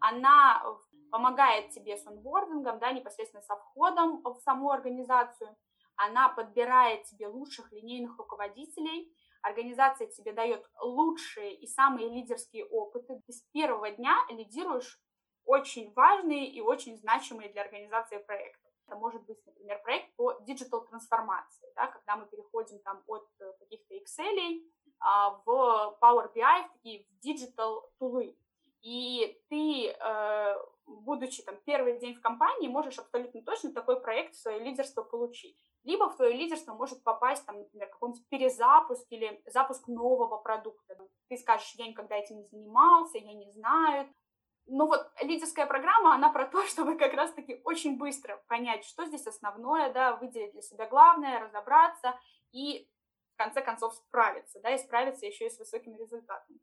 Она 0.00 0.62
помогает 1.10 1.70
тебе 1.70 1.96
с 1.96 2.06
онбордингом, 2.06 2.78
да, 2.78 2.92
непосредственно 2.92 3.42
со 3.42 3.56
входом 3.56 4.22
в 4.22 4.38
саму 4.40 4.70
организацию, 4.70 5.56
она 5.96 6.28
подбирает 6.28 7.04
тебе 7.04 7.26
лучших 7.26 7.72
линейных 7.72 8.16
руководителей, 8.18 9.12
организация 9.42 10.06
тебе 10.08 10.32
дает 10.32 10.64
лучшие 10.80 11.54
и 11.54 11.66
самые 11.66 12.08
лидерские 12.08 12.64
опыты. 12.66 13.20
Ты 13.26 13.32
с 13.32 13.42
первого 13.52 13.90
дня 13.90 14.16
лидируешь 14.30 15.00
очень 15.44 15.92
важные 15.94 16.46
и 16.46 16.60
очень 16.60 16.96
значимые 16.98 17.50
для 17.50 17.62
организации 17.62 18.18
проекты. 18.18 18.68
Это 18.86 18.96
может 18.96 19.24
быть, 19.24 19.44
например, 19.46 19.80
проект 19.82 20.14
по 20.16 20.34
digital 20.40 20.86
трансформации, 20.86 21.68
да, 21.74 21.88
когда 21.88 22.16
мы 22.16 22.26
переходим 22.26 22.78
там 22.80 23.02
от 23.06 23.28
э, 23.40 23.52
каких-то 23.58 23.94
Excel 23.94 24.62
а, 25.00 25.30
в 25.44 25.98
Power 26.00 26.32
BI, 26.34 26.68
в 26.68 26.72
такие 26.72 27.06
digital 27.22 27.90
tool 27.98 28.23
ы. 28.23 28.36
И 28.82 29.40
ты, 29.48 29.88
э, 29.88 30.56
будучи 30.88 31.42
там 31.42 31.56
первый 31.64 31.98
день 31.98 32.14
в 32.14 32.20
компании, 32.20 32.68
можешь 32.68 32.98
абсолютно 32.98 33.42
точно 33.42 33.72
такой 33.72 34.00
проект 34.00 34.34
в 34.34 34.40
свое 34.40 34.58
лидерство 34.58 35.02
получить. 35.02 35.56
Либо 35.84 36.08
в 36.08 36.16
твое 36.16 36.34
лидерство 36.34 36.74
может 36.74 37.02
попасть, 37.02 37.46
там, 37.46 37.58
например, 37.58 37.88
какой-нибудь 37.88 38.28
перезапуск 38.28 39.06
или 39.10 39.42
запуск 39.46 39.86
нового 39.88 40.38
продукта. 40.38 40.96
Ты 41.28 41.36
скажешь, 41.36 41.74
я 41.76 41.86
никогда 41.86 42.16
этим 42.16 42.38
не 42.38 42.46
занимался, 42.46 43.18
я 43.18 43.34
не 43.34 43.50
знаю, 43.50 44.08
но 44.70 44.86
вот 44.86 45.10
лидерская 45.22 45.66
программа, 45.66 46.14
она 46.14 46.30
про 46.30 46.46
то, 46.46 46.62
чтобы 46.66 46.96
как 46.96 47.14
раз-таки 47.14 47.60
очень 47.64 47.98
быстро 47.98 48.36
понять, 48.48 48.84
что 48.84 49.06
здесь 49.06 49.26
основное, 49.26 49.92
да, 49.92 50.16
выделить 50.16 50.52
для 50.52 50.62
себя 50.62 50.86
главное, 50.86 51.40
разобраться 51.40 52.18
и 52.52 52.88
в 53.34 53.36
конце 53.38 53.62
концов 53.62 53.94
справиться, 53.94 54.60
да, 54.60 54.74
и 54.74 54.78
справиться 54.78 55.26
еще 55.26 55.46
и 55.46 55.50
с 55.50 55.58
высокими 55.58 55.96
результатами. 55.96 56.58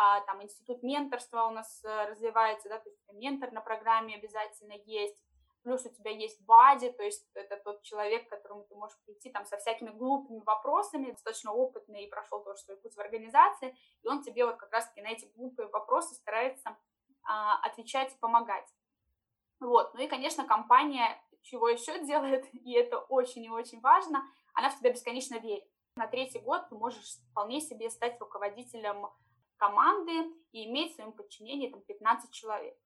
А, 0.00 0.20
там 0.20 0.40
институт 0.44 0.84
менторства 0.84 1.48
у 1.48 1.50
нас 1.50 1.82
э, 1.84 2.04
развивается, 2.06 2.68
да, 2.68 2.78
то 2.78 2.88
есть 2.88 3.00
ментор 3.14 3.50
на 3.50 3.60
программе 3.60 4.14
обязательно 4.14 4.74
есть, 4.84 5.20
плюс 5.64 5.84
у 5.84 5.88
тебя 5.88 6.12
есть 6.12 6.40
бади, 6.44 6.92
то 6.92 7.02
есть 7.02 7.28
это 7.34 7.56
тот 7.56 7.82
человек, 7.82 8.28
к 8.28 8.30
которому 8.30 8.62
ты 8.62 8.76
можешь 8.76 8.96
прийти 9.04 9.28
там 9.28 9.44
со 9.44 9.56
всякими 9.56 9.90
глупыми 9.90 10.38
вопросами, 10.46 11.10
достаточно 11.10 11.52
опытный 11.52 12.04
и 12.04 12.08
прошел 12.08 12.44
тоже 12.44 12.60
свой 12.60 12.76
путь 12.76 12.94
в 12.94 13.00
организации, 13.00 13.76
и 14.04 14.06
он 14.06 14.22
тебе 14.22 14.46
вот 14.46 14.56
как 14.58 14.72
раз-таки 14.72 15.02
на 15.02 15.08
эти 15.08 15.26
глупые 15.34 15.66
вопросы 15.66 16.14
старается 16.14 16.76
а, 17.24 17.58
отвечать 17.66 18.14
и 18.14 18.18
помогать. 18.18 18.72
Вот. 19.58 19.94
Ну 19.94 20.00
и, 20.00 20.06
конечно, 20.06 20.46
компания 20.46 21.20
чего 21.42 21.68
еще 21.68 22.04
делает, 22.04 22.46
и 22.52 22.72
это 22.74 23.00
очень 23.00 23.44
и 23.44 23.50
очень 23.50 23.80
важно, 23.80 24.22
она 24.54 24.70
в 24.70 24.78
тебя 24.78 24.92
бесконечно 24.92 25.40
верит. 25.40 25.68
На 25.96 26.06
третий 26.06 26.38
год 26.38 26.68
ты 26.68 26.76
можешь 26.76 27.16
вполне 27.32 27.60
себе 27.60 27.90
стать 27.90 28.20
руководителем 28.20 29.08
команды 29.58 30.12
и 30.52 30.64
иметь 30.64 30.92
в 30.92 30.94
своем 30.96 31.12
подчинении 31.12 31.68
там, 31.68 31.80
15 31.82 32.32
человек. 32.32 32.76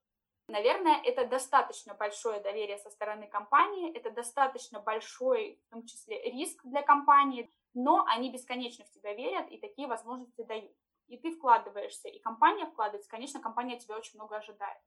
Наверное, 0.48 1.00
это 1.04 1.26
достаточно 1.26 1.94
большое 1.94 2.40
доверие 2.40 2.78
со 2.78 2.90
стороны 2.90 3.28
компании, 3.28 3.96
это 3.96 4.10
достаточно 4.10 4.80
большой, 4.80 5.60
в 5.66 5.70
том 5.70 5.86
числе, 5.86 6.20
риск 6.30 6.60
для 6.64 6.82
компании, 6.82 7.52
но 7.74 8.04
они 8.06 8.30
бесконечно 8.30 8.84
в 8.84 8.90
тебя 8.90 9.14
верят 9.14 9.48
и 9.50 9.58
такие 9.58 9.86
возможности 9.86 10.42
дают 10.42 10.72
и 11.12 11.18
ты 11.18 11.30
вкладываешься, 11.30 12.08
и 12.08 12.18
компания 12.20 12.66
вкладывается, 12.66 13.10
конечно, 13.10 13.38
компания 13.38 13.78
тебя 13.78 13.96
очень 13.96 14.18
много 14.18 14.36
ожидает. 14.36 14.78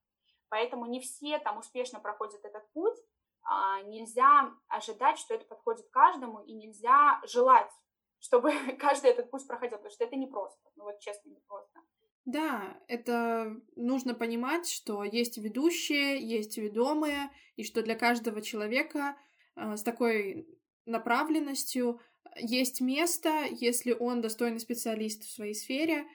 Поэтому 0.50 0.88
не 0.88 1.00
все 1.00 1.38
там 1.38 1.60
успешно 1.60 2.00
проходят 2.00 2.44
этот 2.44 2.68
путь, 2.72 2.98
а, 3.44 3.82
нельзя 3.84 4.52
ожидать, 4.68 5.20
что 5.20 5.36
это 5.36 5.46
подходит 5.46 5.88
каждому, 5.92 6.40
и 6.40 6.54
нельзя 6.54 7.22
желать, 7.26 7.72
чтобы 8.20 8.52
каждый 8.80 9.12
этот 9.12 9.30
путь 9.32 9.48
проходил, 9.48 9.78
потому 9.78 9.92
что 9.94 10.04
это 10.04 10.16
непросто, 10.16 10.70
ну 10.76 10.84
вот 10.84 11.00
честно, 11.00 11.30
непросто. 11.30 11.80
Да, 12.26 12.80
это 12.88 13.56
нужно 13.76 14.16
понимать, 14.16 14.68
что 14.68 15.04
есть 15.04 15.38
ведущие, 15.38 16.20
есть 16.20 16.58
ведомые, 16.58 17.30
и 17.56 17.64
что 17.64 17.84
для 17.84 17.96
каждого 17.96 18.42
человека 18.42 19.16
э, 19.56 19.78
с 19.78 19.84
такой 19.84 20.48
направленностью 20.88 22.02
есть 22.38 22.82
место, 22.82 23.46
если 23.52 23.94
он 23.94 24.22
достойный 24.22 24.60
специалист 24.60 25.24
в 25.24 25.32
своей 25.32 25.54
сфере. 25.54 26.06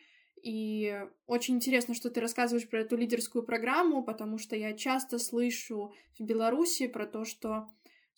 И 0.42 1.06
очень 1.26 1.56
интересно, 1.56 1.94
что 1.94 2.10
ты 2.10 2.20
рассказываешь 2.20 2.68
про 2.68 2.80
эту 2.80 2.96
лидерскую 2.96 3.44
программу, 3.44 4.02
потому 4.02 4.38
что 4.38 4.56
я 4.56 4.72
часто 4.72 5.18
слышу 5.18 5.92
в 6.18 6.22
Беларуси 6.22 6.88
про 6.88 7.06
то, 7.06 7.24
что 7.24 7.68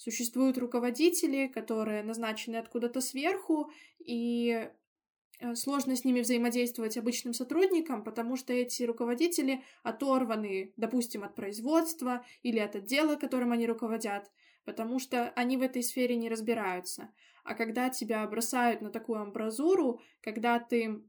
существуют 0.02 0.58
руководители, 0.58 1.46
которые 1.46 2.02
назначены 2.02 2.56
откуда-то 2.56 3.00
сверху, 3.00 3.70
и 4.00 4.68
э, 5.38 5.54
сложно 5.54 5.94
с 5.94 6.04
ними 6.04 6.22
взаимодействовать 6.22 6.96
обычным 6.96 7.34
сотрудникам, 7.34 8.02
потому 8.02 8.34
что 8.36 8.52
эти 8.52 8.82
руководители 8.82 9.62
оторваны, 9.84 10.72
допустим, 10.76 11.22
от 11.22 11.36
производства 11.36 12.26
или 12.42 12.58
от 12.58 12.74
отдела, 12.74 13.14
которым 13.14 13.52
они 13.52 13.64
руководят, 13.64 14.28
потому 14.64 14.98
что 14.98 15.28
они 15.36 15.56
в 15.56 15.62
этой 15.62 15.84
сфере 15.84 16.16
не 16.16 16.28
разбираются. 16.28 17.12
А 17.44 17.54
когда 17.54 17.88
тебя 17.88 18.26
бросают 18.26 18.80
на 18.80 18.90
такую 18.90 19.20
амбразуру, 19.20 20.00
когда 20.20 20.58
ты 20.58 21.00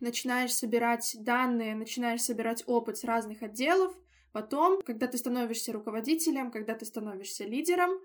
начинаешь 0.00 0.54
собирать 0.54 1.14
данные, 1.20 1.74
начинаешь 1.74 2.22
собирать 2.22 2.64
опыт 2.66 2.96
с 2.96 3.04
разных 3.04 3.42
отделов, 3.42 3.94
потом, 4.32 4.80
когда 4.80 5.08
ты 5.08 5.18
становишься 5.18 5.74
руководителем, 5.74 6.50
когда 6.50 6.74
ты 6.74 6.86
становишься 6.86 7.44
лидером, 7.44 8.00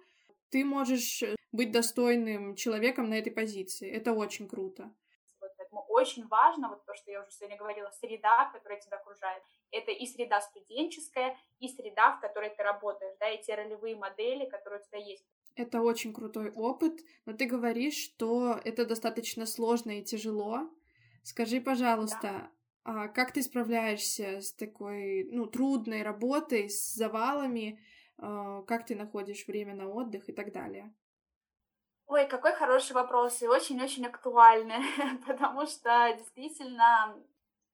ты 0.50 0.66
можешь 0.66 1.24
быть 1.52 1.72
достойным 1.72 2.56
человеком 2.56 3.10
на 3.10 3.16
этой 3.16 3.32
позиции. 3.32 3.90
Это 3.90 4.14
очень 4.14 4.48
круто. 4.48 4.94
Поэтому 5.40 5.86
очень 5.90 6.28
важно, 6.28 6.70
вот 6.70 6.86
то, 6.86 6.94
что 6.96 7.12
я 7.12 7.22
уже 7.22 7.32
сегодня 7.32 7.58
говорила, 7.58 7.90
среда, 7.92 8.50
которая 8.52 8.80
тебя 8.80 8.98
окружает. 8.98 9.44
Это 9.72 9.92
и 9.92 10.06
среда 10.08 10.42
студенческая, 10.42 11.38
и 11.60 11.68
среда, 11.68 12.18
в 12.18 12.22
которой 12.22 12.50
ты 12.50 12.64
работаешь, 12.64 13.16
да, 13.20 13.30
и 13.30 13.42
те 13.42 13.56
ролевые 13.56 13.96
модели, 13.96 14.50
которые 14.50 14.82
у 14.82 14.84
тебя 14.84 15.00
есть. 15.00 15.26
Это 15.56 15.82
очень 15.82 16.14
крутой 16.14 16.52
опыт, 16.52 17.02
но 17.26 17.34
ты 17.34 17.46
говоришь, 17.46 17.98
что 17.98 18.60
это 18.64 18.86
достаточно 18.86 19.46
сложно 19.46 20.00
и 20.00 20.04
тяжело. 20.04 20.70
Скажи, 21.24 21.60
пожалуйста, 21.62 22.22
да. 22.22 22.52
а 22.84 23.08
как 23.10 23.34
ты 23.34 23.42
справляешься 23.44 24.42
с 24.42 24.54
такой, 24.54 25.26
ну, 25.26 25.46
трудной 25.46 26.02
работой, 26.02 26.70
с 26.70 26.94
завалами? 26.94 27.84
А, 28.22 28.62
как 28.64 28.86
ты 28.86 28.96
находишь 28.96 29.48
время 29.48 29.74
на 29.76 29.90
отдых 29.90 30.30
и 30.30 30.34
так 30.34 30.52
далее? 30.52 30.94
Ой, 32.08 32.28
какой 32.28 32.54
хороший 32.54 32.94
вопрос 32.94 33.42
и 33.42 33.48
очень-очень 33.48 34.06
актуальный, 34.06 34.84
потому 35.28 35.68
что 35.68 36.14
действительно 36.18 37.16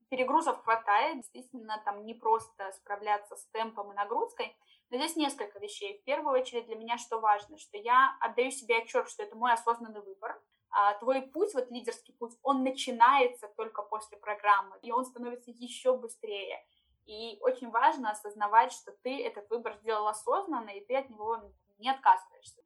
перегрузов 0.09 0.61
хватает, 0.63 1.17
действительно 1.17 1.81
там 1.85 2.05
не 2.05 2.13
просто 2.13 2.71
справляться 2.73 3.35
с 3.35 3.45
темпом 3.47 3.91
и 3.91 3.95
нагрузкой, 3.95 4.55
но 4.89 4.97
здесь 4.97 5.15
несколько 5.15 5.59
вещей. 5.59 5.97
В 5.99 6.03
первую 6.03 6.39
очередь 6.39 6.67
для 6.67 6.75
меня 6.75 6.97
что 6.97 7.19
важно, 7.19 7.57
что 7.57 7.77
я 7.77 8.15
отдаю 8.19 8.51
себе 8.51 8.77
отчет, 8.77 9.09
что 9.09 9.23
это 9.23 9.35
мой 9.35 9.53
осознанный 9.53 10.01
выбор. 10.01 10.39
А 10.69 10.93
твой 10.95 11.21
путь, 11.21 11.53
вот 11.53 11.71
лидерский 11.71 12.13
путь, 12.13 12.33
он 12.43 12.63
начинается 12.63 13.47
только 13.55 13.81
после 13.81 14.17
программы, 14.17 14.77
и 14.81 14.91
он 14.91 15.05
становится 15.05 15.49
еще 15.51 15.97
быстрее. 15.97 16.61
И 17.05 17.37
очень 17.41 17.69
важно 17.69 18.11
осознавать, 18.11 18.71
что 18.71 18.91
ты 19.03 19.23
этот 19.25 19.49
выбор 19.49 19.75
сделал 19.75 20.07
осознанно, 20.07 20.69
и 20.69 20.83
ты 20.83 20.95
от 20.95 21.09
него 21.09 21.51
не 21.77 21.89
отказываешься. 21.89 22.61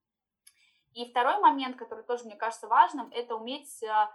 И 0.94 1.10
второй 1.12 1.40
момент, 1.40 1.78
который 1.78 2.04
тоже 2.04 2.26
мне 2.26 2.36
кажется 2.36 2.68
важным, 2.68 3.10
это 3.12 3.36
уметь 3.36 3.84
а, 3.84 4.12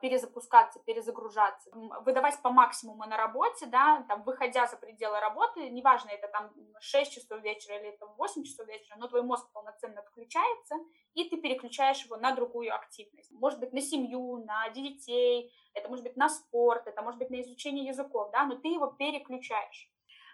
перезапускаться, 0.00 0.80
перезагружаться, 0.80 1.70
выдавать 2.00 2.40
по 2.42 2.50
максимуму 2.50 3.04
на 3.04 3.16
работе, 3.16 3.66
да, 3.66 4.04
там, 4.08 4.22
выходя 4.22 4.66
за 4.66 4.76
пределы 4.76 5.20
работы, 5.20 5.68
неважно, 5.68 6.08
это 6.10 6.28
там 6.28 6.50
6 6.80 7.12
часов 7.12 7.40
вечера 7.42 7.78
или 7.78 7.88
это 7.88 8.06
8 8.06 8.44
часов 8.44 8.66
вечера, 8.66 8.96
но 8.96 9.06
твой 9.08 9.22
мозг 9.22 9.50
полноценно 9.52 10.02
включается, 10.02 10.76
и 11.12 11.28
ты 11.28 11.36
переключаешь 11.36 12.04
его 12.04 12.16
на 12.16 12.34
другую 12.34 12.74
активность. 12.74 13.30
Может 13.32 13.60
быть, 13.60 13.72
на 13.72 13.80
семью, 13.82 14.44
на 14.44 14.70
детей, 14.70 15.52
это 15.74 15.88
может 15.88 16.04
быть 16.04 16.16
на 16.16 16.28
спорт, 16.28 16.86
это 16.86 17.02
может 17.02 17.18
быть 17.18 17.30
на 17.30 17.40
изучение 17.42 17.84
языков, 17.84 18.30
да, 18.32 18.46
но 18.46 18.56
ты 18.56 18.68
его 18.68 18.86
переключаешь. 18.86 19.90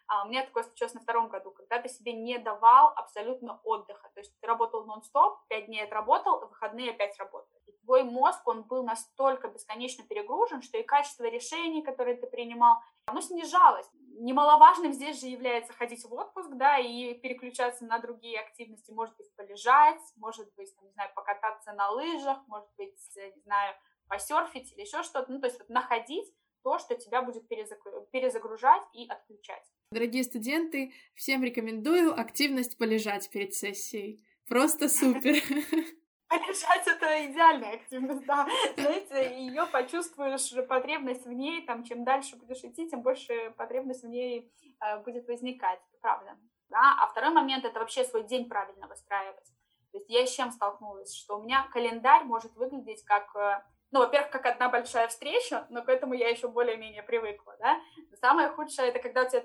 А 0.06 0.24
у 0.24 0.28
меня 0.28 0.44
такое 0.44 0.62
случилось 0.64 0.94
на 0.94 1.00
втором 1.00 1.28
году, 1.28 1.52
когда 1.52 1.80
ты 1.80 1.88
себе 1.88 2.12
не 2.12 2.38
давал 2.38 2.92
абсолютно 2.96 3.60
отдыха. 3.64 4.10
То 4.14 4.20
есть 4.20 4.38
ты 4.40 4.46
работал 4.46 4.84
нон-стоп, 4.84 5.38
пять 5.48 5.66
дней 5.66 5.84
отработал, 5.84 6.40
выходные 6.40 6.90
опять 6.90 7.18
работал 7.18 7.61
твой 7.84 8.02
мозг, 8.04 8.46
он 8.46 8.62
был 8.62 8.82
настолько 8.82 9.48
бесконечно 9.48 10.04
перегружен, 10.04 10.62
что 10.62 10.78
и 10.78 10.82
качество 10.82 11.24
решений, 11.24 11.82
которые 11.82 12.16
ты 12.16 12.26
принимал, 12.26 12.78
оно 13.06 13.20
снижалось. 13.20 13.86
Немаловажным 14.18 14.92
здесь 14.92 15.20
же 15.20 15.26
является 15.26 15.72
ходить 15.72 16.04
в 16.04 16.12
отпуск, 16.12 16.50
да, 16.52 16.78
и 16.78 17.14
переключаться 17.14 17.84
на 17.84 17.98
другие 17.98 18.40
активности. 18.40 18.90
Может 18.92 19.16
быть, 19.16 19.34
полежать, 19.34 20.00
может 20.16 20.52
быть, 20.54 20.74
там, 20.76 20.84
не 20.84 20.92
знаю, 20.92 21.10
покататься 21.14 21.72
на 21.72 21.90
лыжах, 21.90 22.38
может 22.46 22.68
быть, 22.76 22.98
не 23.16 23.42
знаю, 23.42 23.74
посерфить 24.08 24.72
или 24.72 24.82
еще 24.82 25.02
что-то. 25.02 25.32
Ну, 25.32 25.40
то 25.40 25.46
есть 25.46 25.58
вот 25.58 25.68
находить 25.68 26.32
то, 26.62 26.78
что 26.78 26.94
тебя 26.94 27.22
будет 27.22 27.48
перезагружать 27.48 28.82
и 28.92 29.08
отключать. 29.08 29.64
Дорогие 29.90 30.22
студенты, 30.22 30.92
всем 31.14 31.42
рекомендую 31.42 32.18
активность 32.18 32.78
полежать 32.78 33.28
перед 33.30 33.54
сессией. 33.54 34.24
Просто 34.48 34.88
супер. 34.88 35.42
Полежать 36.32 36.86
это 36.86 37.26
идеальная 37.26 37.74
активность, 37.74 38.24
да. 38.24 38.46
Знаете, 38.76 39.38
ее 39.38 39.66
почувствуешь 39.66 40.66
потребность 40.66 41.26
в 41.26 41.32
ней, 41.32 41.66
там, 41.66 41.84
чем 41.84 42.04
дальше 42.04 42.36
будешь 42.36 42.64
идти, 42.64 42.88
тем 42.88 43.02
больше 43.02 43.50
потребность 43.58 44.02
в 44.02 44.08
ней 44.08 44.50
э, 44.80 44.98
будет 45.00 45.28
возникать, 45.28 45.80
правда. 46.00 46.38
Да? 46.70 46.96
А 47.02 47.06
второй 47.08 47.32
момент 47.32 47.66
это 47.66 47.80
вообще 47.80 48.04
свой 48.04 48.24
день 48.24 48.48
правильно 48.48 48.86
выстраивать. 48.86 49.44
То 49.92 49.98
есть 49.98 50.08
я 50.08 50.26
с 50.26 50.30
чем 50.30 50.52
столкнулась, 50.52 51.14
что 51.14 51.36
у 51.36 51.42
меня 51.42 51.68
календарь 51.70 52.24
может 52.24 52.54
выглядеть 52.56 53.04
как, 53.04 53.36
э, 53.36 53.62
ну, 53.90 54.00
во-первых, 54.00 54.30
как 54.30 54.46
одна 54.46 54.70
большая 54.70 55.08
встреча, 55.08 55.66
но 55.68 55.82
к 55.82 55.90
этому 55.90 56.14
я 56.14 56.30
еще 56.30 56.48
более-менее 56.48 57.02
привыкла, 57.02 57.54
да. 57.58 57.78
Но 58.10 58.16
самое 58.16 58.48
худшее 58.48 58.88
это 58.88 59.00
когда 59.00 59.24
у 59.24 59.28
тебя 59.28 59.44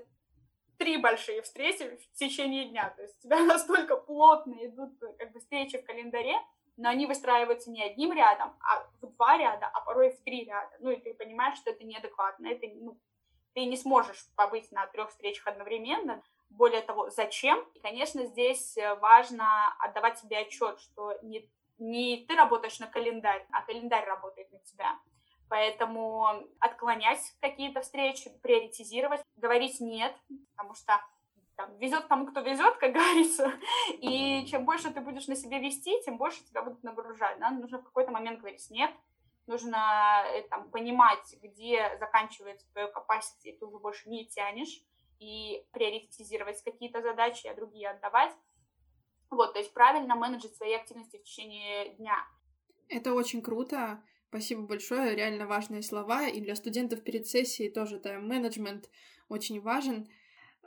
три 0.77 0.95
большие 0.97 1.41
встречи 1.41 1.97
в 1.97 2.17
течение 2.17 2.69
дня. 2.69 2.93
То 2.95 3.01
есть 3.01 3.17
у 3.19 3.21
тебя 3.23 3.39
настолько 3.43 3.97
плотно 3.97 4.53
идут 4.65 4.97
как 5.19 5.33
бы 5.33 5.39
встречи 5.39 5.77
в 5.77 5.85
календаре, 5.85 6.37
но 6.77 6.89
они 6.89 7.07
выстраиваются 7.07 7.71
не 7.71 7.83
одним 7.83 8.13
рядом, 8.13 8.55
а 8.61 8.87
в 9.01 9.07
два 9.15 9.37
ряда, 9.37 9.67
а 9.73 9.81
порой 9.81 10.11
в 10.11 10.23
три 10.23 10.45
ряда. 10.45 10.71
Ну, 10.79 10.91
и 10.91 10.97
ты 10.97 11.13
понимаешь, 11.13 11.57
что 11.57 11.71
это 11.71 11.83
неадекватно. 11.83 12.47
Это, 12.47 12.67
ну, 12.75 12.97
ты 13.53 13.65
не 13.65 13.75
сможешь 13.75 14.27
побыть 14.35 14.71
на 14.71 14.85
трех 14.87 15.09
встречах 15.09 15.47
одновременно. 15.47 16.23
Более 16.49 16.81
того, 16.81 17.09
зачем? 17.09 17.59
И, 17.73 17.79
конечно, 17.79 18.25
здесь 18.25 18.77
важно 19.01 19.75
отдавать 19.79 20.19
себе 20.19 20.37
отчет, 20.37 20.79
что 20.79 21.17
не, 21.23 21.49
не 21.79 22.25
ты 22.27 22.35
работаешь 22.35 22.79
на 22.79 22.87
календарь, 22.87 23.45
а 23.51 23.63
календарь 23.63 24.05
работает 24.05 24.51
на 24.51 24.59
тебя. 24.59 24.97
Поэтому 25.49 26.27
отклонять 26.59 27.21
какие-то 27.41 27.81
встречи, 27.81 28.29
приоритизировать, 28.43 29.21
говорить 29.37 29.79
нет, 29.79 30.15
потому 30.55 30.75
что 30.75 31.01
там, 31.57 31.75
везет 31.79 32.07
тому, 32.07 32.27
кто 32.27 32.41
везет, 32.41 32.77
как 32.77 32.93
говорится. 32.93 33.51
И 33.99 34.45
чем 34.45 34.63
больше 34.63 34.91
ты 34.93 35.01
будешь 35.01 35.27
на 35.27 35.35
себе 35.35 35.59
вести, 35.59 36.01
тем 36.05 36.17
больше 36.17 36.45
тебя 36.45 36.61
будут 36.61 36.83
нагружать. 36.83 37.39
Да? 37.39 37.49
Нужно 37.49 37.79
в 37.79 37.83
какой-то 37.83 38.11
момент 38.11 38.39
говорить 38.39 38.65
нет. 38.69 38.91
Нужно 39.47 40.23
э, 40.27 40.43
там, 40.49 40.69
понимать, 40.71 41.35
где 41.41 41.97
заканчивается 41.99 42.67
твое 42.71 42.91
и 43.43 43.51
ты 43.53 43.65
уже 43.65 43.79
больше 43.79 44.09
не 44.09 44.27
тянешь, 44.27 44.83
и 45.19 45.65
приоритизировать 45.71 46.61
какие-то 46.63 47.01
задачи, 47.01 47.47
а 47.47 47.55
другие 47.55 47.89
отдавать. 47.89 48.33
Вот, 49.29 49.53
то 49.53 49.59
есть 49.59 49.73
правильно 49.73 50.15
менеджить 50.15 50.55
свои 50.55 50.73
активности 50.73 51.17
в 51.17 51.23
течение 51.23 51.95
дня. 51.95 52.25
Это 52.89 53.13
очень 53.13 53.41
круто. 53.41 54.03
Спасибо 54.29 54.61
большое, 54.63 55.15
реально 55.15 55.47
важные 55.47 55.81
слова. 55.81 56.27
И 56.27 56.41
для 56.41 56.55
студентов 56.55 57.03
перед 57.03 57.25
сессией 57.25 57.71
тоже 57.71 57.99
тайм-менеджмент 57.99 58.89
очень 59.29 59.61
важен. 59.61 60.07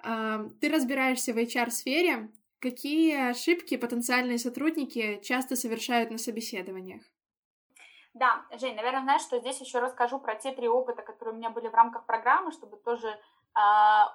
Ты 0.02 0.68
разбираешься 0.68 1.32
в 1.32 1.38
HR-сфере. 1.38 2.30
Какие 2.58 3.30
ошибки 3.30 3.76
потенциальные 3.76 4.38
сотрудники 4.38 5.20
часто 5.22 5.56
совершают 5.56 6.10
на 6.10 6.18
собеседованиях? 6.18 7.02
Да, 8.12 8.44
Жень, 8.52 8.74
наверное, 8.74 9.02
знаешь, 9.02 9.22
что 9.22 9.38
здесь 9.38 9.60
еще 9.60 9.78
расскажу 9.78 10.18
про 10.18 10.34
те 10.34 10.52
три 10.52 10.68
опыта, 10.68 11.02
которые 11.02 11.34
у 11.34 11.38
меня 11.38 11.50
были 11.50 11.68
в 11.68 11.74
рамках 11.74 12.06
программы, 12.06 12.50
чтобы 12.50 12.76
тоже 12.76 13.18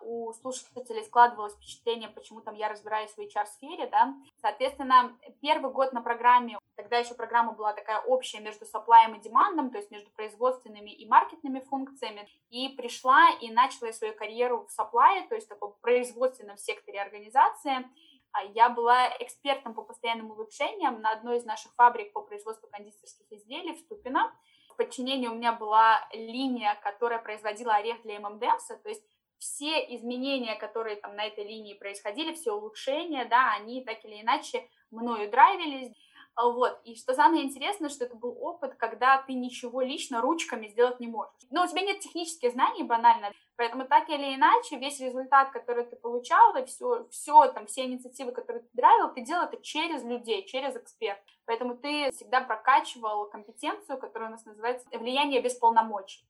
у 0.01 0.33
слушателей 0.33 1.03
складывалось 1.03 1.53
впечатление, 1.55 2.09
почему 2.09 2.41
там 2.41 2.55
я 2.55 2.69
разбираюсь 2.69 3.11
в 3.11 3.19
HR-сфере, 3.19 3.87
да. 3.87 4.13
Соответственно, 4.41 5.17
первый 5.41 5.71
год 5.71 5.93
на 5.93 6.01
программе, 6.01 6.57
тогда 6.75 6.97
еще 6.97 7.13
программа 7.13 7.53
была 7.53 7.73
такая 7.73 8.01
общая 8.01 8.39
между 8.39 8.65
supply 8.65 9.15
и 9.15 9.21
демандом, 9.21 9.71
то 9.71 9.77
есть 9.77 9.91
между 9.91 10.11
производственными 10.11 10.91
и 10.91 11.07
маркетными 11.07 11.59
функциями, 11.59 12.27
и 12.49 12.69
пришла 12.69 13.29
и 13.41 13.51
начала 13.51 13.91
свою 13.91 14.13
карьеру 14.15 14.67
в 14.67 14.79
supply, 14.79 15.27
то 15.27 15.35
есть 15.35 15.49
в 15.49 15.71
производственном 15.81 16.57
секторе 16.57 17.01
организации, 17.01 17.85
а 18.31 18.43
я 18.43 18.69
была 18.69 19.07
экспертом 19.19 19.73
по 19.73 19.81
постоянным 19.81 20.31
улучшениям 20.31 21.01
на 21.01 21.11
одной 21.11 21.37
из 21.37 21.45
наших 21.45 21.73
фабрик 21.75 22.11
по 22.11 22.21
производству 22.21 22.67
кондитерских 22.69 23.31
изделий 23.31 23.73
в 23.73 23.79
Ступино. 23.79 24.33
В 24.69 24.75
подчинении 24.75 25.29
у 25.29 25.35
меня 25.35 25.53
была 25.53 26.05
линия, 26.11 26.75
которая 26.83 27.19
производила 27.19 27.75
орех 27.75 28.01
для 28.01 28.19
ММДМС, 28.19 28.67
то 28.67 28.89
есть 28.89 29.05
все 29.37 29.79
изменения, 29.95 30.55
которые 30.55 30.95
там 30.95 31.15
на 31.15 31.25
этой 31.25 31.45
линии 31.45 31.73
происходили, 31.73 32.33
все 32.33 32.53
улучшения, 32.53 33.25
да, 33.25 33.53
они 33.53 33.83
так 33.83 34.03
или 34.05 34.21
иначе 34.21 34.67
мною 34.91 35.29
драйвились. 35.29 35.91
Вот. 36.37 36.81
И 36.83 36.95
что 36.95 37.13
самое 37.13 37.45
интересное, 37.45 37.89
что 37.89 38.05
это 38.05 38.15
был 38.15 38.37
опыт, 38.41 38.75
когда 38.75 39.21
ты 39.21 39.33
ничего 39.33 39.81
лично 39.81 40.21
ручками 40.21 40.67
сделать 40.67 40.99
не 40.99 41.07
можешь. 41.07 41.33
Но 41.49 41.63
у 41.63 41.67
тебя 41.67 41.81
нет 41.81 42.01
технических 42.01 42.51
знаний 42.51 42.83
банально, 42.83 43.31
поэтому 43.55 43.85
так 43.85 44.09
или 44.09 44.35
иначе 44.35 44.77
весь 44.77 44.99
результат, 44.99 45.51
который 45.51 45.85
ты 45.85 45.95
получал, 45.95 46.55
и 46.57 46.65
все, 46.65 47.07
все 47.09 47.47
там, 47.53 47.67
все 47.67 47.85
инициативы, 47.85 48.33
которые 48.33 48.63
ты 48.63 48.69
драйвил, 48.73 49.13
ты 49.13 49.21
делал 49.21 49.45
это 49.45 49.61
через 49.61 50.03
людей, 50.03 50.45
через 50.45 50.75
эксперт. 50.75 51.19
Поэтому 51.45 51.77
ты 51.77 52.11
всегда 52.11 52.41
прокачивал 52.41 53.29
компетенцию, 53.29 53.97
которая 53.97 54.29
у 54.29 54.31
нас 54.33 54.45
называется 54.45 54.85
влияние 54.91 55.41
без 55.41 55.53
полномочий. 55.53 56.25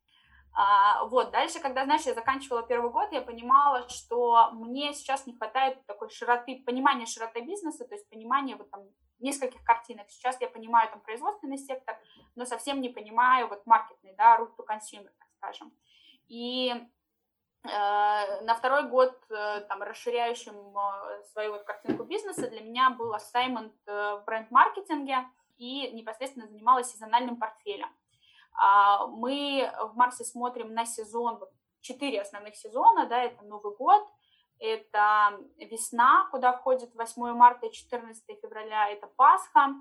А, 0.58 1.04
вот, 1.06 1.32
дальше, 1.32 1.60
когда, 1.60 1.84
знаешь, 1.84 2.04
я 2.04 2.14
заканчивала 2.14 2.64
первый 2.64 2.90
год, 2.90 3.12
я 3.12 3.22
понимала, 3.22 3.90
что 3.90 4.52
мне 4.54 4.94
сейчас 4.94 5.28
не 5.28 5.36
хватает 5.36 5.86
такой 5.86 6.10
широты, 6.10 6.64
понимания 6.66 7.06
широты 7.06 7.42
бизнеса, 7.42 7.86
то 7.86 7.94
есть 7.94 8.10
понимания 8.10 8.56
вот 8.56 8.72
там 8.72 8.86
нескольких 9.20 9.62
картинок. 9.66 10.10
Сейчас 10.10 10.40
я 10.40 10.48
понимаю 10.48 10.90
там 10.90 11.02
производственный 11.02 11.58
сектор, 11.58 11.98
но 12.36 12.46
совсем 12.46 12.80
не 12.80 12.88
понимаю 12.88 13.50
вот 13.50 13.66
маркетный, 13.66 14.16
да, 14.18 14.38
root 14.38 14.56
to 14.58 14.66
consumer, 14.66 15.12
так 15.20 15.28
скажем. 15.36 15.74
И 16.28 16.72
э, 16.72 18.42
на 18.42 18.56
второй 18.56 18.88
год, 18.88 19.14
э, 19.30 19.60
там, 19.68 19.84
расширяющим 19.84 20.56
э, 20.56 21.24
свою 21.34 21.52
вот 21.52 21.64
картинку 21.64 22.06
бизнеса, 22.06 22.50
для 22.50 22.62
меня 22.62 22.92
был 22.92 23.14
ассаймент 23.14 23.74
э, 23.88 24.20
в 24.22 24.24
бренд-маркетинге 24.26 25.18
и 25.58 25.92
непосредственно 25.92 26.48
занималась 26.48 26.92
сезональным 26.92 27.36
портфелем. 27.36 27.90
А, 28.58 29.08
мы 29.08 29.72
в 29.92 29.96
Марсе 29.96 30.24
смотрим 30.24 30.74
на 30.74 30.86
сезон, 30.86 31.40
четыре 31.82 32.22
основных 32.22 32.56
сезона, 32.56 33.06
да, 33.06 33.24
это 33.24 33.44
Новый 33.44 33.76
год, 33.76 34.04
это 34.60 35.40
весна, 35.58 36.28
куда 36.32 36.54
входит 36.54 36.96
8 36.96 37.34
марта 37.34 37.68
и 37.68 37.72
14 37.72 38.24
февраля, 38.42 38.90
это 38.90 39.08
Пасха, 39.08 39.76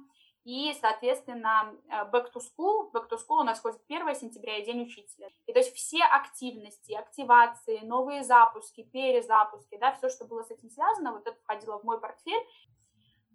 и, 0.44 0.74
соответственно, 0.78 1.74
э, 1.88 2.10
Back 2.10 2.30
to 2.34 2.40
School. 2.40 2.92
Back 2.92 3.08
to 3.08 3.16
School 3.16 3.40
у 3.40 3.44
нас 3.44 3.60
ходит 3.60 3.80
1 3.88 4.14
сентября 4.14 4.58
и 4.58 4.64
День 4.64 4.82
учителя. 4.82 5.30
И 5.46 5.52
то 5.52 5.58
есть 5.58 5.74
все 5.74 6.04
активности, 6.04 6.92
активации, 6.92 7.78
новые 7.78 8.22
запуски, 8.22 8.82
перезапуски, 8.82 9.78
да, 9.78 9.92
все, 9.92 10.10
что 10.10 10.26
было 10.26 10.42
с 10.42 10.50
этим 10.50 10.70
связано, 10.70 11.12
вот 11.12 11.26
это 11.26 11.38
входило 11.40 11.78
в 11.78 11.84
мой 11.84 11.98
портфель. 11.98 12.46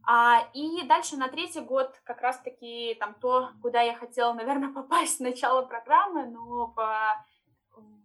А, 0.05 0.47
и 0.53 0.83
дальше 0.87 1.17
на 1.17 1.27
третий 1.27 1.61
год 1.61 1.99
как 2.03 2.21
раз-таки 2.21 2.95
там 2.99 3.15
то, 3.15 3.49
куда 3.61 3.81
я 3.81 3.95
хотела, 3.95 4.33
наверное, 4.33 4.69
попасть 4.73 5.17
с 5.17 5.19
начала 5.19 5.63
программы, 5.63 6.25
но 6.25 6.67
по, 6.69 7.25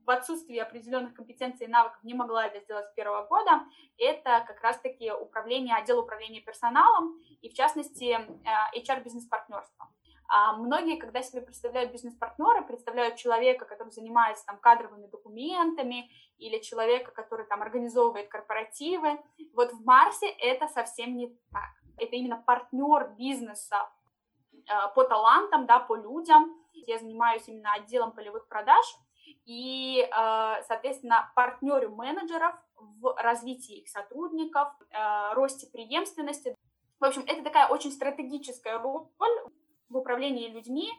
в 0.05 0.11
отсутствии 0.11 0.59
определенных 0.59 1.15
компетенций 1.15 1.67
и 1.67 1.71
навыков 1.71 2.03
не 2.03 2.15
могла 2.15 2.47
это 2.47 2.61
сделать 2.61 2.89
с 2.89 2.95
первого 2.95 3.27
года, 3.27 3.63
это 3.99 4.45
как 4.47 4.61
раз-таки 4.63 5.11
управление, 5.13 5.77
отдел 5.77 5.99
управления 5.99 6.41
персоналом 6.41 7.19
и, 7.41 7.49
в 7.49 7.55
частности, 7.55 8.19
HR-бизнес-партнерство. 8.77 9.89
А 10.27 10.57
многие, 10.57 10.97
когда 10.97 11.23
себе 11.23 11.43
представляют 11.43 11.93
бизнес-партнера, 11.93 12.63
представляют 12.63 13.17
человека, 13.17 13.67
который 13.67 13.91
занимается 13.91 14.45
там 14.47 14.59
кадровыми 14.59 15.07
документами, 15.07 16.11
или 16.39 16.59
человека, 16.61 17.13
который 17.13 17.47
там 17.47 17.63
организовывает 17.63 18.29
корпоративы. 18.29 19.21
Вот 19.53 19.73
в 19.73 19.85
Марсе 19.85 20.29
это 20.29 20.67
совсем 20.69 21.17
не 21.17 21.29
так 21.53 21.84
это 21.99 22.17
именно 22.17 22.37
партнер 22.37 23.15
бизнеса 23.19 23.89
э, 24.53 24.59
по 24.95 25.05
талантам, 25.05 25.67
да, 25.67 25.81
по 25.81 25.95
людям. 25.95 26.53
Я 26.73 26.99
занимаюсь 26.99 27.47
именно 27.49 27.73
отделом 27.73 28.13
полевых 28.13 28.49
продаж 28.49 28.85
и, 29.45 30.01
э, 30.01 30.63
соответственно, 30.67 31.31
партнерю 31.35 31.95
менеджеров 31.95 32.55
в 32.77 33.15
развитии 33.19 33.81
их 33.81 33.89
сотрудников, 33.89 34.69
э, 34.91 35.35
росте 35.35 35.67
преемственности. 35.67 36.55
В 37.01 37.05
общем, 37.05 37.23
это 37.27 37.43
такая 37.43 37.69
очень 37.69 37.93
стратегическая 37.93 38.79
роль 38.79 39.07
в 39.89 39.97
управлении 39.97 40.49
людьми. 40.49 40.91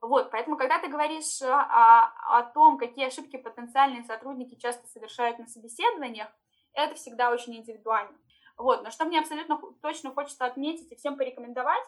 Вот, 0.00 0.30
поэтому, 0.30 0.56
когда 0.56 0.78
ты 0.78 0.88
говоришь 0.88 1.40
о, 1.40 2.38
о 2.38 2.42
том, 2.52 2.76
какие 2.76 3.06
ошибки 3.06 3.38
потенциальные 3.38 4.04
сотрудники 4.04 4.54
часто 4.54 4.86
совершают 4.86 5.38
на 5.38 5.46
собеседованиях, 5.46 6.28
это 6.74 6.94
всегда 6.94 7.30
очень 7.30 7.56
индивидуально. 7.56 8.16
Вот. 8.56 8.82
Но 8.82 8.90
что 8.90 9.04
мне 9.04 9.20
абсолютно 9.20 9.60
точно 9.82 10.12
хочется 10.12 10.44
отметить 10.46 10.90
и 10.90 10.96
всем 10.96 11.16
порекомендовать, 11.16 11.84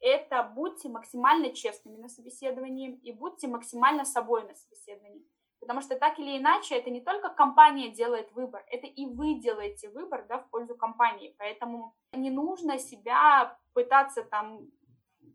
это 0.00 0.42
будьте 0.42 0.88
максимально 0.88 1.54
честными 1.54 1.96
на 1.96 2.08
собеседовании 2.08 2.94
и 2.96 3.12
будьте 3.12 3.48
максимально 3.48 4.04
собой 4.04 4.44
на 4.44 4.54
собеседовании. 4.54 5.24
Потому 5.60 5.80
что 5.80 5.98
так 5.98 6.18
или 6.18 6.36
иначе, 6.36 6.76
это 6.76 6.90
не 6.90 7.00
только 7.00 7.30
компания 7.30 7.88
делает 7.88 8.30
выбор, 8.32 8.62
это 8.68 8.86
и 8.86 9.06
вы 9.06 9.40
делаете 9.40 9.88
выбор 9.88 10.26
да, 10.28 10.38
в 10.38 10.50
пользу 10.50 10.76
компании. 10.76 11.34
Поэтому 11.38 11.96
не 12.12 12.30
нужно 12.30 12.78
себя 12.78 13.58
пытаться 13.72 14.24
там 14.24 14.68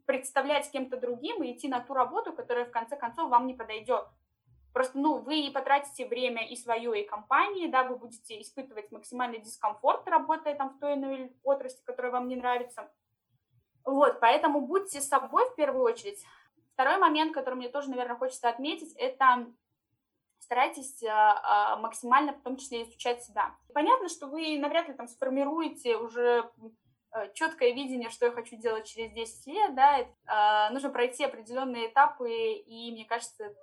представлять 0.06 0.70
кем-то 0.72 0.98
другим 0.98 1.42
и 1.42 1.54
идти 1.54 1.68
на 1.68 1.80
ту 1.80 1.96
работу, 1.96 2.34
которая 2.34 2.66
в 2.66 2.72
конце 2.72 2.96
концов 2.96 3.32
вам 3.32 3.48
не 3.48 3.56
подойдет. 3.56 4.06
Просто, 4.74 5.00
ну, 5.00 5.18
вы 5.18 5.50
потратите 5.54 6.06
время 6.06 6.48
и 6.48 6.56
свое, 6.56 7.02
и 7.02 7.08
компании, 7.08 7.68
да, 7.68 7.84
вы 7.84 7.98
будете 7.98 8.40
испытывать 8.40 8.92
максимальный 8.92 9.40
дискомфорт, 9.40 10.08
работая 10.08 10.56
там 10.56 10.70
в 10.70 10.80
той 10.80 10.94
или 10.94 11.00
иной 11.00 11.32
отрасли, 11.44 11.82
которая 11.86 12.12
вам 12.12 12.28
не 12.28 12.36
нравится. 12.36 12.92
Вот, 13.84 14.20
поэтому 14.20 14.62
будьте 14.62 15.02
собой 15.02 15.50
в 15.50 15.56
первую 15.56 15.84
очередь. 15.84 16.24
Второй 16.74 16.98
момент, 16.98 17.34
который 17.34 17.56
мне 17.56 17.70
тоже, 17.70 17.90
наверное, 17.90 18.16
хочется 18.16 18.48
отметить, 18.48 18.94
это 18.96 19.48
старайтесь 20.50 21.04
а, 21.04 21.74
а, 21.74 21.76
максимально 21.78 22.34
в 22.34 22.42
том 22.42 22.58
числе 22.58 22.84
изучать 22.84 23.24
себя. 23.24 23.56
Понятно, 23.74 24.10
что 24.10 24.28
вы 24.28 24.58
навряд 24.58 24.88
ли 24.88 24.94
там 24.94 25.08
сформируете 25.08 25.96
уже 25.98 26.50
э, 27.14 27.32
четкое 27.34 27.74
видение, 27.74 28.10
что 28.10 28.26
я 28.26 28.32
хочу 28.32 28.56
делать 28.56 28.88
через 28.88 29.12
10 29.12 29.48
лет, 29.48 29.76
да, 29.76 30.00
э, 30.00 30.74
нужно 30.74 30.90
пройти 30.90 31.24
определенные 31.24 31.92
этапы, 31.92 32.32
и, 32.32 32.92
мне 32.92 33.06
кажется, 33.06 33.54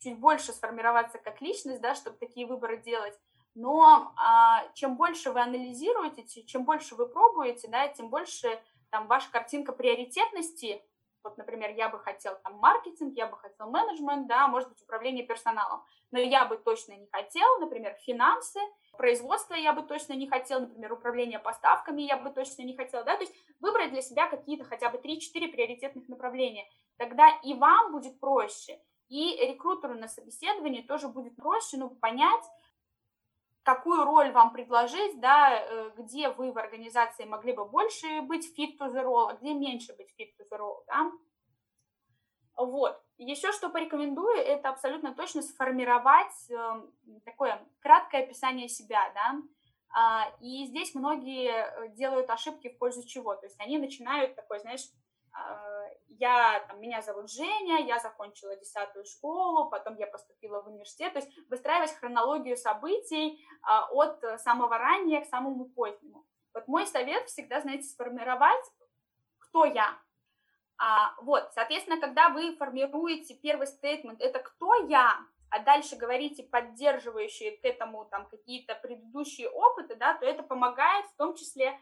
чуть 0.00 0.18
больше 0.18 0.52
сформироваться 0.52 1.18
как 1.18 1.40
личность, 1.40 1.80
да, 1.80 1.94
чтобы 1.94 2.16
такие 2.18 2.46
выборы 2.46 2.78
делать. 2.78 3.18
Но 3.54 4.14
э, 4.16 4.70
чем 4.74 4.96
больше 4.96 5.32
вы 5.32 5.40
анализируете, 5.40 6.44
чем 6.44 6.64
больше 6.64 6.94
вы 6.94 7.08
пробуете, 7.08 7.68
да, 7.68 7.88
тем 7.88 8.08
больше 8.08 8.60
там 8.90 9.06
ваша 9.08 9.30
картинка 9.30 9.72
приоритетности, 9.72 10.82
вот, 11.24 11.36
например, 11.36 11.74
я 11.74 11.88
бы 11.88 11.98
хотел 11.98 12.38
там 12.42 12.54
маркетинг, 12.58 13.14
я 13.16 13.26
бы 13.26 13.36
хотел 13.36 13.68
менеджмент, 13.68 14.28
да, 14.28 14.46
может 14.48 14.68
быть, 14.68 14.80
управление 14.82 15.26
персоналом, 15.26 15.82
но 16.10 16.18
я 16.18 16.46
бы 16.46 16.56
точно 16.56 16.92
не 16.92 17.06
хотел, 17.10 17.58
например, 17.58 17.96
финансы, 18.00 18.60
производство 18.96 19.54
я 19.54 19.72
бы 19.72 19.82
точно 19.82 20.12
не 20.14 20.28
хотел, 20.28 20.60
например, 20.60 20.92
управление 20.92 21.38
поставками 21.38 22.02
я 22.02 22.16
бы 22.16 22.30
точно 22.30 22.62
не 22.62 22.76
хотел, 22.76 23.04
да, 23.04 23.16
то 23.16 23.22
есть 23.22 23.34
выбрать 23.60 23.90
для 23.90 24.02
себя 24.02 24.28
какие-то 24.28 24.64
хотя 24.64 24.90
бы 24.90 24.98
3-4 24.98 25.48
приоритетных 25.48 26.08
направления, 26.08 26.66
тогда 26.96 27.28
и 27.42 27.54
вам 27.54 27.92
будет 27.92 28.18
проще, 28.20 28.80
и 29.08 29.36
рекрутеру 29.46 29.94
на 29.94 30.08
собеседовании 30.08 30.82
тоже 30.82 31.08
будет 31.08 31.36
проще, 31.36 31.76
ну, 31.76 31.90
понять, 31.90 32.44
какую 33.62 34.04
роль 34.04 34.32
вам 34.32 34.52
предложить, 34.52 35.20
да, 35.20 35.50
э, 35.52 35.90
где 35.96 36.30
вы 36.30 36.52
в 36.52 36.58
организации 36.58 37.24
могли 37.24 37.52
бы 37.52 37.64
больше 37.66 38.22
быть 38.22 38.46
fit 38.58 38.78
to 38.78 38.92
the 38.92 39.02
role, 39.02 39.30
а 39.30 39.34
где 39.34 39.52
меньше 39.52 39.94
быть 39.96 40.14
fit 40.18 40.30
to 40.38 40.46
the 40.50 40.58
role, 40.58 40.84
да. 40.86 41.12
Вот. 42.56 43.00
Еще 43.18 43.52
что 43.52 43.68
порекомендую, 43.68 44.36
это 44.36 44.68
абсолютно 44.70 45.14
точно 45.14 45.42
сформировать 45.42 46.50
э, 46.50 46.82
такое 47.24 47.60
краткое 47.80 48.24
описание 48.24 48.68
себя, 48.68 49.12
да, 49.14 49.42
а, 49.90 50.30
и 50.40 50.66
здесь 50.66 50.94
многие 50.94 51.50
э, 51.50 51.88
делают 51.90 52.30
ошибки 52.30 52.68
в 52.68 52.78
пользу 52.78 53.06
чего, 53.06 53.34
то 53.36 53.46
есть 53.46 53.60
они 53.60 53.78
начинают 53.78 54.34
такой, 54.34 54.60
знаешь, 54.60 54.86
я, 56.18 56.64
там, 56.68 56.80
меня 56.80 57.00
зовут 57.02 57.30
Женя, 57.30 57.84
я 57.86 57.98
закончила 57.98 58.56
десятую 58.56 59.04
школу, 59.04 59.70
потом 59.70 59.96
я 59.96 60.06
поступила 60.06 60.60
в 60.62 60.68
университет, 60.68 61.12
то 61.12 61.20
есть 61.20 61.30
выстраивать 61.48 61.92
хронологию 61.92 62.56
событий 62.56 63.44
а, 63.62 63.88
от 63.90 64.22
самого 64.40 64.78
раннего 64.78 65.20
к 65.20 65.26
самому 65.26 65.66
позднему. 65.66 66.26
Вот 66.54 66.66
мой 66.66 66.86
совет 66.86 67.28
всегда, 67.28 67.60
знаете, 67.60 67.84
сформировать, 67.84 68.64
кто 69.38 69.64
я. 69.64 69.98
А, 70.76 71.14
вот, 71.22 71.50
соответственно, 71.54 72.00
когда 72.00 72.28
вы 72.28 72.56
формируете 72.56 73.34
первый 73.34 73.66
стейтмент, 73.66 74.20
это 74.20 74.40
кто 74.40 74.74
я, 74.88 75.18
а 75.50 75.60
дальше 75.60 75.96
говорите 75.96 76.42
поддерживающие 76.42 77.56
к 77.56 77.64
этому 77.64 78.04
там 78.04 78.26
какие-то 78.26 78.74
предыдущие 78.74 79.48
опыты, 79.48 79.94
да, 79.96 80.14
то 80.14 80.26
это 80.26 80.42
помогает 80.42 81.06
в 81.06 81.16
том 81.16 81.34
числе 81.34 81.78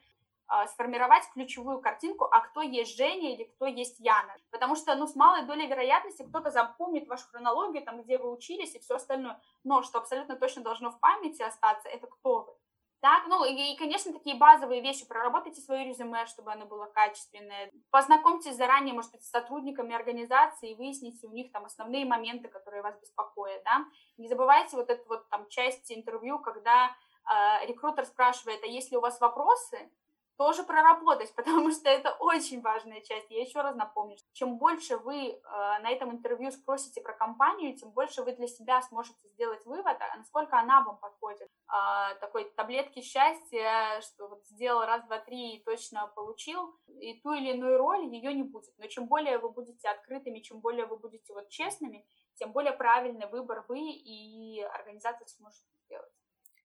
сформировать 0.68 1.24
ключевую 1.32 1.80
картинку, 1.80 2.24
а 2.24 2.40
кто 2.40 2.62
есть 2.62 2.96
Женя 2.96 3.34
или 3.34 3.44
кто 3.44 3.66
есть 3.66 3.98
Яна. 3.98 4.36
Потому 4.50 4.76
что, 4.76 4.94
ну, 4.94 5.06
с 5.06 5.16
малой 5.16 5.42
долей 5.42 5.66
вероятности 5.66 6.22
кто-то 6.22 6.50
запомнит 6.50 7.08
вашу 7.08 7.26
хронологию, 7.28 7.84
там, 7.84 8.02
где 8.02 8.18
вы 8.18 8.32
учились 8.32 8.74
и 8.74 8.78
все 8.78 8.94
остальное. 8.96 9.40
Но 9.64 9.82
что 9.82 9.98
абсолютно 9.98 10.36
точно 10.36 10.62
должно 10.62 10.90
в 10.90 11.00
памяти 11.00 11.42
остаться, 11.42 11.88
это 11.88 12.06
кто 12.06 12.42
вы. 12.42 12.54
Так, 13.00 13.26
ну 13.28 13.44
и, 13.44 13.52
и, 13.52 13.76
конечно, 13.76 14.12
такие 14.12 14.36
базовые 14.36 14.80
вещи. 14.80 15.06
Проработайте 15.06 15.60
свое 15.60 15.84
резюме, 15.84 16.26
чтобы 16.26 16.52
оно 16.52 16.64
было 16.64 16.86
качественное. 16.86 17.70
Познакомьтесь 17.90 18.56
заранее, 18.56 18.94
может 18.94 19.12
быть, 19.12 19.22
с 19.22 19.30
сотрудниками 19.30 19.94
организации 19.94 20.70
и 20.70 20.74
выясните 20.74 21.26
у 21.26 21.30
них 21.30 21.52
там 21.52 21.66
основные 21.66 22.06
моменты, 22.06 22.48
которые 22.48 22.82
вас 22.82 22.98
беспокоят, 22.98 23.62
да. 23.64 23.84
Не 24.16 24.28
забывайте 24.28 24.76
вот 24.76 24.88
эту 24.88 25.06
вот 25.08 25.28
там 25.28 25.46
часть 25.48 25.92
интервью, 25.92 26.38
когда 26.38 26.86
э, 26.88 27.66
рекрутер 27.66 28.06
спрашивает, 28.06 28.62
а 28.64 28.66
есть 28.66 28.90
ли 28.90 28.96
у 28.96 29.00
вас 29.00 29.20
вопросы, 29.20 29.90
тоже 30.36 30.62
проработать, 30.62 31.34
потому 31.36 31.70
что 31.70 31.88
это 31.88 32.12
очень 32.20 32.60
важная 32.60 33.00
часть. 33.00 33.30
Я 33.30 33.40
еще 33.40 33.60
раз 33.60 33.74
напомню, 33.76 34.16
чем 34.32 34.58
больше 34.58 34.96
вы 34.98 35.30
э, 35.30 35.38
на 35.82 35.90
этом 35.90 36.12
интервью 36.12 36.50
спросите 36.50 37.00
про 37.00 37.12
компанию, 37.12 37.76
тем 37.76 37.90
больше 37.90 38.22
вы 38.22 38.32
для 38.32 38.46
себя 38.46 38.82
сможете 38.82 39.28
сделать 39.28 39.64
вывод, 39.66 39.96
а 40.00 40.16
насколько 40.16 40.58
она 40.58 40.82
вам 40.82 40.98
подходит. 40.98 41.48
Э, 41.68 42.14
такой 42.20 42.44
таблетки 42.56 43.00
счастья, 43.00 44.00
что 44.02 44.28
вот 44.28 44.46
сделал 44.46 44.84
раз, 44.84 45.04
два, 45.06 45.18
три 45.18 45.56
и 45.56 45.64
точно 45.64 46.06
получил, 46.14 46.78
и 46.86 47.20
ту 47.20 47.32
или 47.32 47.52
иную 47.52 47.78
роль 47.78 48.04
ее 48.06 48.32
не 48.32 48.42
будет. 48.42 48.72
Но 48.78 48.86
чем 48.86 49.06
более 49.06 49.38
вы 49.38 49.50
будете 49.50 49.88
открытыми, 49.88 50.40
чем 50.40 50.60
более 50.60 50.86
вы 50.86 50.96
будете 50.96 51.32
вот 51.32 51.48
честными, 51.48 52.06
тем 52.34 52.52
более 52.52 52.72
правильный 52.72 53.28
выбор 53.28 53.64
вы 53.68 53.80
и 53.80 54.60
организация 54.62 55.26
сможет 55.26 55.64
сделать. 55.84 56.15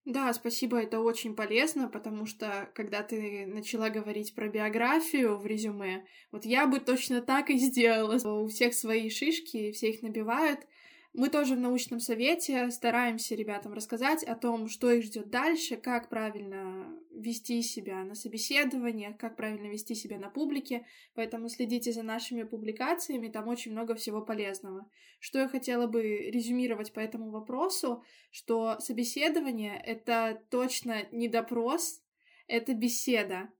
Да, 0.04 0.32
спасибо, 0.32 0.78
это 0.82 0.98
очень 0.98 1.36
полезно, 1.36 1.88
потому 1.88 2.26
что 2.26 2.68
когда 2.74 3.04
ты 3.04 3.46
начала 3.46 3.88
говорить 3.88 4.34
про 4.34 4.48
биографию 4.48 5.38
в 5.38 5.46
резюме, 5.46 6.04
вот 6.32 6.44
я 6.44 6.66
бы 6.66 6.80
точно 6.80 7.22
так 7.22 7.50
и 7.50 7.56
сделала. 7.56 8.18
У 8.42 8.48
всех 8.48 8.74
свои 8.74 9.10
шишки, 9.10 9.70
все 9.70 9.90
их 9.90 10.02
набивают, 10.02 10.66
мы 11.14 11.28
тоже 11.28 11.56
в 11.56 11.60
научном 11.60 12.00
совете 12.00 12.70
стараемся 12.70 13.34
ребятам 13.34 13.74
рассказать 13.74 14.24
о 14.24 14.34
том, 14.34 14.68
что 14.68 14.90
их 14.90 15.04
ждет 15.04 15.28
дальше, 15.28 15.76
как 15.76 16.08
правильно 16.08 16.98
вести 17.10 17.62
себя 17.62 18.02
на 18.04 18.14
собеседованиях, 18.14 19.18
как 19.18 19.36
правильно 19.36 19.66
вести 19.66 19.94
себя 19.94 20.18
на 20.18 20.30
публике. 20.30 20.86
Поэтому 21.14 21.50
следите 21.50 21.92
за 21.92 22.02
нашими 22.02 22.44
публикациями, 22.44 23.28
там 23.28 23.48
очень 23.48 23.72
много 23.72 23.94
всего 23.94 24.22
полезного. 24.22 24.88
Что 25.20 25.40
я 25.40 25.48
хотела 25.48 25.86
бы 25.86 26.02
резюмировать 26.02 26.94
по 26.94 27.00
этому 27.00 27.30
вопросу, 27.30 28.02
что 28.30 28.80
собеседование— 28.80 29.80
это 29.84 30.42
точно 30.50 31.06
не 31.12 31.28
допрос, 31.28 32.00
это 32.46 32.72
беседа 32.72 33.50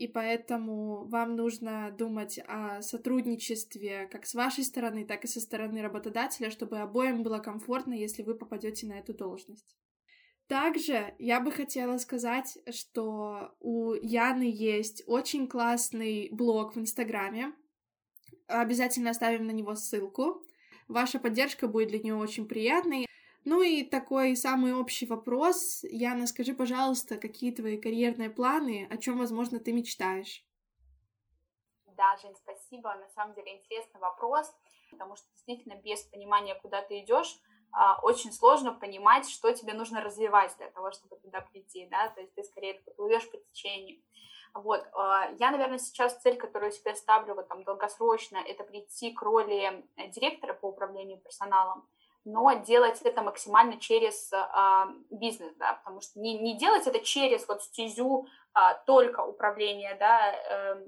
и 0.00 0.08
поэтому 0.08 1.04
вам 1.08 1.36
нужно 1.36 1.90
думать 1.90 2.40
о 2.48 2.80
сотрудничестве 2.80 4.08
как 4.10 4.24
с 4.24 4.32
вашей 4.32 4.64
стороны, 4.64 5.04
так 5.04 5.24
и 5.24 5.28
со 5.28 5.40
стороны 5.40 5.82
работодателя, 5.82 6.48
чтобы 6.48 6.78
обоим 6.78 7.22
было 7.22 7.38
комфортно, 7.38 7.92
если 7.92 8.22
вы 8.22 8.34
попадете 8.34 8.86
на 8.86 8.94
эту 8.94 9.12
должность. 9.12 9.76
Также 10.46 11.14
я 11.18 11.38
бы 11.38 11.52
хотела 11.52 11.98
сказать, 11.98 12.56
что 12.70 13.54
у 13.60 13.92
Яны 13.92 14.50
есть 14.50 15.02
очень 15.06 15.46
классный 15.46 16.30
блог 16.32 16.76
в 16.76 16.78
Инстаграме. 16.78 17.52
Обязательно 18.46 19.10
оставим 19.10 19.46
на 19.46 19.50
него 19.50 19.74
ссылку. 19.74 20.42
Ваша 20.88 21.18
поддержка 21.18 21.68
будет 21.68 21.88
для 21.88 21.98
нее 21.98 22.14
очень 22.14 22.48
приятной. 22.48 23.06
Ну 23.44 23.62
и 23.62 23.82
такой 23.84 24.36
самый 24.36 24.74
общий 24.74 25.06
вопрос. 25.06 25.82
Яна, 25.84 26.26
скажи, 26.26 26.54
пожалуйста, 26.54 27.16
какие 27.16 27.52
твои 27.52 27.80
карьерные 27.80 28.28
планы, 28.28 28.86
о 28.90 28.96
чем, 28.98 29.18
возможно, 29.18 29.58
ты 29.58 29.72
мечтаешь? 29.72 30.44
Да, 31.86 32.16
Жень, 32.22 32.34
спасибо. 32.36 32.94
На 32.94 33.08
самом 33.08 33.34
деле 33.34 33.58
интересный 33.58 34.00
вопрос, 34.00 34.52
потому 34.90 35.16
что 35.16 35.26
действительно 35.32 35.74
без 35.74 36.02
понимания, 36.02 36.54
куда 36.54 36.82
ты 36.82 37.00
идешь, 37.00 37.38
а, 37.72 37.98
очень 38.02 38.32
сложно 38.32 38.72
понимать, 38.72 39.28
что 39.28 39.52
тебе 39.52 39.74
нужно 39.74 40.02
развивать 40.02 40.54
для 40.58 40.70
того, 40.70 40.90
чтобы 40.92 41.16
туда 41.16 41.40
прийти, 41.40 41.86
да, 41.90 42.08
то 42.08 42.20
есть 42.20 42.34
ты 42.34 42.42
скорее 42.42 42.74
плывешь 42.96 43.30
по 43.30 43.38
течению. 43.38 44.02
Вот, 44.54 44.84
а, 44.92 45.30
я, 45.38 45.50
наверное, 45.50 45.78
сейчас 45.78 46.20
цель, 46.20 46.36
которую 46.36 46.72
себе 46.72 46.94
ставлю 46.94 47.34
вот 47.34 47.48
там 47.48 47.62
долгосрочно, 47.64 48.38
это 48.38 48.64
прийти 48.64 49.12
к 49.12 49.22
роли 49.22 49.86
директора 50.08 50.54
по 50.54 50.66
управлению 50.66 51.18
персоналом, 51.18 51.88
но 52.24 52.52
делать 52.52 53.00
это 53.02 53.22
максимально 53.22 53.78
через 53.78 54.30
а, 54.32 54.88
бизнес, 55.10 55.54
да, 55.56 55.74
потому 55.74 56.00
что 56.00 56.20
не, 56.20 56.38
не 56.38 56.58
делать 56.58 56.86
это 56.86 57.00
через 57.00 57.48
вот 57.48 57.62
стезю 57.62 58.26
а, 58.52 58.74
только 58.74 59.20
управления, 59.20 59.96
да, 59.98 60.32
э, 60.32 60.84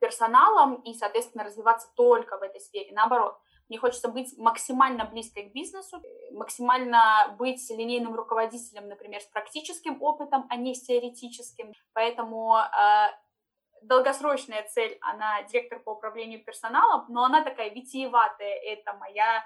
персоналом 0.00 0.82
и, 0.82 0.94
соответственно, 0.94 1.44
развиваться 1.44 1.88
только 1.94 2.36
в 2.38 2.42
этой 2.42 2.60
сфере. 2.60 2.92
Наоборот, 2.92 3.38
мне 3.68 3.78
хочется 3.78 4.08
быть 4.08 4.36
максимально 4.36 5.04
близкой 5.04 5.44
к 5.44 5.52
бизнесу, 5.54 6.02
максимально 6.32 7.34
быть 7.38 7.70
линейным 7.70 8.14
руководителем, 8.14 8.88
например, 8.88 9.20
с 9.20 9.26
практическим 9.26 10.02
опытом, 10.02 10.46
а 10.50 10.56
не 10.56 10.74
с 10.74 10.82
теоретическим. 10.82 11.72
Поэтому 11.94 12.56
э, 12.56 13.06
долгосрочная 13.82 14.62
цель, 14.68 14.98
она 15.00 15.42
директор 15.44 15.78
по 15.80 15.90
управлению 15.90 16.44
персоналом, 16.44 17.06
но 17.08 17.24
она 17.24 17.42
такая 17.42 17.70
витиеватая, 17.70 18.54
это 18.54 18.92
моя 18.94 19.44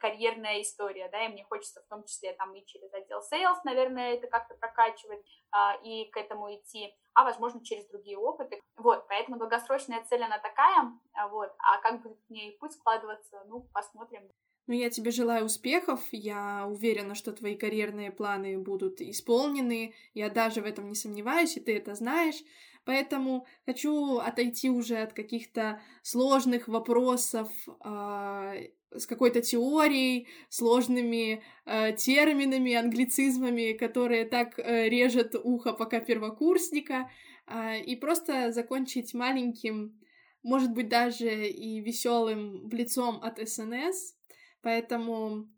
карьерная 0.00 0.62
история, 0.62 1.08
да, 1.10 1.24
и 1.24 1.28
мне 1.28 1.44
хочется 1.44 1.82
в 1.82 1.88
том 1.88 2.04
числе 2.04 2.32
там 2.34 2.54
и 2.54 2.64
через 2.66 2.92
отдел 2.92 3.20
sales, 3.20 3.58
наверное, 3.64 4.14
это 4.14 4.28
как-то 4.28 4.54
прокачивать 4.54 5.24
а, 5.50 5.76
и 5.82 6.04
к 6.10 6.16
этому 6.16 6.54
идти, 6.54 6.94
а 7.14 7.24
возможно 7.24 7.64
через 7.64 7.86
другие 7.86 8.18
опыты. 8.18 8.60
Вот, 8.76 9.06
поэтому 9.08 9.38
долгосрочная 9.38 10.04
цель 10.04 10.22
она 10.22 10.38
такая, 10.38 10.92
а, 11.14 11.28
вот, 11.28 11.52
а 11.58 11.78
как 11.80 12.02
будет 12.02 12.18
к 12.26 12.30
ней 12.30 12.56
путь 12.58 12.72
складываться, 12.72 13.42
ну, 13.48 13.62
посмотрим. 13.72 14.30
Ну, 14.68 14.74
я 14.74 14.90
тебе 14.90 15.12
желаю 15.12 15.44
успехов. 15.44 16.00
Я 16.10 16.66
уверена, 16.66 17.14
что 17.14 17.32
твои 17.32 17.54
карьерные 17.54 18.10
планы 18.10 18.58
будут 18.58 19.00
исполнены. 19.00 19.94
Я 20.12 20.28
даже 20.28 20.60
в 20.60 20.64
этом 20.64 20.88
не 20.88 20.96
сомневаюсь, 20.96 21.56
и 21.56 21.60
ты 21.60 21.76
это 21.76 21.94
знаешь. 21.94 22.42
Поэтому 22.84 23.46
хочу 23.64 24.18
отойти 24.18 24.70
уже 24.70 24.96
от 24.98 25.12
каких-то 25.12 25.80
сложных 26.02 26.68
вопросов 26.68 27.48
э, 27.84 28.70
с 28.98 29.06
какой-то 29.06 29.40
теорией, 29.40 30.28
сложными 30.48 31.42
э, 31.64 31.92
терминами, 31.96 32.74
англицизмами, 32.74 33.72
которые 33.72 34.24
так 34.24 34.58
э, 34.58 34.88
режет 34.88 35.34
ухо 35.34 35.72
пока 35.72 36.00
первокурсника, 36.00 37.10
э, 37.46 37.80
и 37.80 37.96
просто 37.96 38.52
закончить 38.52 39.14
маленьким, 39.14 40.00
может 40.42 40.72
быть, 40.72 40.88
даже 40.88 41.48
и 41.48 41.80
веселым 41.80 42.68
лицом 42.70 43.20
от 43.22 43.38
СНС. 43.38 44.14
Поэтому 44.62 45.48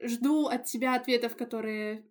жду 0.00 0.46
от 0.46 0.64
тебя 0.64 0.94
ответов, 0.94 1.36
которые 1.36 2.06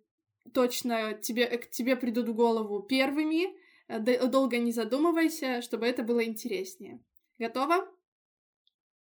точно 0.52 1.14
тебе, 1.14 1.46
к 1.58 1.70
тебе 1.70 1.96
придут 1.96 2.28
в 2.28 2.34
голову 2.34 2.82
первыми. 2.82 3.54
Э, 3.88 3.98
долго 4.26 4.58
не 4.58 4.72
задумывайся, 4.72 5.62
чтобы 5.62 5.86
это 5.86 6.02
было 6.02 6.24
интереснее. 6.24 7.00
Готова? 7.38 7.88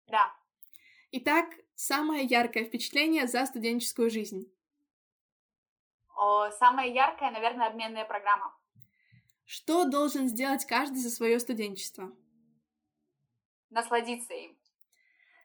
Да. 0.07 0.34
Итак, 1.11 1.45
самое 1.76 2.24
яркое 2.24 2.65
впечатление 2.65 3.28
за 3.28 3.45
студенческую 3.45 4.09
жизнь? 4.09 4.51
О, 6.15 6.51
самое 6.51 6.93
яркое, 6.93 7.32
наверное, 7.32 7.67
обменная 7.67 8.05
программа. 8.05 8.55
Что 9.45 9.86
должен 9.86 10.28
сделать 10.28 10.65
каждый 10.65 10.97
за 10.97 11.09
свое 11.09 11.39
студенчество? 11.39 12.11
Насладиться 13.69 14.34
им. 14.34 14.57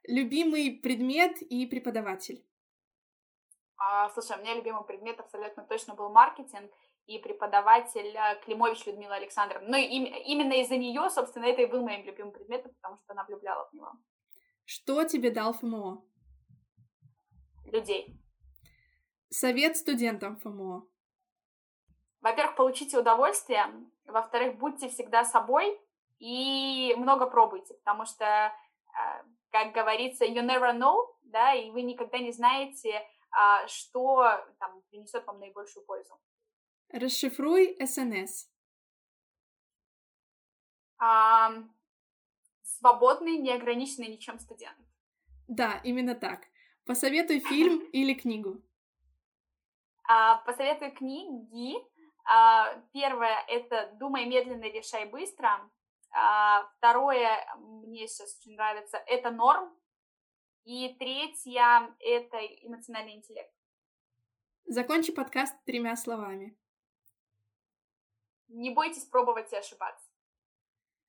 Любимый 0.04 0.70
предмет 0.70 1.42
и 1.42 1.66
преподаватель? 1.66 2.44
А, 3.76 4.08
слушай, 4.10 4.36
у 4.36 4.40
меня 4.40 4.54
любимый 4.54 4.84
предмет 4.84 5.20
абсолютно 5.20 5.64
точно 5.64 5.94
был 5.94 6.10
маркетинг 6.10 6.72
и 7.06 7.18
преподаватель 7.18 8.14
э, 8.16 8.40
Климович 8.44 8.86
Людмила 8.86 9.14
Александровна. 9.14 9.68
Ну, 9.68 9.76
и 9.76 9.84
именно 9.84 10.52
из-за 10.60 10.76
нее, 10.76 11.08
собственно, 11.10 11.46
это 11.46 11.62
и 11.62 11.66
был 11.66 11.82
моим 11.82 12.04
любимым 12.04 12.32
предметом, 12.32 12.72
потому 12.74 12.96
что 12.98 13.12
она 13.12 13.24
влюбляла 13.24 13.68
в 13.68 13.74
него. 13.74 13.92
Что 14.64 15.04
тебе 15.04 15.30
дал 15.30 15.54
ФМО? 15.54 16.02
Людей. 17.72 18.14
Совет 19.30 19.76
студентам 19.76 20.36
ФМО. 20.38 20.86
Во-первых, 22.20 22.56
получите 22.56 22.98
удовольствие. 22.98 23.66
Во-вторых, 24.06 24.58
будьте 24.58 24.88
всегда 24.88 25.24
собой 25.24 25.78
и 26.18 26.94
много 26.96 27.26
пробуйте, 27.26 27.74
потому 27.74 28.06
что, 28.06 28.24
э, 28.24 28.52
как 29.50 29.72
говорится, 29.72 30.24
you 30.24 30.42
never 30.42 30.76
know, 30.76 31.14
да, 31.22 31.54
и 31.54 31.70
вы 31.70 31.82
никогда 31.82 32.18
не 32.18 32.32
знаете, 32.32 33.06
а, 33.30 33.66
что 33.68 34.44
там 34.58 34.82
принесет 34.90 35.26
вам 35.26 35.38
наибольшую 35.38 35.84
пользу. 35.84 36.18
Расшифруй 36.90 37.76
СНС. 37.80 38.50
А, 40.98 41.52
свободный, 42.62 43.36
неограниченный 43.38 44.08
ничем 44.08 44.38
студент. 44.38 44.78
Да, 45.46 45.80
именно 45.84 46.14
так. 46.14 46.46
Посоветуй 46.88 47.40
фильм 47.40 47.80
или 47.92 48.14
книгу. 48.14 48.62
А, 50.08 50.36
посоветую 50.36 50.90
книги. 50.92 51.76
А, 52.24 52.80
первое— 52.94 53.44
это 53.48 53.94
«Думай 54.00 54.24
медленно, 54.24 54.64
решай 54.64 55.04
быстро». 55.04 55.70
А, 56.10 56.66
второе, 56.78 57.46
мне 57.58 58.08
сейчас 58.08 58.38
очень 58.40 58.56
нравится, 58.56 58.96
это 59.06 59.30
«Норм». 59.30 59.70
И 60.64 60.96
третье— 60.98 61.94
это 62.00 62.38
эмоциональный 62.38 63.16
интеллект. 63.16 63.52
Закончи 64.64 65.12
подкаст 65.12 65.62
тремя 65.66 65.94
словами. 65.94 66.56
Не 68.48 68.70
бойтесь 68.70 69.04
пробовать 69.04 69.52
и 69.52 69.56
ошибаться. 69.56 70.08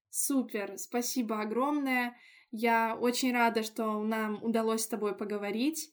Супер, 0.09 0.77
спасибо 0.77 1.39
огромное. 1.39 2.17
Я 2.51 2.97
очень 2.99 3.31
рада, 3.33 3.63
что 3.63 4.01
нам 4.03 4.43
удалось 4.43 4.83
с 4.83 4.87
тобой 4.87 5.15
поговорить. 5.15 5.91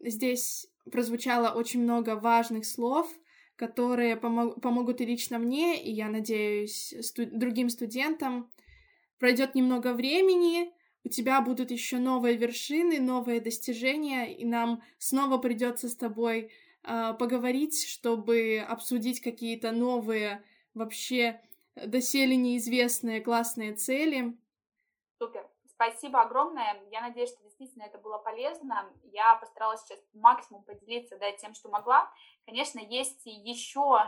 Здесь 0.00 0.66
прозвучало 0.90 1.50
очень 1.50 1.82
много 1.82 2.16
важных 2.16 2.66
слов, 2.66 3.08
которые 3.56 4.16
помог 4.16 4.60
помогут 4.60 5.00
и 5.00 5.06
лично 5.06 5.38
мне, 5.38 5.82
и 5.82 5.90
я 5.90 6.08
надеюсь, 6.08 6.94
сту 7.00 7.26
другим 7.26 7.68
студентам. 7.68 8.50
Пройдет 9.18 9.54
немного 9.54 9.94
времени, 9.94 10.72
у 11.04 11.08
тебя 11.08 11.40
будут 11.40 11.70
еще 11.70 11.98
новые 11.98 12.36
вершины, 12.36 13.00
новые 13.00 13.40
достижения, 13.40 14.36
и 14.36 14.44
нам 14.44 14.82
снова 14.98 15.38
придется 15.38 15.88
с 15.88 15.96
тобой 15.96 16.50
э, 16.84 17.14
поговорить, 17.18 17.86
чтобы 17.86 18.64
обсудить 18.66 19.20
какие-то 19.20 19.72
новые, 19.72 20.44
вообще 20.74 21.40
доселе 21.74 22.36
неизвестные 22.36 23.20
классные 23.20 23.74
цели. 23.74 24.36
Супер. 25.20 25.48
Спасибо 25.80 26.22
огромное. 26.22 26.82
Я 26.90 27.00
надеюсь, 27.02 27.30
что 27.30 27.40
действительно 27.44 27.84
это 27.84 27.98
было 27.98 28.18
полезно. 28.18 28.92
Я 29.12 29.36
постаралась 29.36 29.80
сейчас 29.82 30.00
максимум 30.12 30.64
поделиться 30.64 31.16
да, 31.18 31.30
тем, 31.30 31.54
что 31.54 31.68
могла. 31.68 32.12
Конечно, 32.46 32.80
есть 32.80 33.24
еще 33.24 34.00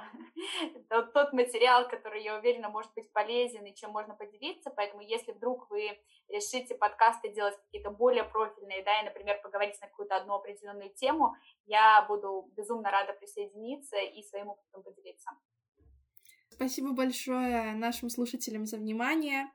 тот 0.88 1.32
материал, 1.32 1.88
который, 1.88 2.24
я 2.24 2.36
уверена, 2.36 2.70
может 2.70 2.92
быть 2.94 3.12
полезен 3.12 3.64
и 3.66 3.74
чем 3.76 3.92
можно 3.92 4.16
поделиться. 4.16 4.70
Поэтому, 4.70 5.00
если 5.00 5.30
вдруг 5.30 5.70
вы 5.70 5.96
решите 6.28 6.74
подкасты 6.74 7.28
делать 7.28 7.56
какие-то 7.56 7.92
более 7.92 8.24
профильные, 8.24 8.82
да, 8.82 9.02
и, 9.02 9.04
например, 9.04 9.40
поговорить 9.40 9.80
на 9.80 9.86
какую-то 9.86 10.16
одну 10.16 10.34
определенную 10.34 10.90
тему, 10.90 11.36
я 11.66 12.04
буду 12.08 12.50
безумно 12.56 12.90
рада 12.90 13.12
присоединиться 13.12 13.96
и 13.96 14.24
своим 14.24 14.48
опытом 14.48 14.82
поделиться. 14.82 15.30
Спасибо 16.48 16.90
большое 16.94 17.74
нашим 17.76 18.10
слушателям 18.10 18.66
за 18.66 18.76
внимание. 18.76 19.48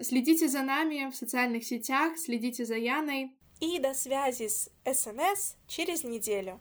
Следите 0.00 0.48
за 0.48 0.62
нами 0.62 1.10
в 1.10 1.14
социальных 1.14 1.64
сетях, 1.64 2.18
следите 2.18 2.64
за 2.64 2.76
Яной. 2.76 3.32
И 3.60 3.78
до 3.78 3.94
связи 3.94 4.48
с 4.48 4.70
СНС 4.84 5.56
через 5.66 6.04
неделю. 6.04 6.60